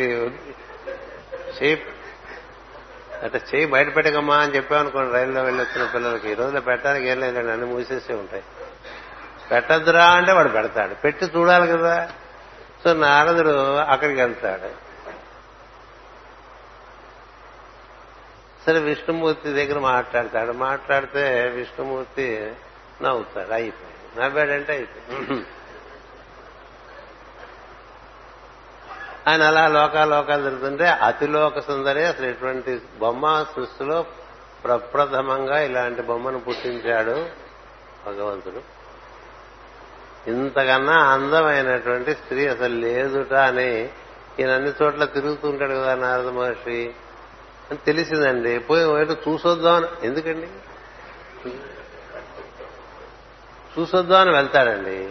చేయి 1.60 1.86
అంటే 3.24 3.42
చేయి 3.56 3.66
బయట 3.66 3.96
పెట్టకమ్మా 3.96 4.38
అని 4.38 4.56
చెప్పామనుకోండి 4.56 5.14
రైల్లో 5.14 5.44
వెళ్ళొచ్చిన 5.44 5.90
పిల్లలకి. 5.94 6.32
ఈ 6.32 6.34
రోజులో 6.34 6.62
పెట్టడానికి 6.62 7.08
ఏం 7.08 7.20
లేదండి 7.20 7.52
అన్ని 7.52 7.66
మూసేసే 7.66 8.14
ఉంటాయి. 8.14 8.44
పెట్టద్దురా 9.52 10.06
అంటే 10.06 10.32
వాడు 10.32 10.50
పెడతాడు. 10.50 10.94
పెట్టి 10.94 11.26
చూడాలి 11.26 11.68
కదా. 11.68 12.12
సో 12.84 12.94
నారదుడు 12.94 13.76
అక్కడికి 13.76 14.22
వెళ్తాడు. 14.22 14.84
సరే 18.66 18.80
విష్ణుమూర్తి 18.80 19.54
దగ్గర 19.54 19.80
మాట్లాడతాడు. 19.80 20.52
మాట్లాడితే 20.52 21.48
విష్ణుమూర్తి 21.48 22.54
నవ్వుతాడు. 23.02 23.54
అయిపోయింది. 23.54 24.22
నవ్వాడంటే 24.22 24.74
అయిపోయింది. 24.74 25.46
ఆయన 29.28 29.44
అలా 29.44 29.68
లోకాలోకాలు 29.68 30.44
తిరుగుతుంటే 30.44 30.88
అతిలోక 30.88 31.60
సుందరి 31.60 32.06
అసలు 32.06 32.26
ఎటువంటి 32.26 32.82
బొమ్మ 33.00 33.46
సృష్టిలో 33.56 34.06
ప్రప్రథమంగా 34.64 35.60
ఇలాంటి 35.60 36.02
బొమ్మను 36.02 36.40
పుట్టించాడు 36.40 37.30
భగవంతుడు. 38.06 38.83
ఇంతకన్నా 40.28 40.94
అందమైనటువంటి 40.94 42.14
స్త్రీ 42.14 42.48
అసలు 42.48 42.76
లేదుట 42.76 43.34
అని 43.34 43.90
ఈయన 44.40 44.50
అన్ని 44.50 44.72
చోట్ల 44.84 45.06
తిరుగుతుంటాడు 45.06 45.74
కదా 45.74 45.96
నారద 45.96 46.28
మహర్షి. 46.28 46.94
అని 47.72 47.78
తెలిసిందండి. 47.86 48.60
పోయి 48.60 49.02
ఏదో 49.02 49.14
చూసొద్దామని 49.14 49.88
ఎందుకండి? 50.04 50.48
చూసొద్దామని 53.80 54.36
వెళ్తాడండి. 54.36 55.10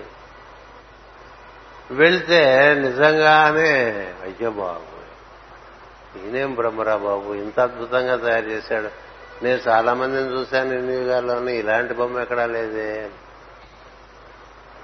వెళ్తే 1.91 2.75
నిజంగానే 2.75 3.81
అయ్యో 4.23 4.51
బాబు 4.51 4.93
ఈయనేం 6.19 6.55
బ్రహ్మరా 6.55 6.97
బాబు 6.97 7.33
ఇంత 7.33 7.61
అద్భుతంగా 7.61 8.17
తయారు 8.17 8.47
చేశాడు. 8.47 8.89
నేను 9.45 9.61
చాలా 9.69 9.95
మందిని 9.95 10.33
చూశాను 10.33 10.75
ఇన్ని 10.75 10.95
యుగాల్లోనే 10.95 11.57
ఇలాంటి 11.57 11.95
బొమ్మ 11.95 12.21
ఎక్కడా 12.21 12.47
లేదే. 12.47 13.11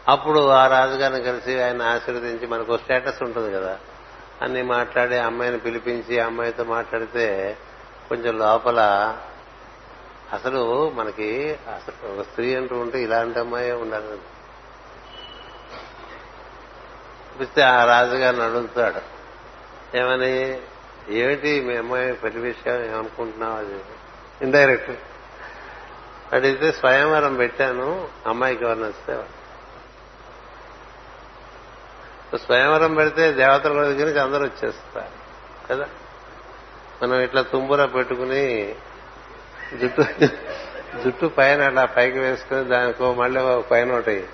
అప్పుడు 0.09 0.49
ఆ 0.49 0.67
రాజుగారిని 0.67 1.23
కలిసి 1.23 1.63
ఆయన 1.63 1.83
ఆశీర్వదించి 1.83 2.47
మనకు 2.47 2.79
స్టేటస్ 2.79 3.23
ఉంటుంది 3.23 3.55
కదా. 3.55 3.79
అన్ని 4.43 4.63
మాట్లాడి 4.63 5.17
అమ్మాయిని 5.17 5.59
పిలిపించి 5.59 6.19
అమ్మాయితో 6.19 6.65
మాట్లాడితే 6.65 7.57
కొంచెం 8.09 8.39
లోపల 8.39 8.81
అసలు 10.33 10.91
మనకి 10.91 11.59
అసలు 11.75 12.13
ఒక 12.13 12.23
స్త్రీ 12.23 12.55
అంటూ 12.55 12.79
ఉంటే 12.79 13.03
ఇలాంటి 13.03 13.39
అమ్మాయి 13.39 13.73
ఉండాలి. 13.73 14.07
చూపిస్తే 17.35 17.63
ఆ 17.63 17.85
రాజుగారిని 17.85 18.43
అడుగుతాడు. 18.43 19.19
ఏమని? 19.97 20.61
ఏమిటి 21.09 21.61
మీ 21.61 21.77
అమ్మాయి 21.77 22.13
పెళ్ళి 22.13 22.41
విషయం 22.41 22.85
ఏమనుకుంటున్నావు 22.85 23.55
అది? 23.55 23.81
ఇండైరెక్ట్ 24.43 24.91
అడిగితే 26.33 26.73
స్వయంవరం 26.73 27.35
పెట్టాను 27.35 28.09
అమ్మాయికి 28.27 28.65
ఎవరిని 28.65 28.85
వస్తే 28.85 29.23
స్వయంవరం 32.37 32.95
పెడితే 32.95 33.33
దేవతల 33.33 33.73
దగ్గరికి 33.73 34.19
అందరూ 34.19 34.43
వచ్చేస్తారు. 34.43 35.29
కదా? 35.73 35.89
మనం 37.03 37.21
ఇట్లా 37.21 37.43
తుంబుర 37.43 37.85
పెట్టుకుని 37.85 38.75
జుట్టు 39.81 40.03
జుట్టు 41.05 41.27
పైన 41.27 41.63
అట్లా 41.63 41.85
పైకి 41.85 42.19
వేసుకుని 42.19 42.65
దానికి 42.65 43.03
మళ్ళీ 43.03 43.63
పైన 43.71 43.93
ఒకటి 43.93 44.27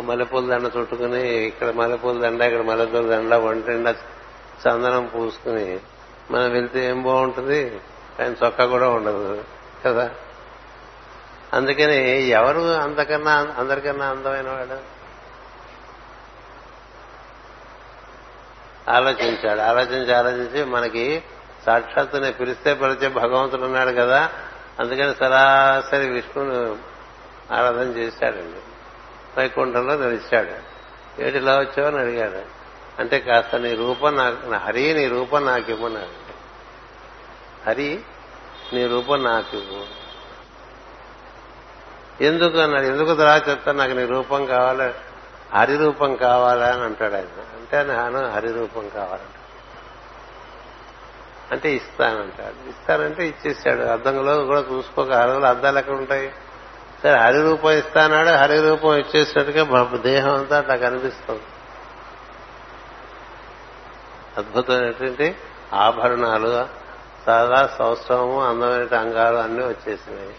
మల్లెపూల 0.00 0.50
దండ 0.50 0.70
చుట్టుకుని 0.78 1.28
ఇక్కడ 1.28 1.70
మల్లెపూల 1.70 2.20
దండ 2.20 2.40
ఇక్కడ 2.40 2.60
మల్లెపూల 2.60 3.08
దండ 3.08 3.34
వంట 3.34 3.68
చందనం 4.68 5.06
పూసుకుని 5.06 5.80
మనం 6.30 6.50
వెళ్తే 6.50 6.86
ఏం 6.86 7.02
బాగుంటుంది? 7.02 7.80
ఆయన 8.20 8.34
చొక్కా 8.44 8.66
కూడా 8.66 8.88
ఉండదు. 8.88 9.44
కదా? 9.86 10.10
అందుకని 11.52 12.28
ఎవరు 12.28 12.60
అంతకన్నా 12.60 13.54
అందరికన్నా 13.58 14.06
అందమైన 14.06 14.48
వాడు? 14.48 14.93
ఆలోచించాడు. 18.90 19.60
ఆలోచించి 19.60 20.14
ఆలోచించి 20.14 20.64
మనకి 20.64 21.22
సాక్షాత్తుని 21.66 22.32
పిలిస్తే 22.32 22.74
పిలిచే 22.74 23.08
భగవంతుడు 23.08 23.62
ఉన్నాడు 23.62 23.90
కదా. 23.90 24.30
అందుకని 24.80 25.14
సరాసరి 25.14 26.08
విష్ణును 26.08 26.78
ఆరాధన 27.52 27.98
చేశాడండి. 27.98 28.60
వైకుంఠంలో 29.40 29.96
నిలిచాడు 29.96 30.74
ఏటిలా 31.22 31.58
వచ్చావు 31.58 31.86
అని 31.86 31.98
అడిగాడు. 31.98 32.64
అంటే 33.00 33.18
కాస్త 33.18 33.56
నీ 33.56 33.74
రూపం 33.74 34.16
నాకు 34.16 34.54
హరి 34.54 34.94
నీ 34.94 35.06
రూపం 35.06 35.46
నాకు 35.46 35.70
ఇవ్వన్నాడు. 35.70 36.34
హరి 37.68 38.00
నీ 38.72 38.86
రూపం 38.86 39.24
నాకు 39.24 39.56
ఇవ్వు. 39.56 40.04
ఎందుకు 42.24 42.58
అన్నాడు? 42.58 42.84
ఎందుకు 42.84 43.14
తర్వాత 43.14 43.48
చెప్తాను? 43.48 43.78
నాకు 43.78 43.92
నీ 43.92 44.04
రూపం 44.04 44.46
కావాలి? 44.46 44.94
హరి 45.56 45.76
రూపం 45.76 46.16
కావాలా 46.16 46.66
అని 46.66 46.82
అంటాడు 46.82 47.14
ఆయన. 47.14 47.53
అంటే 47.76 47.92
నాను 47.92 48.30
హరి 48.30 48.48
కావాలంట 48.90 49.40
అంటే 51.52 51.72
ఇస్తానంటాడు. 51.72 52.68
ఇస్తానంటే 52.68 53.28
ఇచ్చేసాడు. 53.28 53.80
అద్దంలో 53.80 54.44
కూడా 54.44 54.64
చూసుకోక 54.72 55.12
హరువులు 55.12 55.44
అద్దాలు 55.44 55.78
ఎక్కడ 55.78 55.94
ఉంటాయి? 55.94 56.32
సరే 57.02 57.16
హరిరూపం 57.16 57.70
ఇస్తానాడు 57.70 58.28
హరిరూపం 58.28 58.94
ఇచ్చేసినట్టుగా 58.94 59.64
దేహం 59.96 60.34
అంతా 60.34 60.58
అట్లా 60.58 60.76
కనిపిస్తుంది 60.76 61.42
అద్భుతమైనటువంటి 64.38 65.36
ఆభరణాలు 65.72 66.66
చాలా 67.28 67.66
సౌష్ఠవము 67.78 68.44
అందమైన 68.44 68.98
అంగాలు 68.98 69.36
అన్నీ 69.36 69.64
వచ్చేసినాయి. 69.64 70.34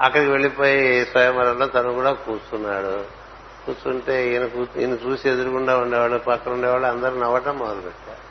అక్కడికి 0.00 0.30
వెళ్ళిపోయి 0.30 1.06
స్వయంవరంలో 1.06 1.66
తను 1.66 1.92
కూడా 1.92 2.12
కూర్చున్నాడు. 2.12 3.21
కూర్చుంటే 3.66 4.32
ఈయన 4.32 4.44
ఈయన 4.80 4.90
చూసి 4.90 5.30
ఎదురుగుండా 5.30 5.76
ఉండేవాళ్ళు 5.78 6.18
పక్కన 6.18 6.52
ఉండేవాళ్ళు 6.52 6.86
అందరూ 6.86 7.14
నవ్వటం 7.20 7.58
మొదలుపెట్టారు. 7.58 8.22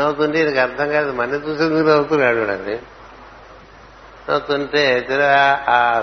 నవ్వుతుంటే 0.00 0.38
ఈయనకి 0.38 0.58
అర్థం 0.58 0.90
కాదు 0.90 1.12
మన్ని 1.12 1.36
చూసేందుకు 1.36 1.88
నవ్వుతున్నాడు 1.88 2.52
అండి 2.52 2.78
నవ్వుతుంటే 4.30 5.06
ఆ 5.68 6.02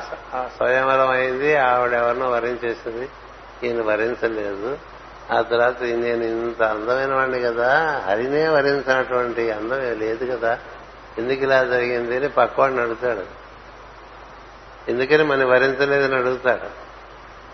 స్వయంవరం 0.58 1.10
అయింది 1.10 1.56
ఆవిడ 1.56 1.94
ఎవరినో 1.94 2.30
వరించేసింది 2.30 3.10
ఈయన 3.64 3.82
వరించలేదు. 3.82 4.78
ఆ 5.32 5.42
తర్వాత 5.42 5.84
నేను 5.84 6.24
ఇంత 6.24 6.62
అందమైన 6.64 7.14
వాడిని 7.14 7.40
కదా 7.42 7.70
హరినే 8.08 8.48
వరించినటువంటి 8.48 9.52
అందం 9.52 10.00
లేదు 10.00 10.24
కదా 10.32 10.60
ఎందుకు 11.18 11.44
ఇలా 11.44 11.64
జరిగింది 11.64 12.16
అని 12.16 12.30
పక్కవాడిని 12.30 12.82
అడుగుతాడు. 12.82 13.26
ఎందుకని 14.92 15.24
మనం 15.24 15.50
వరించలేదని 15.50 16.16
అడుగుతాడు. 16.16 16.83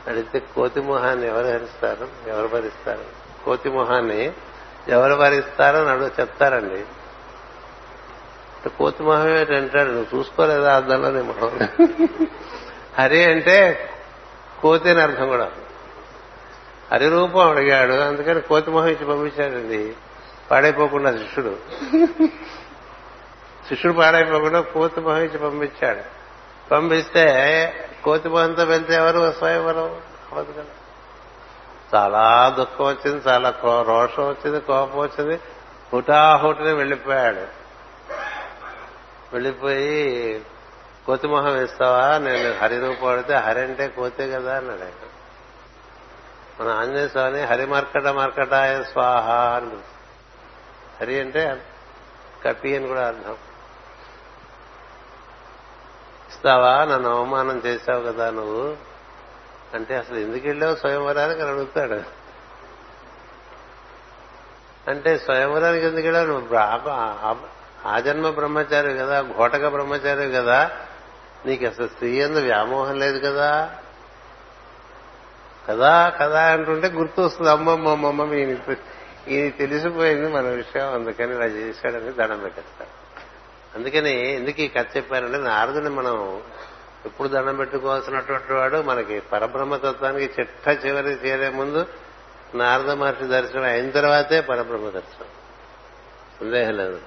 అడిగితే 0.10 0.40
కోతి 0.40 0.82
మొహాన్ని 0.82 1.28
ఎవరు 1.28 1.48
హరిస్తారు? 1.48 2.08
ఎవరు 2.28 2.48
భరిస్తారు? 2.48 3.06
కోతి 3.46 3.70
మొహాన్ని 3.70 4.32
ఎవరు 4.88 5.16
భరిస్తారో 5.16 5.80
అని 5.80 5.90
అడుగు 5.90 6.12
చెప్తారండి 6.20 6.86
కోతి 8.70 9.04
మొహం 9.04 9.30
ఏంటంటాడు 9.30 9.90
నువ్వు 9.90 10.18
చూసుకోలేదా 10.18 10.76
అద్దంలో 10.76 11.12
నీ 11.12 11.22
మొహం? 11.22 11.60
హరి 13.00 13.24
అంటే 13.24 13.90
కోతి 14.62 14.90
అని 14.90 15.02
అర్థం 15.02 15.30
కూడా. 15.30 15.52
హరి 16.92 17.10
రూపం 17.10 17.50
అడిగాడు. 17.50 17.94
అందుకని 17.94 18.42
కోతి 18.42 18.72
మొహం 18.72 18.88
ఇచ్చి 18.88 19.06
పంపించాడండి. 19.06 19.94
పాడైపోకుండా 20.52 21.12
శిష్యుడు. 21.12 21.58
శిష్యుడు 23.70 23.98
పాడైపోకుండా 23.98 24.62
కోతి 24.62 25.00
మొహం 25.00 25.22
ఇచ్చి 25.22 25.40
పంపించాడు. 25.40 26.02
పంపిస్తే 26.70 27.26
కోతి 28.04 28.30
మొహంతో 28.30 28.64
వెళ్తే 28.64 28.94
ఎవరు? 28.94 29.32
స్వయంవరం. 29.32 30.02
అవ్వదు 30.32 30.52
కదా. 30.52 30.64
చాలా 31.96 32.56
దుఃఖం 32.58 32.86
వచ్చింది 32.86 33.30
చాలా 33.30 33.50
రోషం 33.66 34.30
వచ్చింది 34.30 34.60
కోపం 34.60 35.00
వచ్చింది. 35.00 35.40
హుటాహుటిని 35.94 36.74
వెళ్ళిపోయాడు. 36.74 37.60
వెళ్ళిపోయి 39.34 40.46
కోతి 41.06 41.28
మొహం 41.28 41.68
నేను 42.18 42.58
హరి 42.58 42.80
రూపం 42.80 43.08
అడితే 43.08 43.34
హరి 43.34 43.60
అంటే 43.60 43.88
కోతే 43.88 44.32
కదా 44.32 44.58
అన్నాడు 44.58 44.82
ఆయన. 44.82 45.10
మన 46.62 46.74
ఆంజనేయ 46.74 47.08
స్వామి 47.08 47.42
హరి 47.42 47.66
మార్కట 47.66 48.08
మర్కటాయ 48.08 48.84
స్వాహ 48.84 49.32
అని 49.32 49.78
హరి 51.02 51.20
అంటే 51.20 51.62
కపి 52.46 52.76
అని 52.76 52.88
కూడా 52.88 53.08
అర్థం. 53.08 53.38
ఇస్తావా 56.40 56.86
నన్ను 56.86 57.10
అవమానం 57.10 57.62
చేశావు 57.66 58.04
కదా 58.04 58.30
నువ్వు? 58.30 58.78
అంటే 59.74 59.96
అసలు 59.96 60.18
ఎందుకు 60.18 60.48
వెళ్ళావు 60.48 60.76
స్వయంవరానికి 60.76 61.42
అని 61.42 61.50
అడుగుతాడు. 61.50 61.94
అంటే 64.90 65.18
స్వయంవరానికి 65.18 65.86
ఎందుకు 65.86 66.08
వెళ్ళావు? 66.08 66.28
నువ్వు 66.28 66.56
ఆ 67.88 68.00
జన్మ 68.00 68.30
బ్రహ్మచారి 68.30 68.98
కదా 68.98 69.22
ఘోటక 69.22 69.68
బ్రహ్మచారి 69.68 70.32
కదా. 70.32 70.72
నీకు 71.46 71.66
అసలు 71.66 71.88
స్త్రీ 71.88 72.10
ఎందు 72.10 72.40
వ్యామోహం 72.40 73.00
లేదు 73.00 73.20
కదా? 73.28 73.76
కదా 75.70 76.10
కదా 76.10 76.42
అంటుంటే 76.52 76.88
గుర్తు 76.88 77.22
వస్తుంది 77.22 77.52
అమ్మమ్మమ్మమ్మ 77.52 78.34
ఈయన 78.34 78.76
ఈయన 79.28 79.50
తెలిసిపోయింది 79.50 80.34
మన 80.34 80.42
విషయం 80.42 80.94
అందుకని 80.94 81.36
ఇలా 81.36 81.46
చేశాడని 81.46 82.12
దండం 82.12 82.40
పెట్టేస్తాడు. 82.40 82.99
అందుకని 83.76 84.36
ఎందుకు 84.36 84.62
ఈ 84.62 84.68
కథ 84.68 84.86
చెప్పారంటే 84.98 85.38
నారదుని 85.38 85.90
మనం 85.90 86.42
ఎప్పుడు 87.06 87.28
దండం 87.28 87.56
పెట్టుకోవాల్సినటువంటి 87.56 88.54
వాడు 88.54 88.78
మనకి 88.78 89.20
పరబ్రహ్మతత్వానికి 89.20 90.42
చిట్ట 90.42 90.86
చివరి 90.86 91.10
చేరే 91.10 91.50
ముందు 91.50 91.86
నారద 92.56 92.92
మహర్షి 92.92 93.26
దర్శనం 93.26 93.64
అయిన 93.64 93.90
తర్వాతే 93.90 94.42
పరబ్రహ్మ 94.42 94.90
దర్శనం. 94.90 95.28
సందేహం 96.40 96.78
లేదు. 96.78 97.00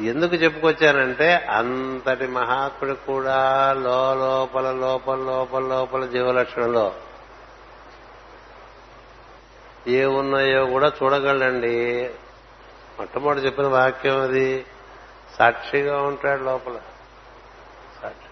ఎందుకు 0.00 0.34
చెప్పుకొచ్చానంటే 0.34 1.34
అంతటి 1.34 2.26
మహాత్ముడు 2.26 2.94
కూడా 2.94 3.72
లోపల 3.72 4.72
లోపల 4.72 5.16
లోపల 5.16 5.62
లోపల 5.62 6.06
జీవలక్షణంలో 6.06 6.94
ఏ 9.88 10.04
ఉన్నాయో 10.04 10.66
కూడా 10.66 10.92
చూడగలండి 11.02 12.10
మొట్టమొదటి 13.00 13.40
చెప్పిన 13.40 13.66
వాక్యం 13.66 14.22
అది. 14.22 14.66
సాక్షిగా 15.38 16.02
ఉంటాడు 16.02 16.42
లోపల. 16.42 16.72
సాక్షి. 18.02 18.28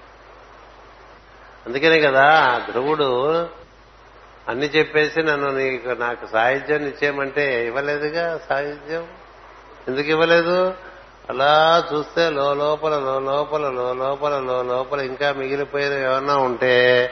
అందుకనే 1.67 2.01
కదా 2.01 2.59
ధ్రువుడు 2.71 3.49
అన్ని 4.49 4.67
చెప్పేసి 4.67 5.23
నన్ను 5.23 5.49
నీకు 5.49 5.89
నాకు 5.89 6.27
సాహిత్యం 6.27 6.83
ఇచ్చేయమంటే 6.83 7.67
ఇవ్వలేదుగా 7.67 8.41
సాహిత్యం 8.49 9.07
ఎందుకు 9.89 10.09
ఇవ్వలేదు? 10.09 10.75
అలా 11.31 11.85
చూస్తే 11.95 12.31
లో 12.31 12.55
లోపల 12.55 12.99
లో 12.99 13.21
లోపల 13.21 13.71
లో 13.71 13.95
లోపల 13.95 14.39
లో 14.39 14.63
లోపల 14.63 15.01
ఇంకా 15.01 15.33
మిగిలిపోయిన 15.33 15.93
ఏమన్నా 15.93 16.37
ఉంటే 16.37 17.11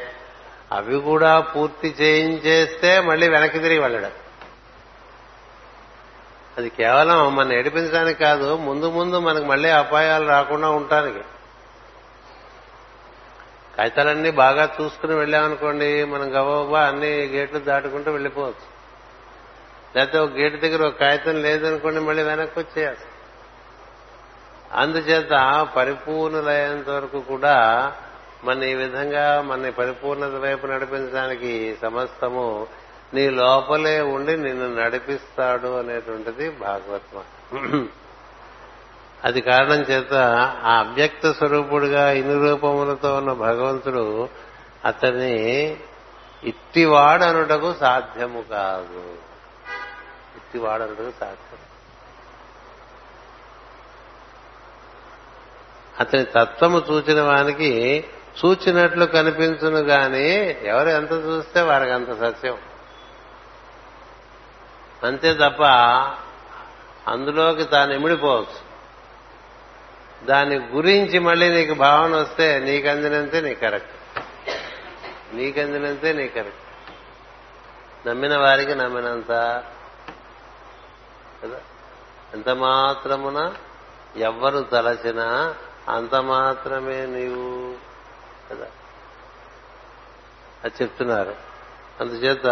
అవి 0.72 1.00
కూడా 1.00 1.40
పూర్తి 1.40 1.94
చేయించేస్తే 2.00 3.00
మళ్ళీ 3.00 3.28
వెనక్కి 3.28 3.58
తిరిగి 3.58 3.78
వెళ్ళడం. 3.78 4.10
అది 6.58 6.68
కేవలం 6.68 7.36
మన 7.36 7.52
ఏడిపించడానికి 7.52 8.18
కాదు 8.18 8.56
ముందు 8.56 8.90
ముందు 8.90 9.18
మనకు 9.18 9.44
మళ్ళీ 9.44 9.68
అపాయాలు 9.68 10.28
రాకుండా 10.28 10.70
ఉండటానికి. 10.70 11.18
కాగితాలన్నీ 13.78 14.30
బాగా 14.30 14.76
చూసుకుని 14.80 15.14
వెళ్ళామనుకోండి 15.14 16.04
మనం 16.04 16.30
గబగబా 16.30 16.80
అన్ని 16.80 17.06
గేట్లు 17.06 17.58
దాటుకుంటూ 17.58 18.10
వెళ్ళిపోవచ్చు. 18.10 18.76
లేకపోతే 19.96 20.18
ఒక 20.18 20.30
గేటు 20.30 20.56
దగ్గర 20.56 20.86
ఒక 20.86 21.00
కాగితం 21.00 21.42
లేదనుకోండి 21.42 22.00
మళ్ళీ 22.00 22.22
వెనక్కి 22.22 22.58
వచ్చేయాలి. 22.58 22.96
అందుచేత 24.72 25.66
పరిపూర్ణులయ్యేంత 25.76 26.88
వరకు 26.88 27.20
కూడా 27.20 27.92
మన 28.44 28.62
ఈ 28.62 28.74
విధంగా 28.74 29.42
మన 29.42 29.70
పరిపూర్ణత 29.70 30.34
వైపు 30.34 30.66
నడిపించడానికి 30.66 31.78
సమస్తము 31.82 32.66
నీ 33.14 33.30
లోపలే 33.30 34.00
ఉండి 34.00 34.36
నిన్ను 34.36 34.74
నడిపిస్తాడు 34.74 35.78
అనేటువంటిది 35.78 36.50
భాగవత్మ 36.50 37.22
అది 39.24 39.40
కారణం 39.40 39.80
చేత 39.80 40.14
ఆ 40.64 40.78
అవ్యక్త 40.78 41.32
స్వరూపుడుగా 41.32 42.12
ఇన్ని 42.12 42.48
రూపములతో 42.48 43.16
ఉన్న 43.16 43.32
భగవంతుడు 43.32 44.28
అతని 44.84 45.76
ఇట్టివాడనుటకు 46.44 47.74
సాధ్యము 47.80 48.44
కాదు. 48.50 49.16
ఇట్టివాడనుటకు 50.36 51.12
సాధ్యం. 51.20 51.58
అతని 56.00 56.24
తత్వము 56.24 56.82
చూచిన 56.90 57.22
వానికి 57.22 58.04
చూచినట్లు 58.38 59.04
కనిపించును 59.04 59.78
గాని 59.78 60.36
ఎవరు 60.66 60.88
ఎంత 60.88 61.12
చూస్తే 61.12 61.60
వారికి 61.60 61.90
అంత 61.90 62.20
సత్యం. 62.20 62.56
అంతే 65.04 65.34
తప్ప 65.34 65.62
అందులోకి 67.10 67.64
తాను 67.64 67.92
ఇమిడిపోవచ్చు. 67.92 68.66
దాని 70.26 70.58
గురించి 70.58 71.18
మళ్ళీ 71.18 71.48
నీకు 71.48 71.74
భావన 71.74 72.16
వస్తే 72.16 72.58
నీకు 72.58 72.88
అందినంతే 72.88 73.40
నీ 73.40 73.54
కరెక్ట్. 73.54 74.22
నీకు 75.34 75.60
అందినంతే 75.60 76.12
నీ 76.12 76.28
కరెక్ట్. 76.28 76.60
నమ్మిన 78.08 78.38
వారికి 78.38 78.74
నమ్మినంత. 78.74 79.32
కదా? 81.44 81.60
ఎంత 82.34 82.48
మాత్రమున 82.48 83.54
ఎవ్వరు 84.16 84.60
తలచినా 84.60 85.54
అంత 85.88 86.14
మాత్రమే 86.14 87.06
నీవు. 87.06 87.74
కదా? 88.50 88.66
అది 90.64 90.74
చెప్తున్నారు. 90.82 91.34
అందుచేత 92.00 92.46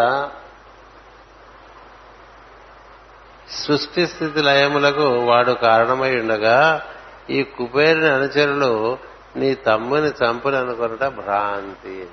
సృష్టి 3.51 4.07
స్థితి 4.07 4.42
లయములకు 4.42 5.09
వాడు 5.09 5.53
కారణమై 5.53 6.20
ఉండగా 6.20 6.86
ఈ 7.30 7.42
కుబేరుని 7.42 8.09
అనుచరులు 8.09 8.99
నీ 9.36 9.55
తమ్ముని 9.55 10.12
చంపుని 10.24 10.57
అనుకున్నట 10.57 11.05
భ్రాంతి. 11.05 12.09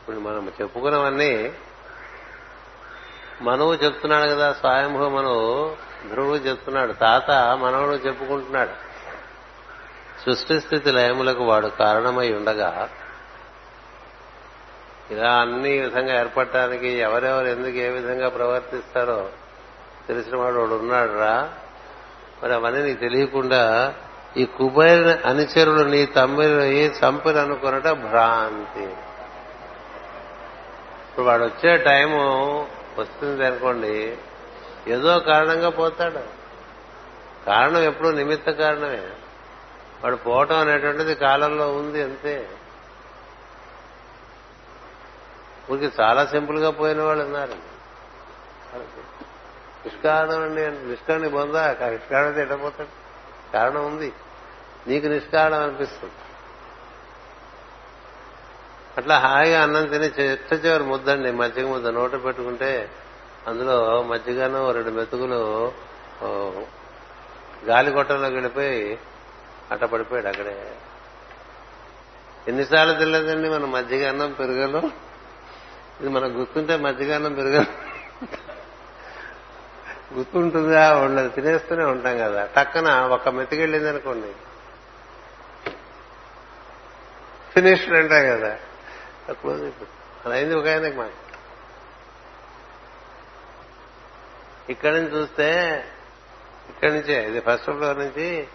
ఇప్పుడు 0.00 0.16
మనం 0.16 0.52
చెప్పుకున్నవన్నీ 0.60 1.52
మనవు 3.42 3.74
చెప్తున్నాడు 3.74 4.30
కదా 4.30 4.52
స్వయంభూ 4.52 5.08
మనవు 5.08 5.76
ధ్రువుడు 6.10 6.36
చెప్తున్నాడు 6.36 6.92
తాత 6.92 7.30
మనవుడు 7.62 7.94
చెప్పుకుంటున్నాడు. 7.94 8.94
సృష్టి 10.24 10.60
స్థితి 10.60 10.90
లయములకు 10.90 11.44
వాడు 11.44 11.66
కారణమై 11.66 12.32
ఉండగా 12.32 12.88
ఇలా 15.10 15.32
అన్ని 15.32 15.78
విధంగా 15.78 16.20
ఏర్పడటానికి 16.20 16.88
ఎవరెవరు 16.88 17.46
ఎందుకు 17.46 17.76
ఏ 17.76 17.88
విధంగా 17.88 18.28
ప్రవర్తిస్తారో 18.28 19.28
తెలిసిన 20.08 20.36
వాడు 20.36 20.54
వాడు 20.54 20.74
ఉన్నాడు 20.74 21.12
రా 21.12 21.52
మరి 22.42 22.54
అవన్నీ 22.54 22.82
నీకు 22.82 23.00
తెలియకుండా 23.00 23.94
ఈ 24.36 24.44
కుబేర 24.44 25.22
అనుచరులు 25.26 25.84
నీ 25.84 26.06
తమ్మిని 26.06 26.86
చంపిన 26.86 27.38
అనుకున్నట 27.38 27.88
భ్రాంతి. 27.88 28.84
ఇప్పుడు 31.10 31.26
వాడు 31.26 31.44
వచ్చే 31.44 31.76
టైము 31.76 32.20
వస్తుంది 32.98 33.46
అనుకోండి 33.46 34.18
ఏదో 34.88 35.18
కారణంగా 35.18 35.68
పోతాడు. 35.68 36.20
కారణం 37.46 37.82
ఎప్పుడు 37.82 38.08
నిమిత్త 38.08 38.50
కారణమే. 38.50 39.02
వాడు 40.04 40.16
పోవటం 40.16 40.56
అనేటువంటిది 40.56 41.14
కాలంలో 41.14 41.72
ఉంది 41.72 42.02
అంతే. 42.02 42.48
ఊరికి 45.70 46.02
చాలా 46.02 46.26
సింపుల్గా 46.26 46.70
పోయిన 46.70 47.02
వాళ్ళు 47.02 47.24
ఉన్నారు. 47.24 47.74
నిష్కారణం 49.84 50.42
అండి 50.42 50.62
నిష్కారణి 50.88 51.30
పొందా 51.30 51.76
నిష్కారణత 51.82 52.36
ఎట్టపోతాడు? 52.36 52.92
కారణం 53.52 53.86
ఉంది. 53.86 54.12
నీకు 54.86 55.06
నిష్కారణం 55.06 55.62
అనిపిస్తుంది. 55.62 56.12
అట్లా 58.96 59.18
హాయిగా 59.18 59.62
అన్నం 59.62 59.86
తిని 59.86 60.06
చెత్త 60.06 60.52
చివరి 60.52 60.82
ముద్దండి 60.82 61.30
మజ్జిగ 61.32 61.66
ముద్ద. 61.68 61.86
నోట 61.88 62.12
పెట్టుకుంటే 62.24 62.90
అందులో 63.46 64.02
మజ్జిగను 64.02 64.70
రెండు 64.70 64.90
మెతుకులు 64.90 65.72
గాలి 67.64 67.90
గొట్టంలోకి 67.90 68.34
వెళ్ళిపోయి 68.34 68.98
అట్ట 69.70 69.84
పడిపోయాడు 69.84 70.28
అక్కడే. 70.28 70.76
ఎన్నిసార్లు 72.48 72.94
తెలియదండి 72.94 73.48
మన 73.48 73.64
మజ్జిగ 73.64 74.08
అన్నం 74.08 74.32
పెరగలు? 74.32 74.78
ఇది 76.00 76.08
మనకు 76.08 76.32
గుర్తుంటే 76.32 76.76
మజ్జిగ 76.76 77.14
అన్నం 77.14 77.34
పెరగలు? 77.34 77.72
గుర్తుంటుందా 80.16 80.96
ఉండదు 80.96 81.28
తినేస్తూనే 81.28 81.84
ఉంటాం 81.84 82.18
కదా. 82.18 82.46
టక్కన 82.46 82.88
ఒక 82.90 83.28
మెతికెళ్ళింది 83.28 83.88
అనుకోండి 83.88 84.32
ఫినిష్డ్ 87.52 87.94
అంటాం 87.94 88.38
కదా. 88.38 88.58
క్లోజ్ 89.32 89.62
అయిపోతుంది 89.62 90.26
అలా 90.26 90.34
అయింది 90.34 90.54
ఒక 90.54 90.66
ఆయనకి 90.66 90.96
మాకు. 90.96 91.24
ఇక్కడి 94.70 95.00
నుంచి 95.00 95.16
చూస్తే 95.16 95.48
ఇక్కడి 96.68 96.92
నుంచే 96.92 97.28
ఇది 97.28 97.40
ఫస్ట్ 97.40 97.64
ఫ్లోర్ 97.64 97.98
నుంచి 97.98 98.48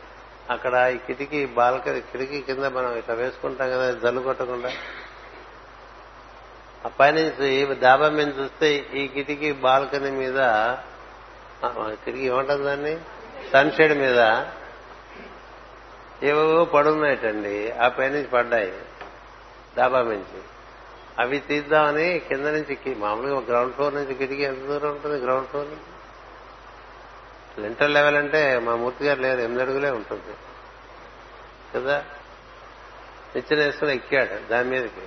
అక్కడ 0.50 0.74
ఈ 0.74 0.98
కిటికీ 0.98 1.46
బాల్కనీ 1.46 2.02
కిటికీ 2.02 2.42
కింద 2.42 2.66
మనం 2.66 2.98
ఇట్లా 2.98 3.16
వేసుకుంటాం 3.16 3.70
కదా 3.70 3.92
జల్లు 3.92 4.22
కొట్టకుండా. 4.22 4.72
ఆ 6.86 6.88
పైనుంచి 7.00 7.76
దాబా 7.76 8.10
మీద 8.10 8.40
చూస్తే 8.40 8.74
ఈ 8.74 9.08
కిటికీ 9.08 9.52
బాల్కనీ 9.52 10.12
మీద 10.12 10.40
తిరిగి 12.06 12.26
ఏమంటుంది 12.26 12.64
దాన్ని? 12.64 13.00
సన్షేడ్ 13.54 13.98
మీద 13.98 14.20
ఏవేవో 16.24 16.66
పడున్నాయటండి. 16.66 17.72
ఆ 17.72 17.88
పైనుంచి 17.88 18.28
పడ్డాయి. 18.28 18.74
డాబా 19.78 20.02
నుంచి. 20.02 20.42
అవి 21.20 21.40
తీద్దామని 21.40 22.20
కింద 22.20 22.48
నుంచి 22.48 22.96
మామూలుగా 22.96 23.40
గ్రౌండ్ 23.40 23.74
ఫ్లోర్ 23.74 23.96
నుంచి 23.96 24.16
కిటికీ 24.16 24.44
ఎంత 24.44 24.66
దూరం 24.66 24.90
ఉంటుంది? 24.90 25.22
గ్రౌండ్ 25.22 25.48
ఫ్లోర్ 25.48 25.68
నుంచి. 25.68 25.80
లింటర్ 27.62 27.92
లెవెల్ 27.92 28.16
అంటే 28.16 28.60
మా 28.60 28.76
మూర్తి 28.76 29.06
గారు 29.06 29.20
లేరు. 29.20 29.40
ఎనిమిది 29.40 29.62
అడుగులే 29.62 29.90
ఉంటుంది. 29.90 30.36
కదా? 31.76 32.04
నిచ్చెన 33.36 33.66
వేసుకుని 33.66 33.96
ఎక్కాడు 33.96 34.50
దాని 34.50 34.70
మీదకి. 34.70 35.02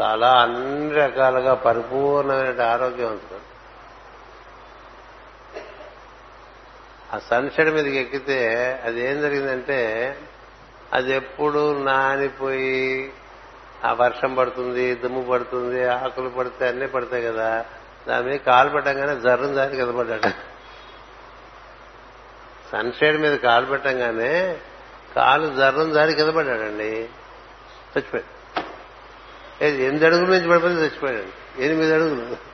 చాలా 0.00 0.42
అన్ని 0.42 0.94
రకాలుగా 0.94 1.54
పరిపూర్ణమైన 1.54 2.62
ఆరోగ్యం 2.62 3.08
ఉంటుంది. 3.08 3.42
ఆ 7.14 7.18
సన్షెడ్ 7.18 7.70
మీదకి 7.70 7.96
ఎక్కితే 7.96 8.72
అది 8.84 9.00
ఏం 9.00 9.20
జరిగిందంటే 9.20 10.18
అది 10.92 11.14
ఎప్పుడు 11.14 11.82
నానిపోయి 11.82 13.12
ఆ 13.84 13.92
వర్షం 13.92 14.34
పడుతుంది 14.34 14.94
దుమ్ము 14.94 15.22
పడుతుంది 15.22 15.88
ఆకులు 15.88 16.28
పడితే 16.28 16.68
అన్నీ 16.68 16.86
పడతాయి 16.86 17.22
కదా. 17.22 17.64
దాని 18.08 18.26
మీద 18.26 18.40
కాలు 18.40 18.68
పెట్టంగానే 18.68 19.20
జర్రం 19.20 19.54
జారి 19.54 19.76
కింద 19.76 19.88
పడ్డాడు. 19.88 20.28
సన్షేడ్ 22.72 23.18
మీద 23.18 23.38
కాలు 23.38 23.66
పెట్టంగానే 23.66 24.58
కాలు 25.16 25.54
జర్రం 25.56 25.92
జారి 25.92 26.14
కింద 26.14 26.28
పడ్డాడండి. 26.28 27.08
చచ్చిపోయాడు. 27.98 28.40
ఎనిమిది 29.64 30.06
అడుగుల 30.06 30.30
నుంచి 30.30 30.48
పడిపోతే 30.48 30.74
చచ్చిపోయాడు 30.74 31.60
ఎనిమిది 31.62 31.94
అడుగులు. 31.94 32.50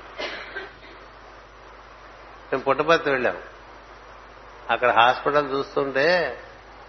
మేము 2.53 2.59
పుట్టపర్తి 2.59 3.11
వెళ్ళాం. 3.11 3.37
అక్కడ 4.71 4.91
హాస్పిటల్ 4.91 5.53
చూస్తుంటే 5.53 6.39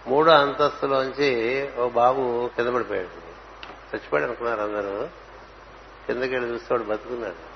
మూడో 0.06 0.32
అంతస్తులోంచి 0.32 1.70
ఓ 1.78 1.88
బాబు 1.88 2.50
కింద 2.56 2.68
పడిపోయాడు. 2.68 3.28
చచ్చిపోయాడు 3.96 4.24
అనుకున్నారు 4.24 4.60
అందరూ. 4.60 5.08
కిందకి 6.06 6.34
వెళ్ళి 6.34 6.52
చూస్తే 6.52 6.74
వాడు 6.74 6.82
బతుకున్నాడు. 6.82 7.48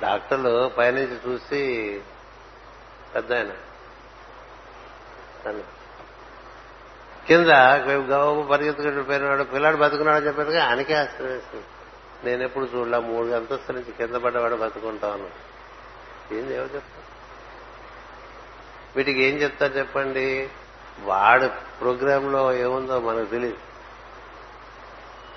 డాక్టర్లు 0.00 0.68
పైనుంచి 0.78 1.18
చూసి 1.28 2.00
పెద్ద 3.14 3.32
ఆయన. 3.32 3.50
కింద 7.26 7.46
గవ్వ 7.86 8.42
పరిగెత్తుకుంటూ 8.42 9.02
పోయినవాడు 9.02 9.42
పిల్లాడు 9.42 9.76
బతుకున్నాడు 9.76 10.24
చెప్పేది 10.24 10.58
ఆయనకే 10.58 10.94
ఆశ్చర్యం 10.94 11.28
వేసింది. 11.28 11.64
నేను 12.24 12.42
ఎప్పుడు 12.42 12.68
చూడలే 12.76 12.98
మూడు 12.98 13.28
అంతస్తుల 13.28 13.74
నుంచి 13.74 13.92
కింద 13.92 14.16
పడ్డవాడు 14.16 14.54
బతుకుంటాను. 14.56 15.30
ఏం 16.34 16.48
దేవుడు 16.48 16.74
చెప్తాను 16.74 17.07
వీటికి 18.96 19.22
ఏం 19.22 19.36
చెప్తారు 19.36 19.72
చెప్పండి? 19.72 20.50
వాడు 21.02 21.46
ప్రోగ్రామ్లో 21.80 22.52
ఏముందో 22.52 23.00
మనకు 23.00 23.24
తెలియదు 23.24 23.56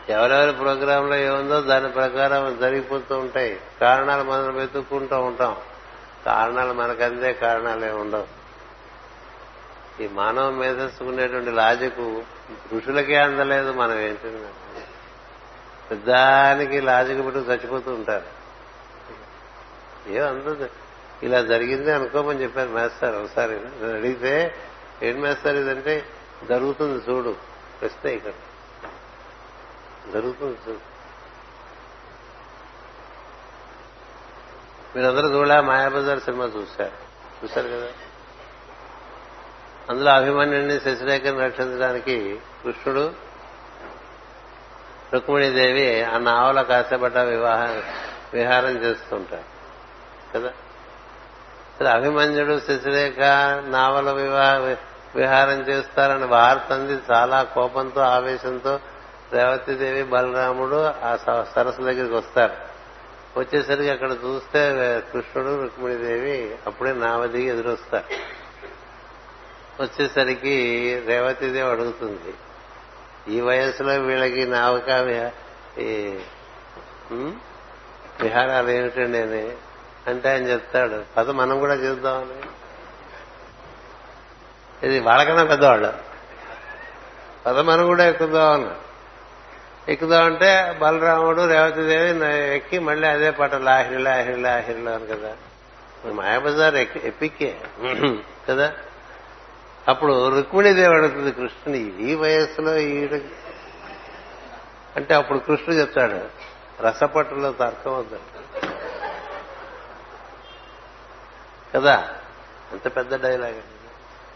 ఎవరెవరి 0.09 0.53
ప్రోగ్రామ్లో 0.53 1.15
ఏముందో 1.15 1.61
దాని 1.61 1.89
ప్రకారం 1.89 2.59
జరిగిపోతూ 2.61 3.19
ఉంటాయి. 3.19 3.61
కారణాలు 3.81 4.23
మనం 4.23 4.55
వెతుక్కుంటూ 4.55 5.21
ఉంటాం. 5.21 5.57
కారణాలు 6.25 6.73
మనకు 6.73 7.03
అందే 7.03 7.33
కారణాలు 7.33 7.85
ఉండవు. 7.85 8.41
ఈ 10.03 10.07
మానవ 10.07 10.49
మేధస్సుకునేటువంటి 10.49 11.51
లాజిక్ 11.51 11.99
ఋషులకే 12.73 13.15
అందలేదు 13.15 13.71
మనం 13.71 13.99
ఏంటంటే 13.99 14.49
పెద్దానికి 15.91 16.81
లాజిక్ 16.81 17.25
పెట్టుకు 17.25 17.51
చచ్చిపోతూ 17.51 17.91
ఉంటారు. 17.91 18.25
ఏ 20.11 20.19
అందదు. 20.19 20.69
ఇలా 21.23 21.41
జరిగింది 21.41 21.91
అనుకోమని 21.91 22.43
చెప్పారు 22.43 22.69
మేస్తారు 22.69 23.15
ఒకసారి 23.15 23.53
అడిగితే 23.95 24.55
ఏం 25.03 25.21
మేస్తారు 25.21 25.57
ఇదంటే 25.57 26.05
జరుగుతుంది 26.49 27.11
చూడు 27.11 27.35
ప్రశ్న 27.81 28.09
ఇక్కడ 28.09 28.31
జరుగుతుంది 30.13 30.57
చూడు. 30.69 30.91
మీరందరూ 34.97 35.29
చూడలే 35.29 35.61
మాయాబజార్ 35.61 36.19
సినిమా 36.19 36.45
చూశారు. 36.45 36.91
చూశారు 37.43 37.67
కదా? 37.67 37.87
అందులో 39.89 40.11
అభిమన్యుడిని 40.11 40.79
శశిరేఖను 40.79 41.39
రక్షించడానికి 41.39 42.39
కృష్ణుడు 42.63 43.13
రుక్మిణీదేవి 45.13 46.03
ఆ 46.03 46.17
నావల 46.17 46.61
కాసేపడ్డ 46.61 47.17
వివాహ 47.17 47.81
విహారం 48.33 48.69
చేస్తుంటారు. 48.69 49.43
కదా? 50.37 50.53
అభిమన్యుడు 51.87 52.59
శశిరేఖ 52.59 53.19
నావల 53.69 54.11
వివాహ 54.11 54.75
విహారం 55.15 55.59
చేస్తారని 55.59 56.25
వార్త 56.25 56.73
అంది. 56.73 56.99
చాలా 57.11 57.43
కోపంతో 57.43 58.01
ఆవేశంతో 58.01 58.79
రేవతిదేవి 59.33 60.03
బలరాముడు 60.03 60.75
ఆ 60.75 61.15
సరస్సు 61.55 61.81
దగ్గరికి 61.81 62.13
వస్తారు. 62.13 62.53
వచ్చేసరికి 63.39 63.89
అక్కడ 63.89 64.11
చూస్తే 64.25 64.59
కృష్ణుడు 65.13 65.61
రుక్మిణీదేవి 65.61 66.55
అప్పుడే 66.67 66.93
నావదిగి 66.93 67.43
ఎదురొస్తారు. 67.43 68.05
వచ్చేసరికి 69.83 70.55
రేవతిదేవి 71.07 71.69
అడుగుతుంది 71.69 72.33
ఈ 73.33 73.41
వయసులో 73.41 73.93
వీళ్ళకి 73.93 74.45
నావక 74.45 74.89
విహారాలు 78.21 78.69
ఏమిటండి 78.69 79.17
అని 79.17 79.51
అంటే 80.07 80.29
ఆయన 80.29 80.43
చెప్తాడు 80.43 81.03
పద 81.17 81.29
మనం 81.29 81.59
కూడా 81.59 81.73
చేద్దామని. 81.73 82.47
ఇది 84.87 84.99
వాళ్ళకన్నా 84.99 85.43
పెద్దవాళ్ళు. 85.43 85.93
పద 87.45 87.59
మనం 87.59 87.85
కూడా 87.85 88.05
ఎక్కుదామని. 88.05 88.71
ఎక్కుదామంటే 89.91 90.79
బలరాముడు 90.81 91.47
రేవతిదేవి 91.47 92.19
ఎక్కి 92.55 92.79
మళ్ళీ 92.79 93.07
అదే 93.07 93.31
పాట 93.31 93.55
లాహిరి 93.55 93.97
లాహిరి 93.97 94.41
లాహిరిలో 94.41 94.93
అని 94.93 95.07
కదా. 95.07 95.35
మాయాబజార్ 96.05 96.75
ఎప్పిక్కే 96.75 97.59
కదా. 98.49 98.73
అప్పుడు 99.87 100.37
రుక్మిణీదేవి 100.37 100.95
అడుగుతుంది 100.95 101.31
కృష్ణుని 101.31 102.11
ఈ 102.11 102.15
వయస్సులో 102.15 102.77
ఈడ 102.77 103.21
అంటే 104.95 105.15
అప్పుడు 105.15 105.37
కృష్ణుడు 105.37 105.73
చెప్తాడు 105.73 106.19
రసపట్టులో 106.83 107.51
తర్కం 107.51 107.93
వద్దంట. 107.99 108.40
కదా? 111.75 112.09
అంత 112.71 112.95
పెద్ద 112.95 113.23
డైలాగ్ 113.23 113.61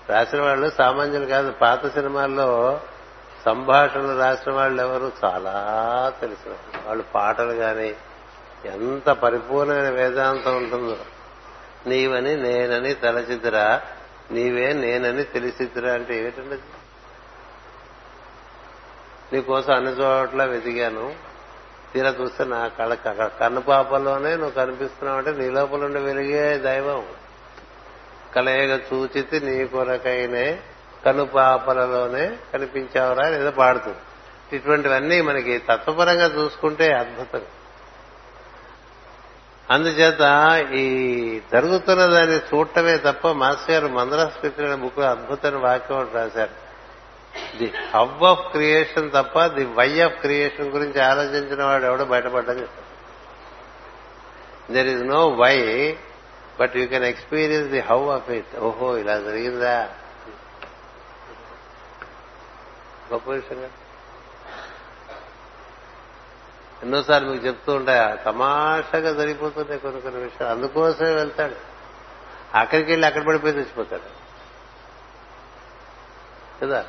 రాసిన 0.09 0.41
వాళ్ళు 0.41 0.69
సామాన్యులు 0.69 1.25
కాదు. 1.25 1.51
పాత 1.51 1.93
సినిమాల్లో 1.93 2.81
సంభాషణలు 3.45 4.19
రాసిన 4.19 4.51
వాళ్ళు 4.51 4.81
ఎవరు? 4.81 5.11
చాలా 5.25 5.53
తెలిసిన 6.21 6.51
వాళ్ళు. 6.85 7.03
పాటలు 7.03 7.53
కానీ 7.53 7.95
ఎంత 8.65 9.09
పరిపూర్ణమైన 9.09 9.89
వేదాంతం 9.89 10.57
ఉంటుందో. 10.57 10.97
నీవని 11.87 12.35
నేనని 12.35 12.93
తలచిద్దురా 12.93 13.81
నీవే 14.31 14.73
నేనని 14.73 15.23
తెలిసిద్దురా 15.23 15.93
అంటే 15.93 16.19
ఏమిటండి 16.19 16.61
నీకోసం 19.35 19.73
అన్ని 19.73 19.91
చోట్ల 19.91 20.45
వెతికాను. 20.45 21.15
తీరా 21.93 22.09
చూస్తే 22.09 22.45
నా 22.45 22.67
కళ్ళ 22.67 22.93
కన్ను 23.27 23.61
పాపల్లోనే 23.61 24.35
నువ్వు 24.35 24.51
కనిపిస్తున్నావు 24.51 25.17
అంటే 25.17 25.31
నీ 25.31 25.49
లోపల 25.49 25.83
ఉండే 25.83 25.99
వెలిగే 25.99 26.57
దైవం. 26.57 27.05
కలయగ 28.35 28.77
చూచితి 28.77 29.39
నీ 29.39 29.65
కొరకైనే 29.65 30.61
కనుపాపలలోనే 31.05 32.37
కనిపించావురా 32.53 33.29
ఏదో 33.29 33.51
పాడుతుంది. 33.51 33.97
ఇటువంటివన్నీ 34.55 35.21
మనకి 35.21 35.57
తత్వపరంగా 35.57 36.25
చూసుకుంటే 36.25 36.93
అద్భుతం. 36.93 37.41
అందుచేత 39.69 40.23
ఈ 40.73 40.85
జరుగుతున్న 41.53 42.05
దాన్ని 42.05 42.37
చూడటమే 42.37 42.97
తప్ప 42.97 43.27
మాస్టర్ 43.27 43.71
గారు 43.71 43.87
మందరస్కృతి 43.87 44.75
బుక్లో 44.75 45.05
అద్భుతమైన 45.05 45.57
వాక్యం 45.57 45.97
ఒకటి 45.97 46.13
రాశారు. 46.13 46.65
ది 47.57 47.71
హబ్ 47.93 48.23
ఆఫ్ 48.23 48.51
క్రియేషన్ 48.51 49.11
తప్ప 49.11 49.45
ది 49.45 49.65
వై 49.65 49.99
ఆఫ్ 49.99 50.19
క్రియేషన్ 50.21 50.69
గురించి 50.69 51.01
ఆలోచించిన 51.01 51.63
వాడు 51.63 51.85
ఎవడో 51.85 52.05
బయటపడ్డని 52.05 52.61
చెప్తారు 52.61 52.91
there 54.73 54.87
is 54.87 55.03
no 55.03 55.21
why 55.29 55.57
but 56.59 56.77
you 56.77 56.87
can 56.87 57.03
experience 57.03 57.71
the 57.71 57.79
how 57.79 58.09
of 58.09 58.29
it 58.29 58.55
ఓహో 58.55 58.97
ఇలా 58.97 59.19
జరిగిందా? 59.19 59.89
గొప్ప 63.13 63.31
విషయంగా 63.31 63.69
ఎన్నోసార్లు 66.83 67.29
మీకు 67.29 67.47
చెప్తూ 67.47 67.73
ఉంటాయి 67.73 68.23
తమాషగా 68.25 69.13
జరిగిపోతున్నాయి 69.13 69.79
కొన్ని 69.79 70.01
కొన్ని 70.01 70.21
విషయాలు. 70.21 70.51
అందుకోసమే 70.51 71.13
వెళ్తాడు. 71.13 71.55
అక్కడికి 72.53 72.91
వెళ్ళి 72.91 73.07
అక్కడ 73.07 73.27
పడిపోయి 73.27 73.53
తెచ్చిపోతాడు 73.53 74.25
కదా? 76.61 76.85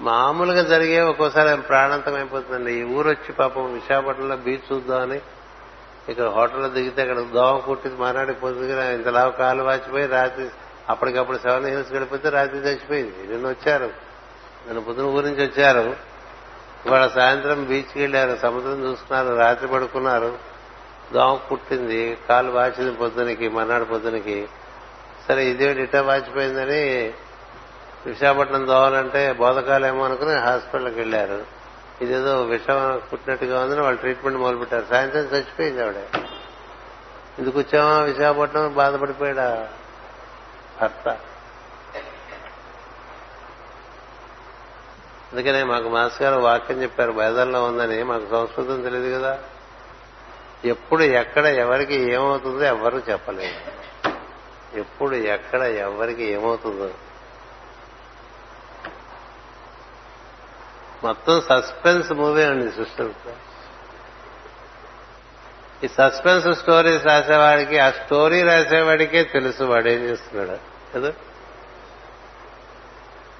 మామూలుగా 0.00 0.62
జరిగే 0.62 1.00
ఒక్కోసారి 1.00 1.62
ప్రాణాంతం 1.62 2.14
అయిపోతుందండి. 2.14 2.72
ఈ 2.72 2.82
ఊరు 2.82 3.08
వచ్చి 3.08 3.32
పాపం 3.32 3.74
విశాఖపట్నంలో 3.74 4.36
బీచ్ 4.36 4.72
చూద్దామని 4.72 5.20
ఇక్కడ 6.10 6.24
హోటల్లో 6.24 6.68
దిగితే 6.68 7.02
అక్కడ 7.02 7.18
దోమ 7.18 7.58
కుట్టింది 7.58 7.96
మనాడి 7.96 8.32
పొద్దుగా 8.32 8.90
ఇంతలా 8.90 9.28
కాలు 9.28 9.62
వాచిపోయి 9.62 10.06
రాత్రి 10.06 10.48
అప్పటికప్పుడు 10.88 11.38
సెవెన్ 11.38 11.66
హిల్స్ 11.66 11.92
గడిపోతే 11.92 12.28
రాత్రి 12.28 12.58
చచ్చిపోయింది. 12.58 13.32
నిన్న 13.32 13.48
వచ్చారు. 13.48 13.84
నిన్న 14.66 14.78
పొద్దున 14.78 15.04
ఊరి 15.04 15.26
నుంచి 15.26 15.46
వచ్చారు. 15.46 15.96
ఇవాళ 16.86 17.06
సాయంత్రం 17.06 17.64
బీచ్కి 17.64 18.00
వెళ్ళారు. 18.00 18.38
సముద్రం 18.42 18.84
చూసుకున్నారు 18.84 19.38
రాత్రి 19.38 19.68
పడుకున్నారు. 19.68 20.38
దోమ 21.12 21.38
కుట్టింది 21.48 22.18
కాలు 22.28 22.50
వాచింది 22.50 22.92
పొద్దునకి 22.92 23.48
మర్నాడు 23.48 23.84
పొద్దునకి. 23.84 24.48
సరే 25.28 25.46
ఇదే 25.46 25.72
ఇట్టా 25.72 26.02
వాచిపోయిందని 26.02 27.12
విశాఖపట్నం 28.06 28.66
దోవాలంటే 28.66 29.32
బోధకాలేమో 29.32 30.04
అనుకుని 30.04 30.34
హాస్పిటల్కి 30.34 31.00
వెళ్ళారు. 31.00 31.59
ఇదేదో 32.00 32.42
విషం 32.42 33.02
పుట్టినట్టుగా 33.12 33.64
ఉందని 33.64 33.80
వాళ్ళు 33.80 34.00
ట్రీట్మెంట్ 34.00 34.38
మొదలుపెట్టారు. 34.38 34.86
సాయంత్రం 34.90 35.22
చచ్చిపోయింది 35.22 35.82
ఆవిడ. 35.82 35.96
ఎందుకు 37.38 37.58
వచ్చామా 37.58 37.98
విశాఖపట్నం? 37.98 38.74
బాధపడిపోయాడా? 38.74 39.68
భర్త. 40.82 41.08
అందుకనే 45.32 45.62
మాకు 45.62 45.88
మాస్ 45.88 46.22
గారు 46.22 46.40
వాక్యం 46.40 46.82
చెప్పారు. 46.82 47.12
వేదంలో 47.12 47.64
ఉందని 47.64 48.02
మాకు 48.02 48.26
సంస్కృతం 48.30 48.82
తెలియదు 48.82 49.18
కదా. 49.18 49.38
ఎప్పుడు 50.64 51.02
ఎక్కడ 51.02 51.44
ఎవరికి 51.44 51.94
ఏమవుతుందో 52.12 52.64
ఎవరు 52.64 53.02
చెప్పలేదు. 53.10 53.54
ఎప్పుడు 54.78 55.14
ఎక్కడ 55.14 55.60
ఎవరికి 55.60 56.24
ఏమవుతుందో 56.24 56.90
మొత్తం 61.04 61.40
సస్పెన్స్ 61.40 62.12
మూవీ 62.12 62.42
అండి 62.42 62.72
సృష్టి 62.72 63.12
ఈ 65.84 65.88
సస్పెన్స్ 65.88 66.58
స్టోరీస్ 66.58 67.04
రాసేవాడికి 67.04 67.78
ఆ 67.78 67.90
స్టోరీ 67.90 68.42
రాసేవాడికే 68.42 69.24
తెలుసు 69.24 69.64
వాడు 69.64 69.88
ఏం 69.88 69.98
చేస్తున్నాడు. 69.98 70.58
కదా? 70.98 71.10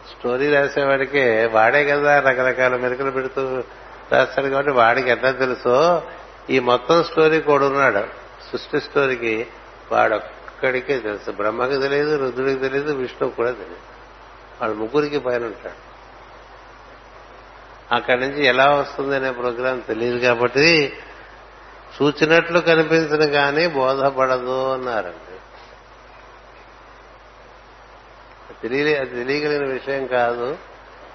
స్టోరీ 0.08 0.54
రాసేవాడికే 0.54 1.46
వాడే 1.46 1.84
కదా 1.84 2.20
రకరకాల 2.20 2.76
మెరుకులు 2.76 3.10
పెడుతూ 3.10 3.62
రాస్తాడు 4.12 4.48
కాబట్టి 4.48 4.70
వాడికి 4.70 5.10
ఎట్లా 5.10 5.30
తెలుసో 5.30 6.02
ఈ 6.50 6.58
మొత్తం 6.58 7.04
స్టోరీ 7.04 7.40
కూడా 7.40 7.66
ఉన్నాడు. 7.66 7.98
సృష్టి 8.52 8.80
స్టోరీకి 8.80 9.46
వాడొక్కడికే 9.92 10.98
తెలుసు. 10.98 11.30
బ్రహ్మకి 11.30 11.80
తెలియదు 11.80 12.16
రుద్రుడికి 12.16 12.60
తెలియదు 12.60 12.92
విష్ణువు 12.92 13.32
కూడా 13.32 13.50
తెలియదు. 13.50 13.76
వాడు 14.60 14.72
ముగ్గురికి 14.72 15.18
పైన 15.18 15.44
ఉంటాడు. 15.44 15.89
అక్కడి 17.92 18.20
నుంచి 18.20 18.44
ఎలా 18.44 18.74
వస్తుంది 18.74 19.16
అనే 19.16 19.30
ప్రోగ్రాం 19.30 19.80
తెలియదు 19.80 20.18
కాబట్టి 20.18 20.92
చూచినట్లు 22.02 22.60
కనిపించిన 22.60 23.32
కానీ 23.32 23.66
బోధపడదు 23.66 24.72
అన్నారండి. 24.72 25.30
తెలియలే 28.62 28.96
అది 28.96 29.10
తెలియగలిగిన 29.10 29.72
విషయం 29.72 30.06
కాదు. 30.06 30.58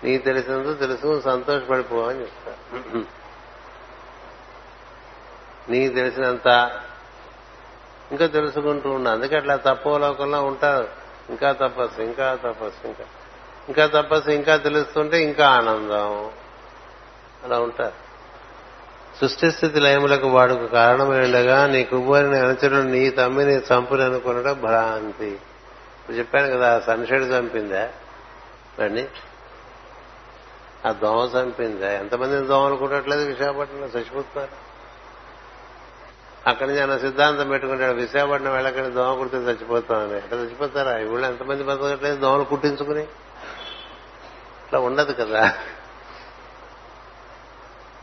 నీకు 0.04 0.24
తెలిసినందు 0.24 0.74
తెలుసు 0.74 1.22
సంతోషపడిపో 1.22 2.04
అని 2.04 2.20
చెప్తారు. 2.20 3.06
నీకు 5.72 5.94
తెలిసినంత 5.94 6.48
ఇంకా 8.12 8.28
తెలుసుకుంటూ 8.28 8.90
ఉన్నా 8.90 9.12
అందుకే 9.12 9.36
అట్లా 9.36 9.56
తప్పో 9.56 9.98
లోకంలో 9.98 10.44
ఉంటారు. 10.44 10.88
ఇంకా 11.30 11.52
తపస్సు 11.52 12.02
ఇంకా 12.02 12.36
తపస్సు 12.36 12.88
ఇంకా 12.88 13.06
ఇంకా 13.68 13.88
తపస్సు 13.88 14.30
ఇంకా 14.30 14.58
తెలుస్తుంటే 14.58 15.24
ఇంకా 15.24 15.48
ఆనందం. 15.50 16.32
అలా 17.46 17.60
ఉంటారు. 17.60 18.06
సృష్టి 19.22 19.52
స్థితి 19.52 19.80
లయములకు 19.80 20.28
వాడుకు 20.28 20.66
కారణమైండగా 20.68 21.68
నీ 21.68 21.84
కుమారుని 21.84 22.40
అనుచరుడు 22.40 22.82
నీ 22.82 23.10
తమ్మిని 23.10 23.56
చంపుని 23.56 24.04
అనుకునడం 24.04 24.62
భ్రాంతి. 24.62 25.28
ఇప్పుడు 25.28 26.18
చెప్పాను 26.18 26.48
కదా 26.48 26.80
సన్షెడ్ 26.80 27.24
చంపిందా? 27.24 27.90
రండి 28.80 29.08
ఆ 30.86 30.92
దోమ 30.92 31.40
చంపిందా? 31.40 31.92
ఎంతమందిని 31.92 32.48
దోమలు 32.48 32.76
కుట్టట్లేదు 32.76 33.26
విశాఖపట్నంలో 33.26 33.88
చచ్చిపోతున్నారు 33.88 34.66
అక్కడి 36.50 36.70
నుంచి 36.70 36.82
ఆయన 36.82 36.98
సిద్ధాంతం 36.98 37.50
పెట్టుకుంటాడు 37.50 37.96
విశాఖపట్నం 37.96 38.54
వెళ్ళకండి 38.54 38.90
దోమ 38.90 39.18
కుడితే 39.18 39.38
చచ్చిపోతామని 39.38 40.18
ఎట్లా 40.18 40.40
చచ్చిపోతారా? 40.40 41.00
ఈ 41.00 41.06
ఊళ్ళో 41.06 41.28
ఎంతమంది 41.28 41.64
బతకట్లేదు 41.64 42.16
దోమలు 42.16 42.44
కుట్టించుకుని? 42.44 43.04
ఇట్లా 44.66 44.80
ఉండదు 44.80 45.14
కదా. 45.14 45.54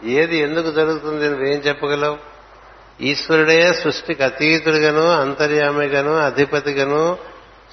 ఏది 0.04 0.36
ఎందుకు 0.36 0.70
జరుగుతుంది 0.70 1.28
నువ్వేం 1.28 1.58
చెప్పగలవు? 1.58 2.16
ఈశ్వరుడే 3.00 3.72
సృష్టికి 3.72 4.22
అతీతుడిగాను 4.22 5.20
అంతర్యామిగాను 5.20 6.16
అధిపతిగాను 6.16 7.18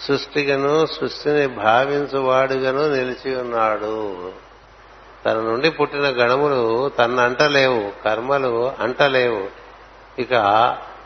సృష్టిగను 0.07 0.85
సృష్టిని 0.85 1.47
భావించువాడుగాను 1.47 2.89
నిలిచి 2.89 3.41
ఉన్నాడు. 3.41 4.31
తన 5.25 5.33
నుండి 5.33 5.69
పుట్టిన 5.69 5.99
గణములు 5.99 6.89
తన 6.89 7.19
అంటలేవు 7.19 7.91
కర్మలు 8.05 8.71
అంటలేవు. 8.79 9.47
ఇక 10.21 10.33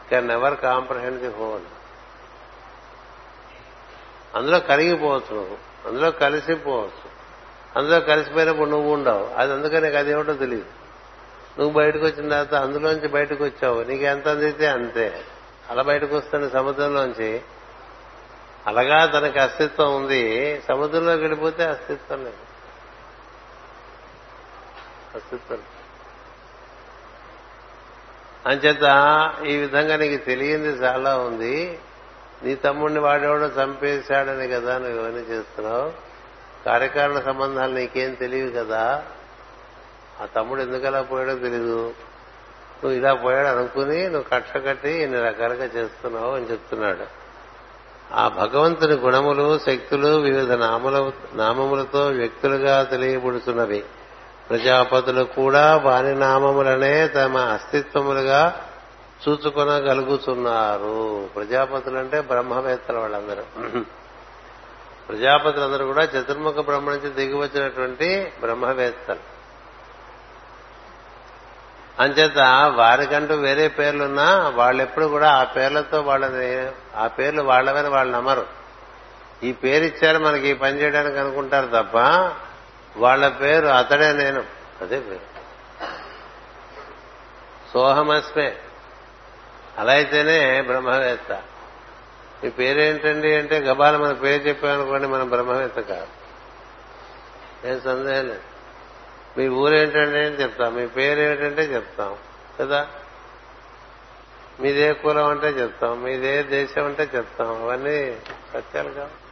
can 0.09 0.27
never 0.27 0.59
comprehend 0.59 1.19
the 1.19 1.37
whole. 1.37 1.65
అందులో 4.35 4.59
కరిగిపోవచ్చు 4.59 5.35
నువ్వు 5.35 5.57
అందులో 5.87 6.11
కలిసిపోవచ్చు. 6.11 7.15
అందులో 7.75 7.99
కలిసిపోయినప్పుడు 7.99 8.69
నువ్వు 8.69 8.93
ఉండవు. 8.93 9.29
అది 9.37 9.53
అందుకని 9.53 9.81
నీకు 9.81 9.97
అదేమిటో 9.97 10.33
తెలియదు. 10.33 10.65
నువ్వు 11.59 11.73
బయటకు 11.73 12.05
వచ్చిన 12.05 12.29
తర్వాత 12.29 12.55
అందులోంచి 12.55 13.07
బయటకు 13.07 13.43
వచ్చావు 13.43 13.83
నీకు 13.83 14.03
ఎంత 14.03 14.27
అందితే 14.27 14.67
అంతే. 14.67 15.23
అలా 15.69 15.83
బయటకు 15.83 16.17
వస్తున్న 16.17 16.47
సముద్రంలోంచి. 16.47 17.41
అలాగా 18.67 19.05
తనకి 19.05 19.39
అస్తిత్వం 19.39 19.95
ఉంది. 19.95 20.61
సముద్రంలోకి 20.61 21.21
వెళ్ళిపోతే 21.21 21.63
అస్తిత్వం 21.63 22.23
లేదు. 22.23 22.54
అస్తిత్వం 25.15 25.57
అంచేత 28.45 28.83
ఈ 29.45 29.57
విధంగా 29.57 29.97
నీకు 29.97 30.25
తెలియంది 30.25 30.67
చాలా 30.67 31.17
ఉంది. 31.17 31.79
నీ 32.43 32.55
తమ్ముడిని 32.55 32.99
వాడేవాడో 32.99 33.45
చంపేశాడని 33.45 34.47
కదా 34.47 34.77
నువ్వు 34.77 34.99
ఇవన్నీ 34.99 35.19
చేస్తున్నావు. 35.19 35.91
కార్యకారణ 36.65 37.19
సంబంధాలు 37.19 37.73
నీకేం 37.73 38.13
తెలియదు 38.13 38.59
కదా. 38.59 39.05
ఆ 40.21 40.25
తమ్ముడు 40.25 40.61
ఎందుకలా 40.61 41.01
పోయాడో 41.01 41.35
తెలీదు. 41.35 41.93
నువ్వు 42.83 42.91
ఇలా 42.91 43.13
పోయాడు 43.13 43.47
అనుకుని 43.47 44.03
నువ్వు 44.03 44.25
కక్ష 44.33 44.57
కట్టి 44.57 44.89
ఇన్ని 44.89 45.21
రకాలుగా 45.21 45.65
చేస్తున్నావు 45.65 46.35
అని 46.35 46.51
చెప్తున్నాడు. 46.51 47.25
ఆ 48.13 48.27
భగవంతుని 48.27 48.95
గుణములు 48.95 49.59
శక్తులు 49.59 50.07
వివిధ 50.07 50.51
నామల 50.51 51.11
నామములతో 51.33 52.07
వ్యక్తులుగా 52.07 52.83
తెలియబడుతున్నవి 52.83 53.83
ప్రజాపతులు 54.49 55.23
కూడా 55.23 55.77
వారి 55.77 56.15
నామములనే 56.15 57.07
తమ 57.07 57.37
అస్తిత్వములుగా 57.37 58.69
చూచుకొనగలుగుతున్నారు. 59.27 61.29
ప్రజాపతులు 61.35 61.97
అంటే 61.97 62.21
బ్రహ్మవేత్తలు 62.21 62.97
వాళ్ళందరూ. 62.97 63.81
ప్రజాపతులందరూ 65.09 65.85
కూడా 65.85 66.03
చతుర్ముఖ 66.03 66.53
బ్రహ్మ 66.53 66.89
నుంచి 66.89 67.09
దిగివచ్చినటువంటి 67.09 68.33
బ్రహ్మవేత్తలు. 68.39 69.35
అంచేత 71.99 72.71
వారికంటూ 72.75 73.35
వేరే 73.35 73.67
పేర్లున్నా 73.67 74.53
వాళ్ళెప్పుడు 74.55 75.05
కూడా 75.05 75.31
ఆ 75.31 75.43
పేర్లతో 75.43 76.01
వాళ్ళని 76.01 76.67
ఆ 76.95 77.07
పేర్లు 77.07 77.41
వాళ్ళవని 77.41 77.89
వాళ్ళు 77.89 78.13
నమ్మరు. 78.13 78.45
ఈ 79.43 79.51
పేరు 79.51 79.83
ఇచ్చారు 79.83 80.19
మనకి 80.19 80.47
ఈ 80.47 80.53
పని 80.53 80.81
చేయడానికి 80.81 81.17
అనుకుంటారు 81.17 81.67
తప్ప 81.67 81.97
వాళ్ళ 82.97 83.27
పేరు 83.27 83.67
అతడే 83.67 84.13
నేను. 84.13 84.45
అదే 84.81 84.99
పేరు. 84.99 85.35
సోహమస్మే. 87.73 88.57
అలా 89.77 89.93
అయితేనే 89.93 90.61
బ్రహ్మవేత్త. 90.61 91.41
మీ 92.43 92.49
పేరేంటండి 92.49 93.35
అంటే 93.35 93.59
గబాల 93.59 93.97
మన 93.97 94.13
పేరు 94.13 94.43
చెప్పామనుకోండి 94.43 95.07
మనం 95.07 95.29
బ్రహ్మవేత్త 95.29 95.81
కాదు. 95.81 96.07
ఏం 97.67 97.81
సందేహం 97.81 98.27
లేదు. 98.27 98.41
మీ 99.37 99.47
ఊరేంటండి 99.47 100.17
అని 100.17 100.41
చెప్తాం. 100.41 100.75
మీ 100.75 100.87
పేరేమిటంటే 100.87 101.61
చెప్తాం. 101.61 102.17
కదా? 102.59 102.87
మీదే 104.59 104.93
కులం 104.93 105.27
అంటే 105.27 105.47
చెప్తాం. 105.47 106.03
మీదే 106.03 106.43
దేశం 106.43 106.85
అంటే 106.85 107.09
చెప్తాం. 107.15 107.63
అవన్నీ 107.63 108.17
సత్యాలు 108.53 108.89
కావు. 108.89 109.24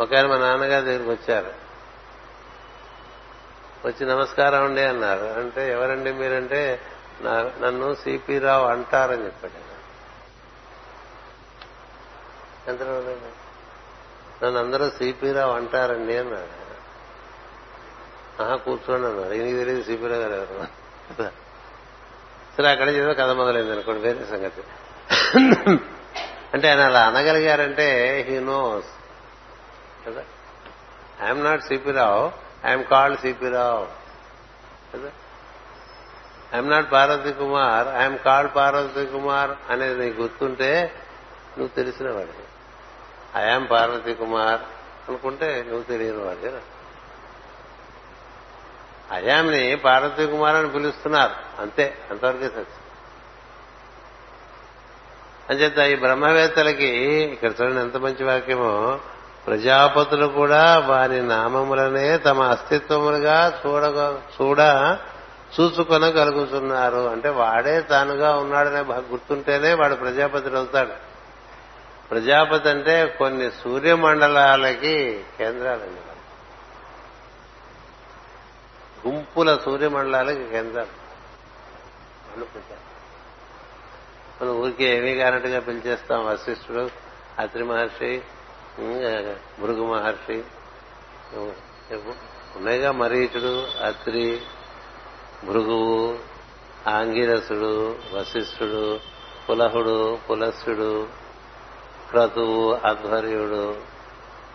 ఒక 0.00 0.14
ఆయన 0.14 0.26
మా 0.26 0.36
నాన్నగారి 0.36 0.84
దగ్గరికి 0.86 1.10
వచ్చారు. 1.10 1.68
వచ్చి 3.86 4.06
నమస్కారం 4.06 4.64
అండి 4.64 4.80
అన్నారు. 4.80 5.24
అంటే 5.24 5.72
ఎవరండి 5.72 6.12
మీరంటే 6.12 6.80
నన్ను 7.22 7.94
సిపి 7.94 8.38
రావు 8.38 8.66
అంటారని 8.66 9.24
చెప్పాడు. 9.24 9.68
ఎంత 12.70 12.82
నన్ను 14.44 14.58
అందరూ 14.58 14.90
సిపి 14.90 15.32
రావు 15.32 15.52
అంటారండి 15.52 16.16
అన్నాడు 16.16 16.58
ఆహా 18.42 18.56
కూర్చోండి 18.56 19.06
అన్నారు. 19.06 19.32
ఈయనకి 19.34 19.56
తెలియదు 19.56 19.82
సిపి 19.82 20.06
రావు 20.06 20.20
గారు 20.20 20.32
ఎవరు. 20.32 20.68
సరే 22.56 22.68
అక్కడ 22.68 22.88
ఏదో 22.88 23.12
కథ 23.12 23.30
మొదలైంది 23.30 23.72
అనుకోండి 23.72 24.00
వేరే 24.00 24.24
సంగతి. 24.24 24.62
అంటే 26.54 26.68
ఆయన 26.68 26.80
అలా 26.80 27.06
అనగలిగారంటే 27.06 27.86
హీ 28.28 28.40
నోస్. 28.40 28.97
కదా? 30.06 30.24
I'm 31.24 31.44
not 31.44 31.62
CP 31.62 31.90
Rao 31.90 32.32
I'm 32.66 32.84
called 32.84 33.20
CP 33.20 33.48
Rao 33.48 33.86
కదా? 34.94 35.10
I'm 36.54 36.70
not 36.70 36.92
Parvathi 36.92 37.32
Kumar 37.32 37.88
I'm 37.88 38.18
called 38.18 38.56
Parvathi 38.56 39.06
Kumar 39.06 39.50
అనేది 39.70 40.04
నీకు 40.04 40.20
గుర్తుంటే 40.20 40.94
నువ్వు 41.58 41.76
తెలిసిన 41.76 42.10
వాడివి. 42.10 42.44
ఐఎమ్ 43.36 43.70
పార్వతి 43.70 44.14
కుమార్ 44.14 44.60
అనుకుంటే 45.08 45.62
నువ్వు 45.62 45.82
తెలియని 45.82 46.18
వాడి 46.18 46.60
అయామ్ని 49.08 49.76
పార్వతి 49.76 50.26
కుమార్ 50.26 50.56
అని 50.56 50.72
పిలుస్తున్నారు. 50.72 51.60
అంతే 51.60 51.98
అంతవరకే 52.10 52.48
సత్యం. 52.48 52.66
అంచేత 55.50 55.78
ఈ 55.78 55.94
బ్రహ్మవేత్తలకి 55.96 56.86
ఇక్కడ 57.32 57.50
చూడండి 57.50 57.80
ఎంత 57.80 57.96
మంచి 57.96 58.24
వాక్యమో 58.24 59.00
ప్రజాపతులు 59.48 60.26
కూడా 60.26 60.78
వారి 60.78 61.22
నామములనే 61.22 62.18
తమ 62.18 62.42
అస్తిత్వములుగా 62.42 63.62
చూడ 63.66 63.82
చూడ 64.42 64.60
చూసుకొనగలుగుతున్నారు. 65.60 66.96
అంటే 66.96 67.28
వాడే 67.28 67.80
తానుగా 67.80 68.36
ఉన్నాడనే 68.36 68.80
గుర్తుంటేనే 68.80 69.74
వాడు 69.74 69.94
ప్రజాపతి 69.94 70.56
అవుతాడు. 70.56 70.92
ప్రజాపతి 72.10 72.68
అంటే 72.68 73.16
కొన్ని 73.18 73.50
సూర్యమండలాలకి 73.50 75.24
కేంద్రాలండి. 75.38 76.00
గుంపుల 79.08 79.58
సూర్యమండలాలకి 79.64 80.48
కేంద్రాలు. 80.48 80.94
వాళ్ళు 82.28 82.44
ప్రజాపతి 82.44 82.84
మనం 84.44 84.62
ఊరికే 84.62 84.96
ఏమీ 84.96 85.14
కానట్టుగా 85.14 85.60
పిలిచేస్తాం. 85.60 86.26
వశిష్ఠుడు 86.26 86.90
అత్రి 87.38 87.64
మహర్షి 87.64 88.22
భృగు 89.60 89.94
మహర్షి. 89.94 90.44
ఉన్నాయిగా 92.56 92.92
మరీచుడు 92.92 93.66
అత్రి 93.84 94.42
భృగువు 95.44 96.18
ఆంగిరసుడు 96.88 97.98
వశిష్ఠుడు 98.12 99.00
పులహుడు 99.50 100.18
పులస్సుడు 100.30 101.08
క్రతువు 102.10 102.74
అధ్వర్యుడు 102.74 103.80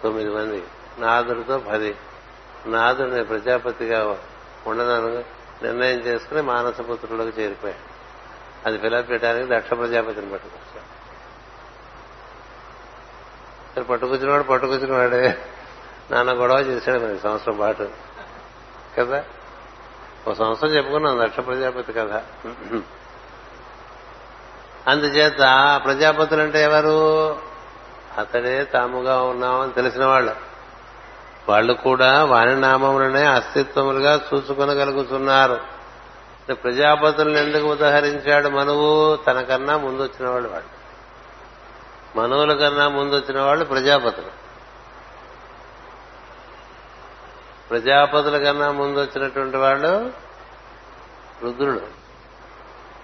తొమ్మిది 0.04 0.30
మంది. 0.30 0.64
నాదుడితో 1.00 1.58
పది. 1.58 1.96
నాదుడిని 2.66 3.26
ప్రజాపతిగా 3.26 4.22
ఉండదని 4.68 5.26
నిర్ణయం 5.66 6.00
చేసుకుని 6.00 6.42
మానసపుత్రులకు 6.42 7.40
చేరిపోయాడు. 7.40 7.94
అది 8.68 8.78
ఫిలప్ 8.78 9.10
పెట్టడానికి 9.10 9.48
దక్ష 9.54 9.70
ప్రజాపతిని 9.70 10.32
పట్టుకున్నాడు 10.32 10.74
సరే 10.74 10.84
పట్టుకొచ్చినవాడు 13.82 14.44
పట్టుకొచ్చినవాడే 14.44 15.38
నాన్న 16.12 16.32
గొడవ 16.32 16.56
చేశాడు 16.56 17.00
మరి 17.00 17.20
సంవత్సరం 17.20 17.58
పాటు. 17.58 17.90
కదా? 18.98 19.24
ఒక 20.28 20.34
సంవత్సరం 20.34 20.70
చెప్పుకున్నాం 20.70 21.26
దక్ష 21.26 21.38
ప్రజాపతి 21.38 21.94
కథ. 21.94 22.22
అందుచేత 24.88 25.82
ప్రజాపతులు 25.86 26.42
అంటే 26.42 26.64
ఎవరు? 26.64 27.30
అతడే 28.18 28.64
తాముగా 28.64 29.24
ఉన్నామని 29.24 29.72
తెలిసిన 29.72 30.06
వాళ్ళు. 30.06 30.32
వాళ్ళు 31.50 31.74
కూడా 31.74 32.24
వాని 32.24 32.62
నామములనే 32.62 33.26
అస్తిత్వములుగా 33.26 34.22
చూసుకొనగలుగుతున్నారు. 34.34 35.60
ప్రజాపతులను 36.54 37.38
ఎందుకు 37.38 37.68
ఉదహరించాడు 37.68 38.50
మనవు? 38.50 39.16
తనకన్నా 39.16 39.78
ముందు 39.78 40.02
వచ్చిన 40.02 40.30
వాళ్ళు 40.30 40.50
వాళ్ళు 40.50 40.83
మనువుల 42.16 42.54
కన్నా 42.54 42.88
ముందు 42.88 43.16
వచ్చిన 43.16 43.42
వాళ్ళు 43.42 43.66
ప్రజాపతులు. 43.66 44.44
ప్రజాపతుల 47.70 48.44
కన్నా 48.44 48.72
ముందు 48.72 49.00
వచ్చినటువంటి 49.00 49.58
వాళ్ళు 49.58 50.14
రుద్రుడు 51.44 51.82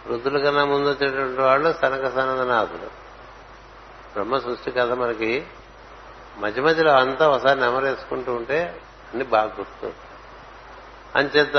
రుద్రుల 0.07 0.43
కన్నా 0.43 0.65
ముందు 0.65 0.89
వచ్చినటువంటి 0.89 1.41
వాళ్ళు 1.41 1.73
సనక 1.73 2.15
సనందనాథుడు 2.15 3.09
బ్రహ్మ 4.13 4.37
సృష్టి 4.37 4.71
కథ 4.71 4.91
మనకి 4.91 5.47
మధ్య 6.37 6.61
మధ్యలో 6.61 6.91
అంతా 6.91 7.29
ఒకసారి 7.29 7.59
నెమరేసుకుంటూ 7.59 8.33
ఉంటే 8.33 8.81
అన్ని 9.09 9.23
బాగా 9.23 9.55
గుర్తు. 9.59 9.93
అంచేత 11.15 11.53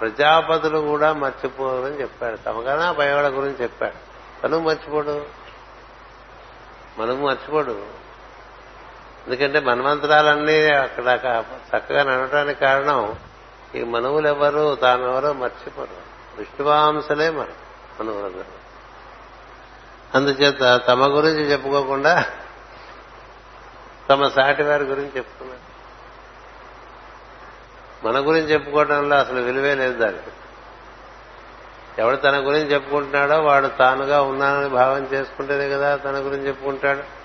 ప్రజాపతులు 0.00 0.78
కూడా 0.78 1.12
మర్చిపోరని 1.12 2.00
చెప్పాడు. 2.00 2.36
తమకన్నా 2.36 2.92
పైవాళ్ళ 2.92 3.28
గురించి 3.28 3.62
చెప్పాడు. 3.62 3.94
తను 4.42 4.58
మర్చిపోడు. 4.58 5.43
మనము 6.98 7.26
మర్చిపోడు. 7.26 8.04
ఎందుకంటే 9.26 9.60
మన్వంతరాలన్నీ 9.60 10.66
అక్కడ 10.66 11.20
చక్కగా 11.76 12.02
నడవడానికి 12.02 12.60
కారణం 12.60 13.14
ఈ 13.74 13.84
మనవులు 13.84 14.28
ఎవరు 14.28 14.74
తానెవరో 14.74 15.32
మర్చిపోరు. 15.32 16.14
విష్ణువాంశలే 16.38 17.30
మనం 17.30 17.52
మనవులందరూ 18.00 18.44
అందుచేత 20.14 20.86
తమ 20.88 21.06
గురించి 21.06 21.42
చెప్పుకోకుండా 21.42 22.24
తమ 24.10 24.28
సాటి 24.28 24.62
వారి 24.62 24.84
గురించి 24.84 25.10
చెప్పుకున్నారు. 25.16 25.74
మన 28.06 28.28
గురించి 28.28 28.52
చెప్పుకోవడంలో 28.52 29.16
అసలు 29.16 29.40
విలువే 29.40 29.74
లేదు 29.74 29.98
దానికి. 29.98 30.30
ఎవడు 31.98 32.16
తన 32.16 32.36
గురించి 32.36 32.74
చెప్పుకుంటున్నాడో 32.74 33.40
వాడు 33.40 33.66
తానుగా 33.66 34.22
ఉన్నానని 34.22 34.68
భావం 34.68 35.02
చేసుకుంటేనే 35.02 35.68
కదా 35.68 35.96
తన 35.96 36.16
గురించి 36.16 36.46
చెప్పుకుంటాడు. 36.46 37.24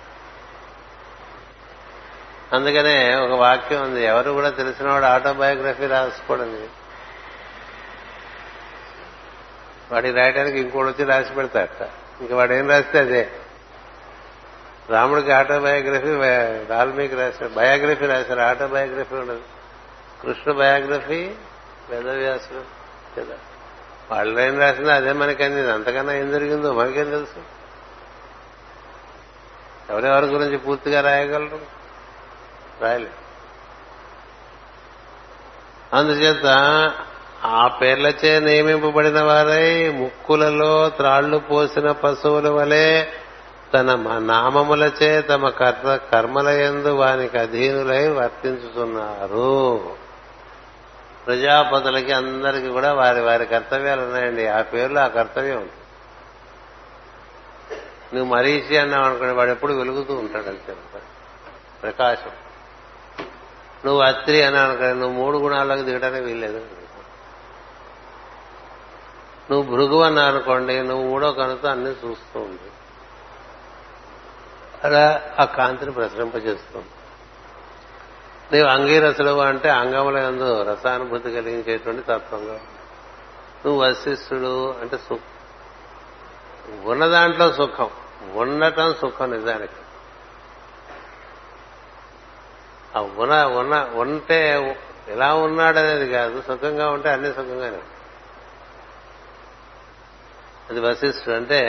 అందుకనే 2.55 3.15
ఒక 3.15 3.31
వాక్యం 3.31 3.81
ఉంది 3.81 4.03
ఎవరు 4.03 4.31
కూడా 4.31 4.49
తెలిసినవాడు 4.49 5.05
ఆటోబయోగ్రఫీ 5.05 5.87
రాసుకోవడం 5.87 6.67
వాడికి 9.91 10.17
రాయడానికి 10.17 10.59
ఇంకోటి 10.59 10.89
వచ్చి 10.89 11.05
రాసి 11.05 11.33
పెడతాడట 11.33 11.89
ఇంక 12.21 12.33
వాడు 12.33 12.53
ఏం 12.53 12.69
రాస్తే 12.69 12.99
అదే. 12.99 13.31
రాముడికి 14.89 15.31
ఆటోబయోగ్రఫీ 15.31 16.11
వాల్మీకి 16.73 17.15
రాశారు 17.15 17.47
బయోగ్రఫీ 17.47 18.05
రాశారు 18.05 18.39
ఆటోబయోగ్రఫీ 18.39 19.15
ఉండదు. 19.15 19.41
కృష్ణ 20.23 20.51
బయోగ్రఫీ 20.51 21.31
వేదవ్యాసుడు 21.89 22.63
కదా 23.19 23.35
వాళ్ళు 24.11 24.41
ఏం 24.41 24.59
రాసిందో 24.59 24.89
అదే 24.89 25.13
మనకి 25.13 25.43
అందింది 25.43 25.71
అంతకన్నా 25.71 26.13
ఏం 26.13 26.31
జరిగిందో 26.31 26.73
మనకేం 26.73 27.09
తెలుసు? 27.09 27.39
ఎవరెవరి 29.89 30.25
గురించి 30.25 30.57
పూర్తిగా 30.57 31.01
రాయగలరు? 31.01 31.59
రాయలే 32.81 33.11
అందుచేత 35.93 36.47
ఆ 37.43 37.67
పేర్లచే 37.67 38.39
నియమింపబడిన 38.39 39.21
వారై 39.21 39.89
ముక్కులలో 39.91 40.89
త్రాళ్ళు 40.89 41.37
పోసిన 41.37 41.91
పశువుల 41.91 42.49
వలె 42.49 43.07
తన 43.73 43.89
నామములచే 44.19 45.21
తమ 45.21 45.49
కర్మ 45.49 45.95
కర్మల 46.11 46.47
ఎందు 46.47 46.89
వానికి 46.89 47.37
అధీనులై 47.37 48.07
వర్తించుతున్నారు 48.07 49.53
ప్రజాపతులకి 51.29 52.11
అందరికీ 52.11 52.67
కూడా 52.67 52.93
వారి 52.93 53.21
వారి 53.21 53.45
కర్తవ్యాలు 53.45 54.01
ఉన్నాయండి. 54.01 54.47
ఆ 54.47 54.61
పేరులో 54.61 55.01
ఆ 55.01 55.07
కర్తవ్యం 55.07 55.57
ఉంది. 55.57 55.71
నువ్వు 58.15 58.35
మరీచి 58.35 58.77
అన్నావు 58.77 59.05
అనుకోండి 59.05 59.33
వాడు 59.33 59.49
ఎప్పుడు 59.49 59.73
వెలుగుతూ 59.73 60.13
ఉంటాడు 60.13 60.49
అంతే. 60.49 60.75
ప్రకాశం. 61.83 62.31
నువ్వు 63.85 64.01
అత్రి 64.01 64.41
అని 64.41 64.57
అనుకోండి 64.57 64.99
నువ్వు 64.99 65.23
మూడు 65.23 65.37
గుణాలకు 65.37 65.81
దిగడానికి 65.81 66.25
వీల్లేదు. 66.25 66.65
నువ్వు 69.51 69.75
భృగు 69.75 70.01
అన్నా 70.01 70.25
అనుకోండి 70.25 70.83
నువ్వు 70.83 71.09
మూడో 71.09 71.31
కనుతో 71.31 71.67
అన్ని 71.67 71.89
చూస్తూ 71.89 72.39
ఉంది 72.39 72.71
అలా 74.83 75.21
ఆ 75.39 75.43
కాంతిని 75.43 75.91
ప్రసరింపజేస్తుంది 75.91 76.87
నీవు 78.53 78.67
అంగీరసుడు 78.67 79.39
అంటే 79.39 79.69
అంగముల 79.69 80.17
ఎందు 80.17 80.63
రసానుభూతి 80.63 81.31
కలిగించేటువంటి 81.31 82.01
తత్వంగా. 82.01 82.59
నువ్వు 83.65 83.81
వశిష్ఠుడు 83.81 84.75
అంటే 84.81 84.97
సుఖం. 84.97 85.19
ఉన్న 86.83 87.07
దాంట్లో 87.07 87.53
సుఖం. 87.53 87.89
ఉండటం 88.33 88.93
సుఖం 89.01 89.31
నిజానికి. 89.31 89.73
ఆ 92.95 93.01
ఉన్న 93.01 93.45
ఉన్న 93.45 93.89
ఉంటే 93.93 94.75
ఎలా 95.07 95.33
ఉన్నాడనేది 95.33 96.11
కాదు. 96.11 96.41
సుఖంగా 96.41 96.89
ఉంటే 96.89 97.09
అన్ని 97.09 97.33
సుఖంగానే. 97.33 97.79
అది 100.69 100.79
వశిష్ఠుడు 100.79 101.35
అంటే 101.35 101.61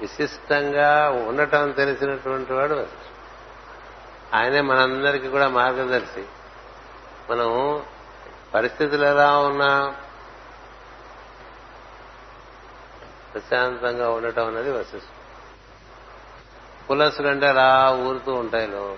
విశిష్టంగా 0.00 1.10
ఉండటం 1.10 1.70
తెలిసినటువంటి 1.70 2.52
వాడు 2.52 2.74
వశిష్ఠుడు. 2.74 3.05
ఆయనే 4.34 4.60
మనందరికీ 4.60 5.28
కూడా 5.28 5.48
మార్గదర్శి. 5.48 6.24
మనం 7.30 7.82
పరిస్థితులు 8.54 9.04
ఎలా 9.04 9.38
ఉన్నా 9.38 9.94
ప్రశాంతంగా 13.34 14.10
ఉండటం 14.10 14.46
అనేది 14.46 14.70
వశిష్ఠుడు 14.70 15.16
పులసులు 16.86 17.28
అంటే 17.28 17.46
అలా 17.46 17.92
ఊరుతూ 17.92 18.34
ఉంటాయి 18.34 18.66
లో 18.66 18.96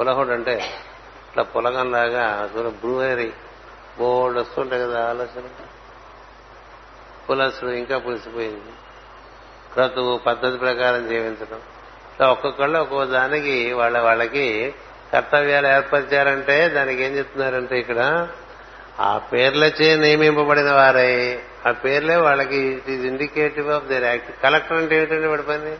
పులహుడు 0.00 0.32
అంటే 0.32 0.54
ఇట్లా 1.28 1.42
పులగంలాగా 1.42 2.26
అసలు 2.26 2.68
బ్రూవరీ 2.68 3.32
బోర్డు 3.98 4.40
వస్తుంటాయి 4.40 4.82
కదా 4.82 5.08
ఆలోచన 5.10 5.48
పులసులు 7.30 7.70
ఇంకా 7.70 7.98
పులిసిపోయింది. 7.98 8.72
క్రతువు 9.72 10.18
పద్ధతి 10.18 10.58
ప్రకారం 10.58 11.08
జీవించడం 11.08 11.62
ఒక్కొక్కళ్ళు 12.24 12.78
ఒక్కొక్క 12.78 13.12
దానికి 13.12 13.72
వాళ్ళ 13.72 13.98
వాళ్ళకి 13.98 14.74
కర్తవ్యాలు 15.12 15.66
ఏర్పరిచారంటే 15.66 16.68
దానికి 16.68 17.02
ఏం 17.02 17.16
చెప్తున్నారంటే 17.16 17.78
ఇక్కడ 17.78 18.28
ఆ 19.00 19.18
పేర్లచే 19.18 19.96
నియమింపబడిన 19.96 20.72
వారై. 20.72 21.38
ఆ 21.66 21.72
పేర్లే 21.72 22.16
వాళ్ళకి 22.16 22.56
it 22.56 22.90
is 22.90 23.06
indicative 23.06 23.70
of 23.70 23.84
their 23.84 24.04
act 24.04 24.42
collector 24.42 24.76
అంటే 24.76 24.96
ఏమిటండి 24.96 25.26
వాడి 25.26 25.42
పని? 25.42 25.76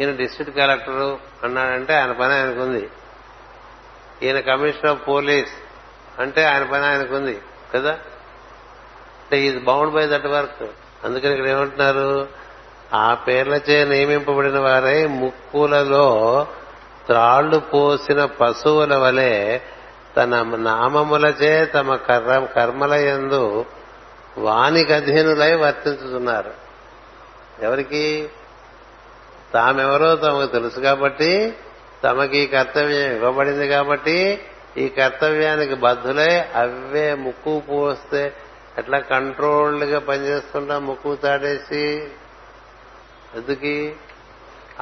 ఈయన 0.00 0.16
డిస్ట్రిక్ట్ 0.16 0.56
కలెక్టర్ 0.56 1.16
అన్నాడంటే 1.44 1.94
ఆయన 1.94 2.12
పని 2.12 2.32
ఆయనకుంది 2.32 2.90
ఈయన 4.22 4.40
కమిషనర్ 4.40 4.86
ఆఫ్ 4.86 5.08
పోలీస్ 5.08 5.50
అంటే 6.20 6.44
ఆయన 6.44 6.62
పని 6.62 6.84
ఆయనకుంది 6.84 7.38
కదా? 7.74 7.90
అంటే 7.90 9.40
is 9.40 9.58
bound 9.58 9.92
by 9.92 10.06
that 10.06 10.26
work 10.26 10.62
అందుకని 11.04 11.32
ఇక్కడ 11.32 11.48
ఏమంటున్నారు? 11.48 12.28
ఆ 12.94 13.14
పేర్లచే 13.14 13.84
నియమింపబడిన 13.84 14.58
వారై 14.58 15.06
ముక్కులలో 15.06 16.46
త్రాళ్ళు 17.06 17.58
పోసిన 17.58 18.24
పశువుల 18.24 18.96
వలె 18.96 19.58
తన 20.16 20.56
నామములచే 20.56 21.64
తమ 21.64 21.94
కర్మల 22.56 22.94
యందు 22.94 23.64
వానికి 24.38 24.92
అధీనులై 24.92 25.54
వర్తించుతున్నారు. 25.54 26.50
ఎవరికి? 27.62 28.28
తామెవరో 29.54 30.16
తమకు 30.16 30.46
తెలుసు 30.46 30.80
కాబట్టి 30.80 31.54
తమకి 32.04 32.38
ఈ 32.38 32.46
కర్తవ్యం 32.46 33.12
ఇవ్వబడింది 33.12 33.68
కాబట్టి 33.68 34.40
ఈ 34.76 34.88
కర్తవ్యానికి 34.88 35.74
బద్ధులై 35.74 36.38
అవే 36.38 37.14
ముక్కు 37.14 37.62
పోస్తే 37.70 38.32
ఎట్లా 38.78 38.98
కంట్రోల్డ్గా 38.98 39.98
పనిచేస్తుంటాం 39.98 40.86
ముక్కు 40.86 41.14
తాడేసి? 41.14 42.08
ఎందుకు? 43.34 44.00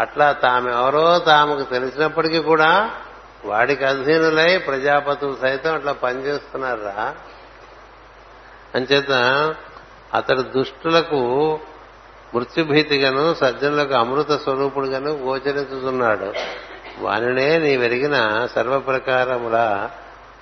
అట్లా 0.01 0.33
తామెవరో 0.33 1.19
తాముకు 1.19 1.63
తెలిసినప్పటికీ 1.63 2.39
కూడా 2.39 2.91
వాడికి 3.45 3.85
అధీనులై 3.85 4.59
ప్రజాపతులు 4.59 5.37
సైతం 5.43 5.75
అట్లా 5.75 5.93
పనిచేస్తున్నారా? 5.93 7.15
అంచేత 8.75 9.11
అతడు 10.15 10.43
దుష్టులకు 10.43 11.59
మృత్యుభీతిగాను 12.35 13.35
సజ్జనులకు 13.35 13.95
అమృత 13.95 14.43
స్వరూపుడుగాను 14.43 15.11
గోచరించుతున్నాడు 15.11 16.33
వానినే 16.99 17.59
నీ 17.59 17.77
వెరిగిన 17.77 18.49
సర్వప్రకారముల 18.55 19.89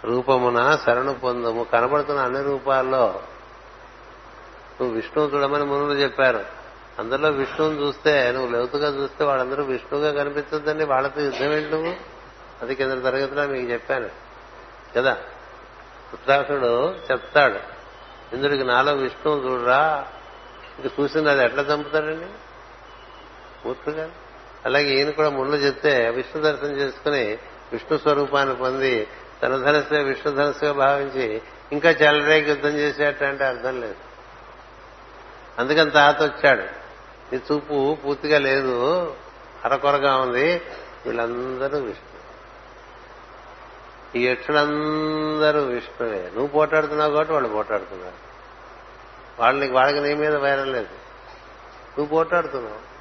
రూపమున 0.05 0.79
శరణు 0.87 1.13
పొందము. 1.13 1.67
కనబడుతున్న 1.73 2.21
అన్ని 2.21 2.43
రూపాల్లో. 2.43 3.23
నువ్వు 4.81 4.97
విష్ణువు 4.97 5.29
చూడమని 5.29 5.65
మునులు 5.65 5.93
చెప్పారు. 5.93 6.62
అందులో 6.99 7.31
విష్ణువుని 7.31 7.81
చూస్తే 7.81 8.33
నువ్వు 8.33 8.57
లోతుగా 8.57 9.03
చూస్తే 9.03 9.25
వాళ్ళందరూ 9.25 9.65
విష్ణువుగా 9.65 10.23
కనిపిస్తుందండి 10.23 10.85
వాళ్ళతో 10.85 11.21
యుద్ధం 11.21 11.53
ఏంటి 11.53 11.71
నువ్వు? 11.71 11.97
అది 12.63 12.75
కింద 12.75 12.91
తరగతిలో 12.91 13.47
మీకు 13.47 13.73
చెప్పాను. 13.73 14.11
కదా? 14.97 15.17
ఉత్తరాసుడు 16.13 16.95
చెప్తాడు 17.13 17.59
ఇంద్రుడికి 18.35 18.65
నాలో 18.65 18.95
విష్ణువు 18.95 19.41
చూడరా. 19.41 20.07
ఇంక 20.79 21.01
చూసింది 21.01 21.31
అది 21.31 21.45
ఎట్లా 21.45 21.63
చంపుతాడండి? 21.63 22.27
పూర్తిగా 23.65 24.11
అలాగే 24.65 24.91
ఈయన 24.91 25.11
కూడా 25.11 25.31
ముళ్ళు 25.31 25.57
చెప్తే 25.57 26.11
విష్ణు 26.11 26.43
దర్శనం 26.43 26.71
చేసుకుని 26.71 27.39
విష్ణు 27.73 27.99
స్వరూపాన్ని 27.99 28.57
పొంది 28.57 29.09
తన 29.43 29.57
ధనస్సే 29.57 29.99
విష్ణు 29.99 30.33
ధనస్సుగా 30.33 30.73
భావించి 30.73 31.43
ఇంకా 31.73 31.91
చెలరేకి 31.91 32.51
యుద్ధం 32.51 32.69
చేసేటంటే 32.69 33.45
అర్థం 33.45 33.81
లేదు. 33.81 33.95
అందుకని 35.59 35.91
తాత 35.91 36.23
వచ్చాడు. 36.23 36.82
నీ 37.33 37.43
చూపు 37.53 37.97
పూర్తిగా 38.05 38.39
లేదు. 38.39 39.17
అరకొరగా 39.65 40.17
ఉంది. 40.17 40.63
వీళ్ళందరూ 41.07 41.79
విష్ణు. 41.79 42.13
ఈ 44.19 44.27
యక్షులందరూ 44.27 45.61
విష్ణువే. 45.63 46.23
నువ్వు 46.23 46.47
పోటాడుతున్నావు 46.47 47.13
కాబట్టి 47.13 47.33
వాళ్ళు 47.33 47.49
పోటాడుతున్నారు 47.49 48.15
వాళ్ళకి 49.39 49.73
వాళ్ళకి 49.73 50.09
నీ 50.09 50.15
మీద 50.15 50.37
వైరం 50.37 50.73
లేదు. 50.73 50.89
నువ్వు 51.99 52.07
పోటాడుతున్నావు 52.07 52.93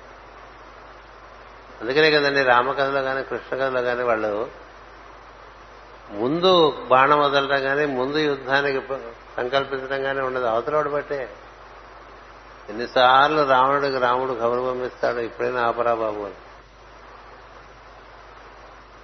అందుకనే 1.82 2.12
కదండి 2.12 2.44
రామకథలో 2.44 3.02
కానీ 3.02 3.24
కృష్ణ 3.24 3.56
కథలో 3.56 3.82
కానీ 3.82 4.04
వాళ్ళు 4.04 4.50
ముందు 6.12 6.72
బాణం 6.88 7.20
వదలడం 7.20 7.64
కానీ 7.64 7.86
ముందు 7.86 8.18
యుద్ధానికి 8.18 8.82
సంకల్పించడం 9.38 10.04
కానీ 10.04 10.22
ఉండదు. 10.22 10.46
అవతలవాడు 10.46 10.90
బట్టే 10.90 11.30
ఎన్నిసార్లు 12.72 13.50
రావణుడికి 13.50 13.98
రాముడు 13.98 14.34
కబురు 14.34 14.62
పంపిస్తాడు 14.62 15.20
ఇప్పుడైనా 15.20 15.62
ఆపరా 15.62 15.94
బాబు 15.94 16.22
అని. 16.22 16.34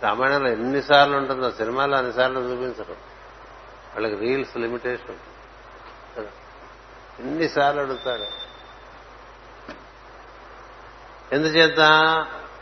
రామాయణంలో 0.04 0.50
ఎన్నిసార్లు 0.50 1.18
ఉంటుందో 1.18 1.52
సినిమాలో 1.52 1.98
అన్నిసార్లు 1.98 2.40
చూపించరు. 2.40 2.94
వాళ్ళకి 3.94 4.16
రీల్స్ 4.16 4.58
లిమిటేషన్ 4.58 5.16
ఎన్నిసార్లు 7.20 7.82
అడుగుతాడు. 7.82 8.26
ఎందుచేత? 11.36 11.80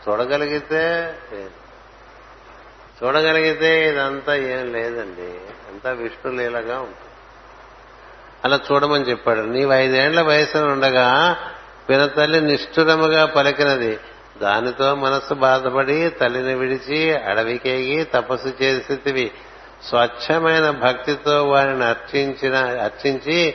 చూడగలిగితే 0.08 1.18
చూడగలిగితే 3.02 3.88
ఇదంతా 3.88 4.34
ఏం 4.34 4.72
లేదండి. 4.72 5.40
అంతా 5.68 5.90
విష్ణు 5.90 6.32
లీలగా 6.32 6.80
ఉంటుంది. 6.80 7.05
అలా 8.46 8.60
చూడమని 8.72 9.04
చెప్పాడు. 9.04 9.40
నీవు 9.40 9.72
ఐదేళ్ళ 9.72 10.20
వయసును 10.20 10.72
ఉండగా 10.72 11.36
పినతల్లి 11.88 12.40
నిష్ఠురముగా 12.40 13.26
పలికినది. 13.26 13.98
దానితో 14.42 14.94
మనస్సు 14.94 15.34
బాధపడి 15.34 16.10
తల్లిని 16.10 16.54
విడిచి 16.54 17.14
అడవికేగి 17.14 18.04
తపస్సు 18.04 18.62
చేసితివి. 18.62 19.30
స్వచ్ఛమైన 19.88 20.70
భక్తితో 20.70 21.44
వారిని 21.44 21.84
అర్చించిన 21.84 22.54
అర్చించి 22.56 23.54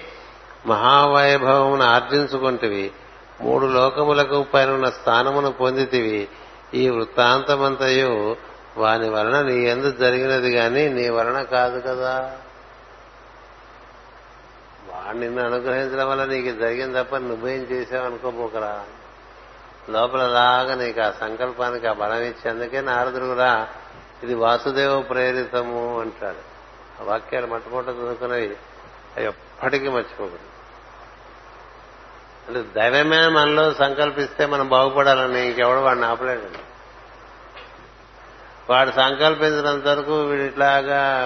మహావైభవమును 0.66 1.84
ఆర్జించుకుంటివి. 1.84 2.92
మూడు 3.42 3.66
లోకములకు 3.66 4.46
పైన 4.54 4.90
స్థానమును 4.90 5.52
పొందితివి. 5.52 6.28
ఈ 6.74 6.90
వృత్తాంతమంతయు 6.90 8.36
వాని 8.78 9.10
వలన 9.10 9.42
నీ 9.42 9.64
ఎందు 9.64 9.92
జరిగినది 9.92 10.50
గాని 10.50 10.90
నీ 10.90 11.10
వలన 11.10 11.42
కాదు 11.42 11.80
కదా. 11.80 12.32
నిన్ను 15.12 15.46
అనుగ్రహించడం 15.46 16.10
వల్ల 16.10 16.26
నీకు 16.26 16.60
జరిగింది 16.60 17.04
తప్ప 17.04 17.16
నువ్వేం 17.16 17.60
చేసావు 17.62 18.06
అనుకోపోకరా 18.06 18.84
లోపల 19.90 20.28
లాగా 20.28 20.76
నీకు 20.76 21.02
ఆ 21.02 21.12
సంకల్పానికి 21.12 21.88
ఆ 21.88 21.94
బలం 21.94 22.20
ఇచ్చి 22.20 22.50
అందుకే 22.50 22.82
నారదుడు 22.82 23.26
కూడా 23.26 23.68
ఇది 24.24 24.34
వాసుదేవ 24.34 25.02
ప్రేరితము 25.02 26.02
అంటాడు. 26.02 26.52
ఆ 27.02 27.06
వాక్యాలు 27.06 27.48
మట్టుకోట 27.48 27.84
చదువుకున్నవి 27.84 28.58
అవి 29.18 29.26
ఎప్పటికీ 29.26 29.90
మర్చిపోకూడదు. 29.90 30.52
అంటే 32.48 32.82
దైవమే 32.82 33.28
మనలో 33.28 33.74
సంకల్పిస్తే 33.74 34.46
మనం 34.46 34.70
బాగుపడాలని 34.70 35.48
ఇంకెవడు 35.48 35.80
వాడిని 35.80 36.06
ఆపలేడండి. 36.06 36.58
వాడు 38.70 38.92
సంకల్పించినంత 38.92 39.88
వరకు 39.88 40.22
వీడిట్లాగా 40.22 41.22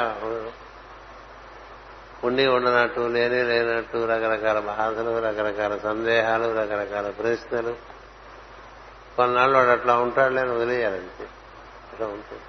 ఉండి 2.24 2.48
ఉండనట్టు 2.48 3.00
లేని 3.00 3.44
లేనట్టు 3.44 4.06
రకరకాల 4.06 4.60
బాధలు 4.60 5.20
రకరకాల 5.20 5.78
సందేహాలు 5.78 6.44
రకరకాల 6.44 7.10
ప్రశ్నలు. 7.10 7.76
కొన్నాళ్ళు 9.18 9.58
వాడు 9.58 9.70
అట్లా 9.70 9.96
ఉంటాడు 9.96 10.34
లేని 10.34 10.52
వదిలేయాలంటే 10.52 11.28
అట్లా 11.94 12.08
ఉంటుంది. 12.08 12.42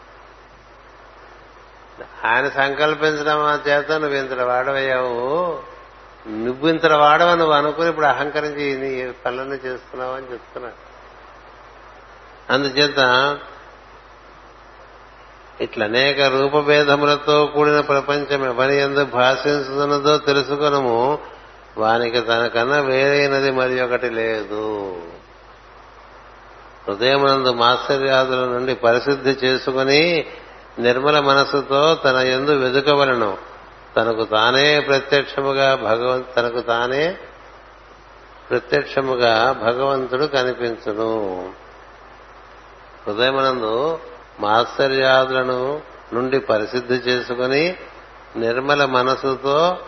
ఆయన 2.27 2.49
సంకల్పించడం 2.49 3.55
చేత 3.69 3.93
నువ్వు 3.93 4.17
ఇంత 4.17 4.33
వాడవయ్యావు. 4.33 5.77
నువ్వు 6.29 6.69
ఇంత 6.69 6.87
వాడవ 6.87 7.35
నువ్వు 7.35 7.55
అనుకుని 7.55 7.89
ఇప్పుడు 7.89 8.07
అహంకరించి 8.07 8.77
నీ 8.77 9.13
పనులన్నీ 9.13 9.55
చేస్తున్నావు 9.55 10.13
అని 10.13 10.33
చెప్తున్నాడు. 10.33 10.87
అందుచేత 12.53 12.99
ఇట్లా 15.61 15.87
అనేక 15.87 16.21
రూపభేదములతో 16.21 17.47
కూడిన 17.47 17.81
ప్రపంచం 17.81 18.45
ఎవరి 18.45 18.77
ఎందు 18.77 19.05
భాషించుతున్నదో 19.05 20.17
తెలుసుకునము. 20.17 21.19
వానికి 21.79 22.21
తనకన్నా 22.21 22.79
వేరైనది 22.79 23.51
మరి 23.51 23.81
ఒకటి 23.81 24.11
లేదు. 24.11 24.97
హృదయమునందు 26.89 27.53
మాత్సర్యాదుల 27.53 28.45
నుండి 28.45 28.75
పరిశుద్ధి 28.75 29.31
చేసుకుని 29.31 30.27
నిర్మల 30.79 31.21
మనసుతో 31.21 31.95
తన 31.95 32.17
ఎందు 32.17 32.51
వెదుకవలను. 32.51 33.37
తనకు 33.97 34.25
తానే 34.25 34.81
ప్రత్యక్షముగా 34.81 35.75
భగవంతు 35.75 36.35
తనకు 36.35 36.61
తానే 36.61 37.17
ప్రత్యక్షముగా 38.51 39.53
భగవంతుడు 39.53 40.27
కనిపించును. 40.27 41.49
హృదయమునందు 43.07 43.99
మాత్సర్యాదులను 44.41 45.83
నుండి 46.13 46.41
పరిశుద్ధి 46.41 46.95
చేసుకుని 46.95 47.77
నిర్మల 48.37 48.85
మనసుతో 48.85 49.79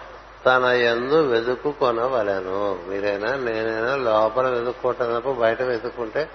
తన 0.46 0.64
ఎందు 0.64 1.28
వెతుక్కునవలను 1.28 2.82
మీరైనా 2.88 3.34
నేనైనా 3.34 3.96
లోపల 3.96 4.48
వెతుక్కోవటం 4.48 5.20
తప్ప 5.20 5.30
బయట 5.30 5.62
వెతుక్కుంటే 5.62 6.30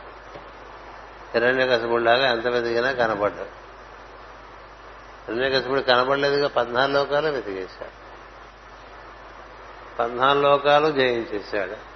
హిరణ్య 1.34 1.68
కసపుడిలాగా 1.68 2.32
ఎంత 2.32 2.48
వెతికినా 2.48 2.92
కనపడ్డాడు 2.92 3.64
హిరణ్య 5.32 5.60
కసపుడు 5.60 5.82
కనపడలేదుగా 5.82 6.48
పద్నాలుగు 6.48 6.98
లోకాలు 6.98 7.28
వెతికేశాడు. 7.28 8.04
పద్నాలుగు 10.00 10.44
లోకాలు 10.44 10.92
జయించేశాడు. 10.92 11.94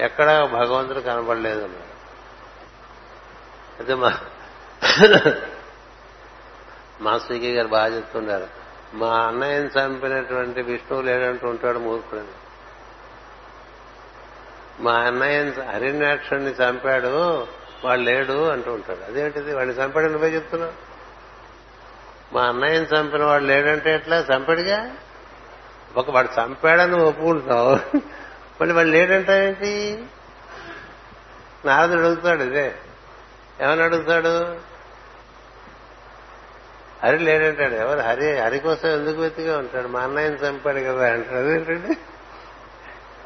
ఎక్కడ 0.00 0.44
భగవంతుడు 0.52 1.00
కనపడలేదు 1.00 1.64
అన్నాడు 1.64 1.95
అయితే 3.78 3.94
మా 3.94 4.18
మా 7.00 7.18
స్వీకీ 7.18 7.54
గారు 7.54 7.68
బాగా 7.68 7.96
చెప్తున్నారు. 7.96 8.46
మా 8.94 9.16
అన్నయ్యని 9.16 9.66
చంపినటువంటి 9.66 10.62
విష్ణువు 10.62 11.02
లేడంటూ 11.02 11.48
ఉంటాడు 11.48 11.78
మూర్ఖుడని. 11.78 12.26
మా 14.80 14.92
అన్నయ్యని 14.92 15.50
హరిణాక్షుడిని 15.50 16.50
చంపాడు 16.50 17.46
వాడు 17.84 18.00
లేడు 18.00 18.48
అంటూ 18.48 18.72
ఉంటాడు. 18.72 19.10
అదేంటిది? 19.10 19.54
వాడిని 19.54 19.74
చంపాడు 19.74 20.06
నువ్వే 20.06 20.28
చెప్తున్నావు. 20.28 20.72
మా 22.34 22.42
అన్నయ్యని 22.42 22.86
చంపిన 22.86 23.24
వాడు 23.24 23.44
లేడంటే 23.44 23.94
ఎట్లా? 23.94 24.16
చంపాడుగా? 24.18 24.90
ఒక 25.96 26.10
వాడు 26.10 26.28
చంపాడని 26.40 27.02
ఒప్పుకుంటున్నావు. 27.02 27.96
మళ్ళీ 28.60 28.74
వాడు 28.74 28.88
ఏంటి? 29.32 30.04
నారదుడు 31.64 32.00
అడుగుతాడు 32.00 32.42
ఇదే. 32.42 32.74
ఏమని 33.62 33.82
అడుగుతాడు? 33.82 34.56
హరి 37.06 37.18
లేడంటాడు. 37.18 37.74
ఎవరు? 37.74 38.00
హరి 38.00 38.38
హరి 38.38 38.58
కోసం 38.58 38.88
ఎందుకు 38.88 39.20
వెతిగా 39.20 39.58
ఉంటాడు 39.58 39.88
మా 39.88 40.00
అన్నయ్యని 40.00 40.36
చంపాడు 40.36 40.78
కదా 40.78 41.12
అంటాడు. 41.12 41.46
ఏంటండి? 41.46 41.96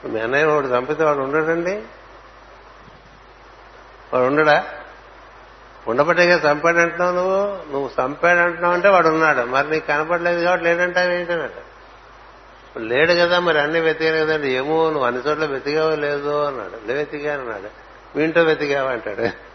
మీ 0.08 0.20
అన్నయ్య 0.20 0.44
వాడు 0.44 0.66
చంపితే 0.66 1.04
వాడు 1.04 1.18
ఉండడండి? 1.18 1.82
వాడు 4.12 4.24
ఉండడా? 4.24 4.64
ఉండబట్టేగా 5.88 6.52
చంపాడు 6.52 6.78
అంటున్నావు 6.78 7.14
నువ్వు? 7.14 7.72
నువ్వు 7.72 7.90
చంపాడు 8.02 8.38
అంటున్నావు 8.38 8.74
అంటే 8.74 8.88
వాడు 8.88 9.08
ఉన్నాడు. 9.08 9.40
మరి 9.40 9.70
నీకు 9.70 9.86
కనపడలేదు 9.86 10.44
కాబట్టి 10.44 10.64
లేడంటావు 10.64 11.10
ఏంటన్నాడు 11.10 11.70
లేడు 12.78 13.12
కదా 13.12 13.40
మరి 13.40 13.60
అన్ని 13.60 13.80
వెతికాను 13.80 14.26
కదండి. 14.26 14.48
ఏమో 14.52 14.90
నువ్వు 14.90 15.04
అన్ని 15.04 15.22
చోట్ల 15.22 15.44
వెతికావో 15.44 15.96
లేదో 15.96 16.44
అన్నాడు. 16.44 16.88
లే 16.88 16.94
వెతికాను 16.94 17.42
అన్నాడు. 17.42 18.20
ఇంట్లో 18.20 18.42
వెతికావా 18.42 18.90
అంటాడు. 18.90 19.49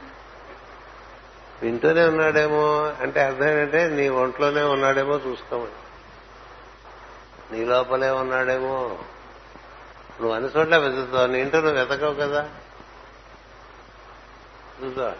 వింటూనే 1.62 2.08
ఉన్నాడేమో 2.08 2.94
అంటే 3.02 3.24
అర్థం 3.24 3.50
ఏంటంటే 3.50 3.90
నీ 3.90 4.10
ఒంట్లోనే 4.10 4.62
ఉన్నాడేమో 4.64 5.16
చూసుకోమని. 5.16 5.72
నీ 7.52 7.66
లోపలే 7.66 8.10
ఉన్నాడేమో. 8.10 9.00
నువ్వు 10.22 10.32
అన్ని 10.32 10.50
చోట్ల 10.58 10.78
వెతుకుతావు 10.78 11.28
నీ 11.28 11.42
ఇంట్లో 11.42 11.62
నువ్వు 11.62 11.78
వెతకవు 11.78 12.14
కదా. 12.14 12.50
చూసా 14.84 15.16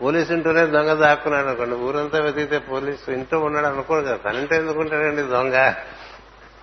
పోలీసు 0.00 0.32
ఇంటూనే 0.32 0.66
దొంగ 0.66 0.92
దాక్కున్నాడు 0.92 1.46
అనుకోండి. 1.46 1.76
ఊరంతా 1.76 2.20
వెతికితే 2.20 2.58
పోలీసు 2.58 3.10
ఇంటూ 3.10 3.40
ఉన్నాడు 3.40 3.66
అనుకోడు 3.66 4.04
కదా. 4.04 4.16
తనంటే 4.16 4.56
ఎందుకుంటాడండి 4.56 5.22
దొంగ? 5.22 5.74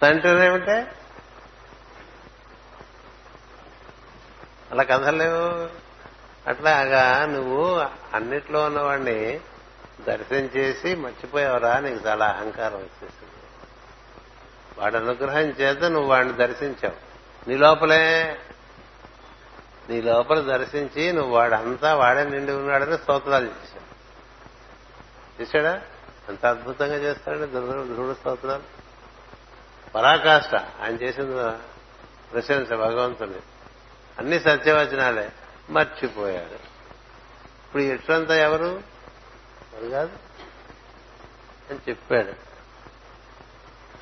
తంటూనేమిటే 0.02 0.92
అలా 4.72 4.84
కథలేవు 4.84 5.83
అట్లాగా 6.48 7.26
నువ్వు 7.26 7.86
అన్నిట్లో 8.14 8.66
ఉన్నవాడిని 8.66 9.40
దర్శనం 10.08 10.50
చేసి 10.58 10.96
మర్చిపోయావరా 10.96 11.80
నీకు 11.80 12.08
చాలా 12.08 12.26
అహంకారం 12.26 12.78
వచ్చేసింది. 12.78 13.34
వాడి 14.78 14.98
అనుగ్రహం 14.98 15.42
చేత 15.42 15.84
నువ్వు 15.84 16.10
వాడిని 16.10 16.34
దర్శించావు. 16.34 16.96
నీ 17.50 17.58
లోపలే 17.58 18.38
నీ 19.90 20.02
లోపల 20.02 20.40
దర్శించి 20.40 21.14
నువ్వు 21.14 21.32
వాడంతా 21.32 21.96
వాడే 21.96 22.24
నిండి 22.24 22.52
ఉన్నాడని 22.52 22.98
స్తోత్రాలు 22.98 23.46
చేశావు 23.46 23.84
చేశాడా? 25.42 25.82
ఎంత 26.30 26.46
అద్భుతంగా 26.46 26.96
చేస్తాడండి 26.96 27.48
ధ్రువుడు 27.48 28.14
స్తోత్రాలు. 28.14 28.64
పరాకాష్ట 29.92 30.56
ఆయన 30.56 30.94
చేసిన 30.94 31.58
ప్రశంస 32.34 32.70
భగవంతుని. 32.70 33.40
అన్ని 34.20 34.40
సత్యవచనాలే. 34.40 35.32
మర్చిపోయాడు. 35.74 36.74
ఇప్పుడు 37.64 37.84
ఇట్లంతా 37.84 38.36
ఎవరు? 38.36 38.82
అది 39.78 39.90
కాదు. 39.90 40.12
అని 41.70 41.80
చెప్పాడు. 41.90 42.54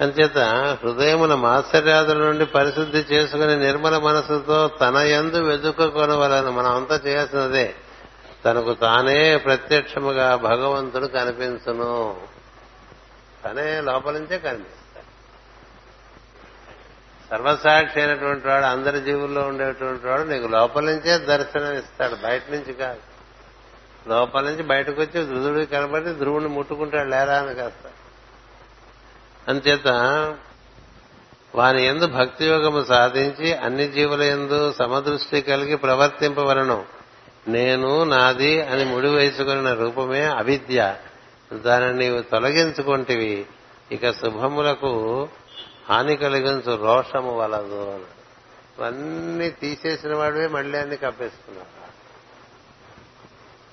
అంచేత 0.03 0.37
హృదయమున 0.83 1.35
మాత్సర్యాదుల 1.35 2.17
నుండి 2.17 2.45
పరిశుద్ధి 2.45 2.97
చేసుకుని 2.97 3.57
నిర్మల 3.57 3.97
మనసుతో 3.97 4.67
తన 4.67 4.97
యందు 4.97 5.37
వెతుక్కొనవలను 5.37 6.51
మనం 6.51 6.75
అంతా 6.75 7.01
చేయాల్సినదే. 7.05 7.75
తనకు 8.45 8.73
తానే 8.73 9.37
ప్రత్యక్షముగా 9.37 10.35
భగవంతుడు 10.35 11.07
కనిపించును. 11.07 12.21
తనే 13.45 13.81
లోపల 13.81 14.13
నుంచే 14.13 14.39
కనిపిస్తాడు 14.39 14.80
సర్వసాక్షి 17.31 18.01
అయినటువంటి 18.01 18.47
వాడు 18.47 18.65
అందరి 18.65 19.01
జీవుల్లో 19.01 19.41
ఉండేటువంటి 19.41 20.07
వాడు 20.07 20.21
నీకు 20.21 20.47
లోపల 20.47 20.83
నుంచే 20.83 21.17
దర్శనం 21.17 21.73
ఇస్తాడు 21.73 22.15
బయట 22.15 22.41
నుంచి 22.51 22.73
కాదు. 22.73 22.99
లోపల 24.09 24.43
నుంచి 24.43 24.63
బయటకు 24.63 25.01
వచ్చి 25.01 25.25
ధృదుడికి 25.25 25.71
కనబడి 25.71 26.13
ధ్రువుని 26.13 26.47
ముట్టుకుంటాడు 26.47 27.09
లేరా 27.09 27.37
అని 27.37 27.55
కాస్త. 27.55 27.89
అంచేత 29.49 29.87
వాని 31.55 31.85
ఎందు 31.85 32.07
భక్తి 32.07 32.45
యోగము 32.45 32.83
సాధించి 32.83 33.53
అన్ని 33.53 33.87
జీవుల 33.87 34.21
ఎందు 34.21 34.73
సమదృష్టి 34.79 35.41
కలిగి 35.41 35.77
ప్రవర్తింపవలను. 35.77 36.85
నేను 37.47 38.03
నాది 38.03 38.61
అని 38.61 38.85
ముడి 38.85 39.09
వేసుకున్న 39.09 39.73
రూపమే 39.73 40.23
అవిద్య. 40.23 40.95
దానిని 41.53 41.97
నీవు 41.97 42.21
తొలగించుకుంటేవి. 42.21 43.45
ఇక 43.91 44.11
శుభములకు 44.11 45.27
హాని 45.91 46.15
కలిగించు 46.17 46.75
రోషము 46.75 47.39
వలదు 47.39 48.05
ఇవన్నీ 48.77 49.49
తీసేసిన 49.49 50.15
వాడివే 50.15 50.47
మళ్ళీ 50.47 50.77
అన్ని 50.77 50.97
కప్పేసుకున్నావు 50.97 51.81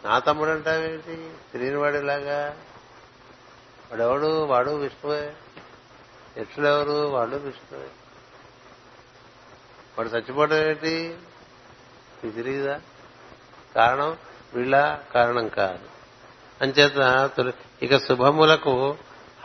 నా 0.05 0.19
తమ్ముడు 0.19 0.51
అంటావేంటి? 0.51 1.31
శ్రీనివాడిలాగా 1.51 2.57
వాడెవడు? 3.91 4.45
వాడు 4.45 4.71
విష్ణువే. 4.71 5.33
ఎట్లెవరు 6.37 7.09
వాడు 7.09 7.37
విష్ణువే. 7.37 7.87
వాడు 9.99 10.09
చచ్చిపోవడం 10.09 10.57
ఏంటి? 10.57 11.19
ఇది 12.25 12.31
తిరిగిదా 12.31 12.81
కారణం? 13.75 14.17
వీళ్ళ 14.55 14.99
కారణం 15.15 15.49
కాదు. 15.49 15.89
అంచేత 16.61 17.31
ఇక 17.83 17.97
శుభములకు 17.97 18.97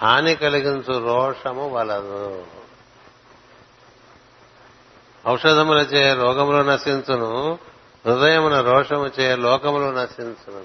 హాని 0.02 0.36
కలిగించు 0.36 1.06
రోషము 1.06 1.70
వలదు. 1.70 2.45
ఔషధములచే 5.28 6.14
రోగములు 6.14 6.62
నశించును 6.64 7.60
హృదయమున 8.06 8.62
రోషము 8.62 9.06
చే 9.08 9.36
లోకములు 9.36 9.91
నశించును. 9.91 10.64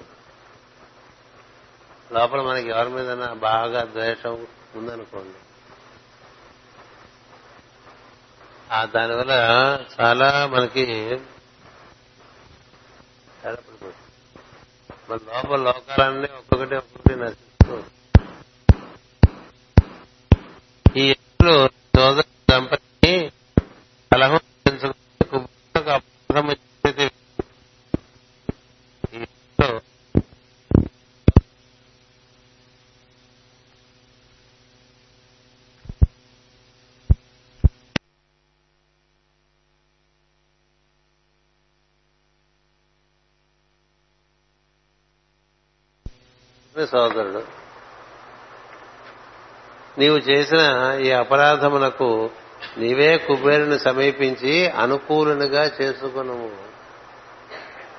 లోపల 2.13 2.41
మనకి 2.41 2.69
ఎవరి 2.69 2.89
మీద 2.89 3.09
బాగా 3.27 3.83
ద్వేషం 3.83 4.47
ఉందనుకోండి. 4.75 5.39
ఆ 8.71 8.85
దానివల్ల 8.85 9.33
చాలా 9.99 10.47
మనకి 10.47 10.85
మన 15.09 15.19
లోపల 15.29 15.59
లోకాలన్నీ 15.61 16.27
ఒక్కొక్కటి 16.37 16.75
ఒక్కొక్కటి 16.75 17.15
నశిస్తూ 17.19 17.83
ఈ 20.95 21.09
ఎప్పుడు 21.09 21.69
దంపతి 22.51 22.88
సోదరుడు 46.91 47.43
నీవు 49.97 50.17
చేసిన 50.17 50.97
ఈ 51.01 51.11
అపరాధమునకు 51.11 52.29
నీవే 52.77 53.17
కుబేరుని 53.17 53.79
సమీపించి 53.79 54.69
అనుకూలునిగా 54.69 55.71
చేసుకును 55.81 56.51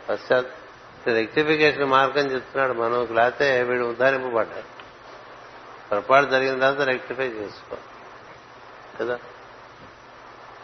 పశ్చాత్ 0.09 0.47
రెక్టిఫికేషన్ 1.07 1.85
మార్గం 1.85 2.27
చెప్తున్నాడు 2.27 2.73
మనకు 2.73 3.13
లేకపోతే 3.13 3.63
వీడు 3.63 3.85
ఉద్ధారింపబడ్డాడు 3.85 4.81
పొరపాటు 5.91 6.31
జరిగిన 6.31 6.61
తర్వాత 6.61 6.89
రెక్టిఫై 6.89 7.27
చేసుకో. 7.27 7.77
కదా? 9.01 9.19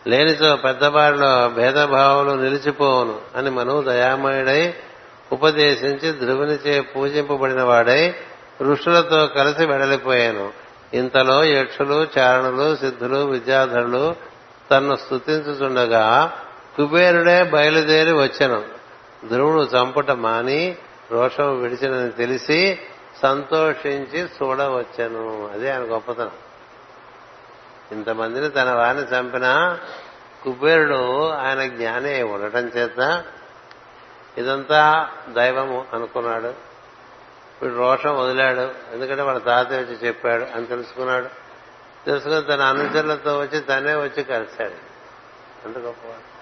లేనితో 0.06 0.56
పెద్దవారిలో 0.56 1.48
భేదభావాలు 1.48 2.32
నిలిచిపోవును 2.32 3.20
అని 3.36 3.50
మనవు 3.50 3.82
దయామయుడై 3.82 4.74
ఉపదేశించి 5.32 6.12
ధ్రువునిచే 6.12 6.80
పూజింపబడిన 6.80 7.62
వాడై 7.62 8.14
ఋషులతో 8.62 9.26
కలిసి 9.26 9.66
వెడలిపోయాను. 9.66 10.52
ఇంతలో 10.94 11.44
యక్షులు 11.44 12.06
చారణులు 12.18 12.76
సిద్ధులు 12.76 13.18
విద్యాధరులు 13.18 14.16
తన్ను 14.70 14.96
స్థుతించుచుండగా 14.96 16.32
కుబేరుడే 16.76 17.42
బయలుదేరి 17.42 18.12
వచ్చాను. 18.12 18.62
ధ్రువుడు 19.28 19.62
చంపుట 19.62 20.10
మాని 20.10 20.76
రోషం 21.12 21.60
విడిచినని 21.60 22.10
తెలిసి 22.10 22.78
సంతోషించి 23.22 24.20
చూడవచ్చను. 24.20 25.50
అదే 25.54 25.70
ఆయన 25.70 25.82
గొప్పతనం. 25.82 26.30
ఇంతమందిని 27.92 28.48
తన 28.48 28.70
వారిని 28.70 29.04
చంపిన 29.04 29.78
కుబేరుడు 30.44 31.28
ఆయన 31.28 31.64
జ్ఞానే 31.64 32.22
ఉండటం 32.22 32.70
చేత 32.76 33.24
ఇదంతా 34.38 35.10
దైవము 35.28 35.86
అనుకున్నాడు. 35.92 36.54
వీడు 37.62 37.74
రోషం 37.74 38.18
వదిలాడు. 38.18 38.74
ఎందుకంటే 38.92 39.22
వాళ్ళ 39.22 39.38
తాతయ్య 39.38 39.80
వచ్చి 39.80 39.94
చెప్పాడు 39.94 40.44
అని 40.44 40.66
తెలుసుకున్నాడు. 40.66 41.28
తెలుసుకుని 42.06 42.42
తన 42.42 42.60
అనుచరులతో 42.60 43.38
వచ్చి 43.38 43.60
తనే 43.60 43.94
వచ్చి 43.94 44.24
కలిశాడు. 44.24 44.96
అంత 45.66 45.78
గొప్పవాడు. 45.78 46.36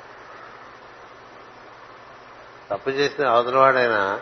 తప్పు 2.70 2.90
చేసిన 2.90 3.28
అవతలవాడైనా 3.28 4.20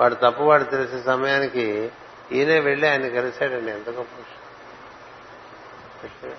వాడు 0.00 0.14
తప్పు 0.14 0.42
వాడు 0.42 0.64
తెలిసిన 0.64 1.02
సమయానికి 1.02 1.92
ఈయనే 2.32 2.60
వెళ్ళి 2.60 2.88
ఆయన 2.88 3.08
కలిశాడండి. 3.08 3.70
ఎంత 3.70 3.90
గొప్ప 3.90 4.20
విషయం. 6.02 6.34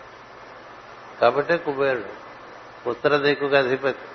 కాబట్టి 1.21 1.57
కుబేరుడు. 1.57 2.23
ఉత్తర 2.89 3.17
దిక్కుకు 3.17 3.55
అధిపతి. 3.55 4.05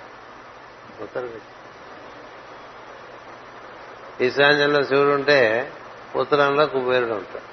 ఉత్తర 1.03 1.21
దిక్కు. 1.21 1.58
ఈశాన్యంలో 4.21 4.83
శివుడు 4.83 5.09
ఉంటే 5.09 5.71
ఉత్తరంలో 6.15 6.65
కుబేరుడు 6.65 7.11
ఉంటాడు. 7.11 7.49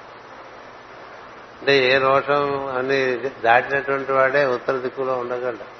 అంటే 1.59 1.93
ఏ 1.93 1.97
రోషం 1.97 2.65
అని 2.77 3.17
దాటినటువంటి 3.17 4.11
వాడే 4.11 4.45
ఉత్తర 4.45 4.73
దిక్కులో 4.73 5.17
ఉండగలడు. 5.17 5.77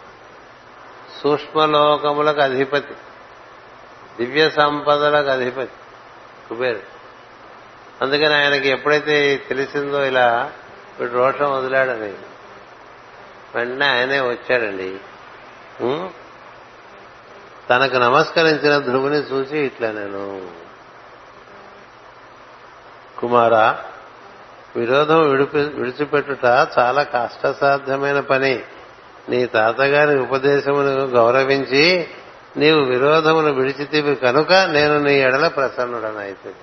సూక్ష్మలోకములకు 1.24 2.42
అధిపతి. 2.42 2.94
దివ్య 4.20 4.50
సంపదలకు 4.50 5.30
అధిపతి 5.30 5.72
కుబేరుడు. 6.50 6.98
అందుకని 8.02 8.36
ఆయనకి 8.36 8.70
ఎప్పుడైతే 8.70 9.42
తెలిసిందో 9.50 10.06
ఇలా 10.06 10.52
వీడు 11.00 11.12
రోషం 11.12 11.52
వదిలాడని 11.52 12.14
వెంటనే 13.56 13.86
ఆయనే 13.86 14.22
వచ్చాడండి. 14.22 14.98
తనకు 17.70 17.96
నమస్కరించిన 17.96 18.78
ధ్రువుని 18.78 19.18
చూసి 19.18 19.58
ఇట్లా 19.58 19.92
నేను 19.92 20.52
కుమార 23.20 23.76
విరోధం 24.76 25.30
విడిపి 25.30 25.58
విడిచిపెట్టుట 25.58 26.46
చాలా 26.80 27.04
కష్టసాధ్యమైన 27.04 28.20
పని. 28.20 28.64
నీ 29.30 29.46
తాతగారి 29.46 30.20
ఉపదేశమును 30.20 31.06
గౌరవించి 31.06 32.10
నీవు 32.58 32.80
విరోధమును 32.80 33.52
విడిచితివి 33.52 34.16
కనుక 34.16 34.54
నేను 34.54 35.00
నీ 35.00 35.14
ఎడల 35.14 35.48
ప్రసన్నుడనైతే. 35.48 36.54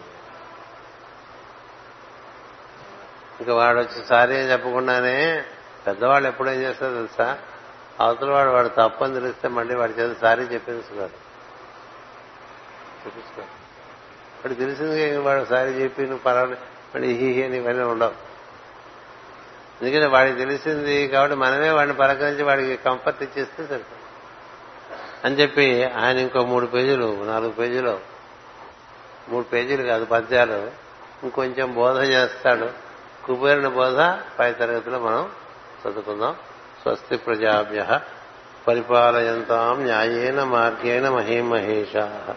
ఇంకా 3.41 3.55
వాడు 3.55 3.79
వచ్చి 3.79 4.07
సారీ 4.07 4.37
అని 4.37 4.53
చెప్పకుండానే 4.53 5.45
పెద్దవాళ్ళు 5.87 6.29
ఎప్పుడేం 6.29 6.55
చేస్తారో 6.55 6.95
తెలుసా? 6.95 7.39
అవతల 8.01 8.31
వాడు 8.31 8.51
వాడు 8.51 8.69
తప్పని 8.69 9.15
తెలిస్తే 9.15 9.49
మళ్ళీ 9.49 9.75
వాడి 9.75 9.93
చేత 9.93 10.17
సారీ 10.21 10.43
చెప్పించుకున్నారు 10.43 11.11
చెప్పించుకోరు 13.05 13.64
వాడు 14.45 14.55
తెలిసింది 14.55 15.19
వాడు 15.19 15.45
సారి 15.45 15.71
చెప్పి 15.71 16.03
నువ్వు 16.03 16.19
పర్వాలేదు 16.19 16.61
మళ్ళీ 16.95 17.15
హీ 17.15 17.43
అని 17.43 17.57
ఇవన్నీ 17.57 17.85
ఉండవు. 17.85 18.35
ఎందుకంటే 19.83 20.07
వాడికి 20.07 20.39
తెలిసింది 20.39 21.09
కాబట్టి 21.09 21.37
మనమే 21.37 21.71
వాడిని 21.71 21.97
పలకరించి 21.97 22.43
వాడికి 22.43 22.77
కంఫర్ట్ 22.77 23.23
ఇచ్చేస్తే 23.23 23.67
సరిపోతుంది. 23.67 24.03
అని 25.25 25.35
చెప్పి 25.35 25.85
ఆయన 25.85 26.19
ఇంకో 26.19 26.45
మూడు 26.45 26.67
పేజీలు 26.67 27.25
నాలుగు 27.25 27.51
పేజీలు 27.51 28.01
మూడు 29.29 29.45
పేజీలు 29.45 29.83
కాదు 29.83 30.05
పద్యాలు 30.05 30.71
ఇంకొంచెం 31.23 31.75
బోధ 31.75 32.01
చేస్తాడు. 32.03 32.71
కుబేరుని 33.27 33.69
బోధ 33.69 34.01
పై 34.39 34.53
తరగతిలో 34.53 34.99
మనం 34.99 35.31
చదువుకుందాం. 35.83 36.37
స్వస్తి 36.83 37.17
ప్రజాభ్య 37.17 38.01
పరిపాలయంతాం 38.69 39.83
న్యాయేన 39.83 40.45
మార్గేణ 40.45 41.09
మహీమహేషా. 41.09 42.37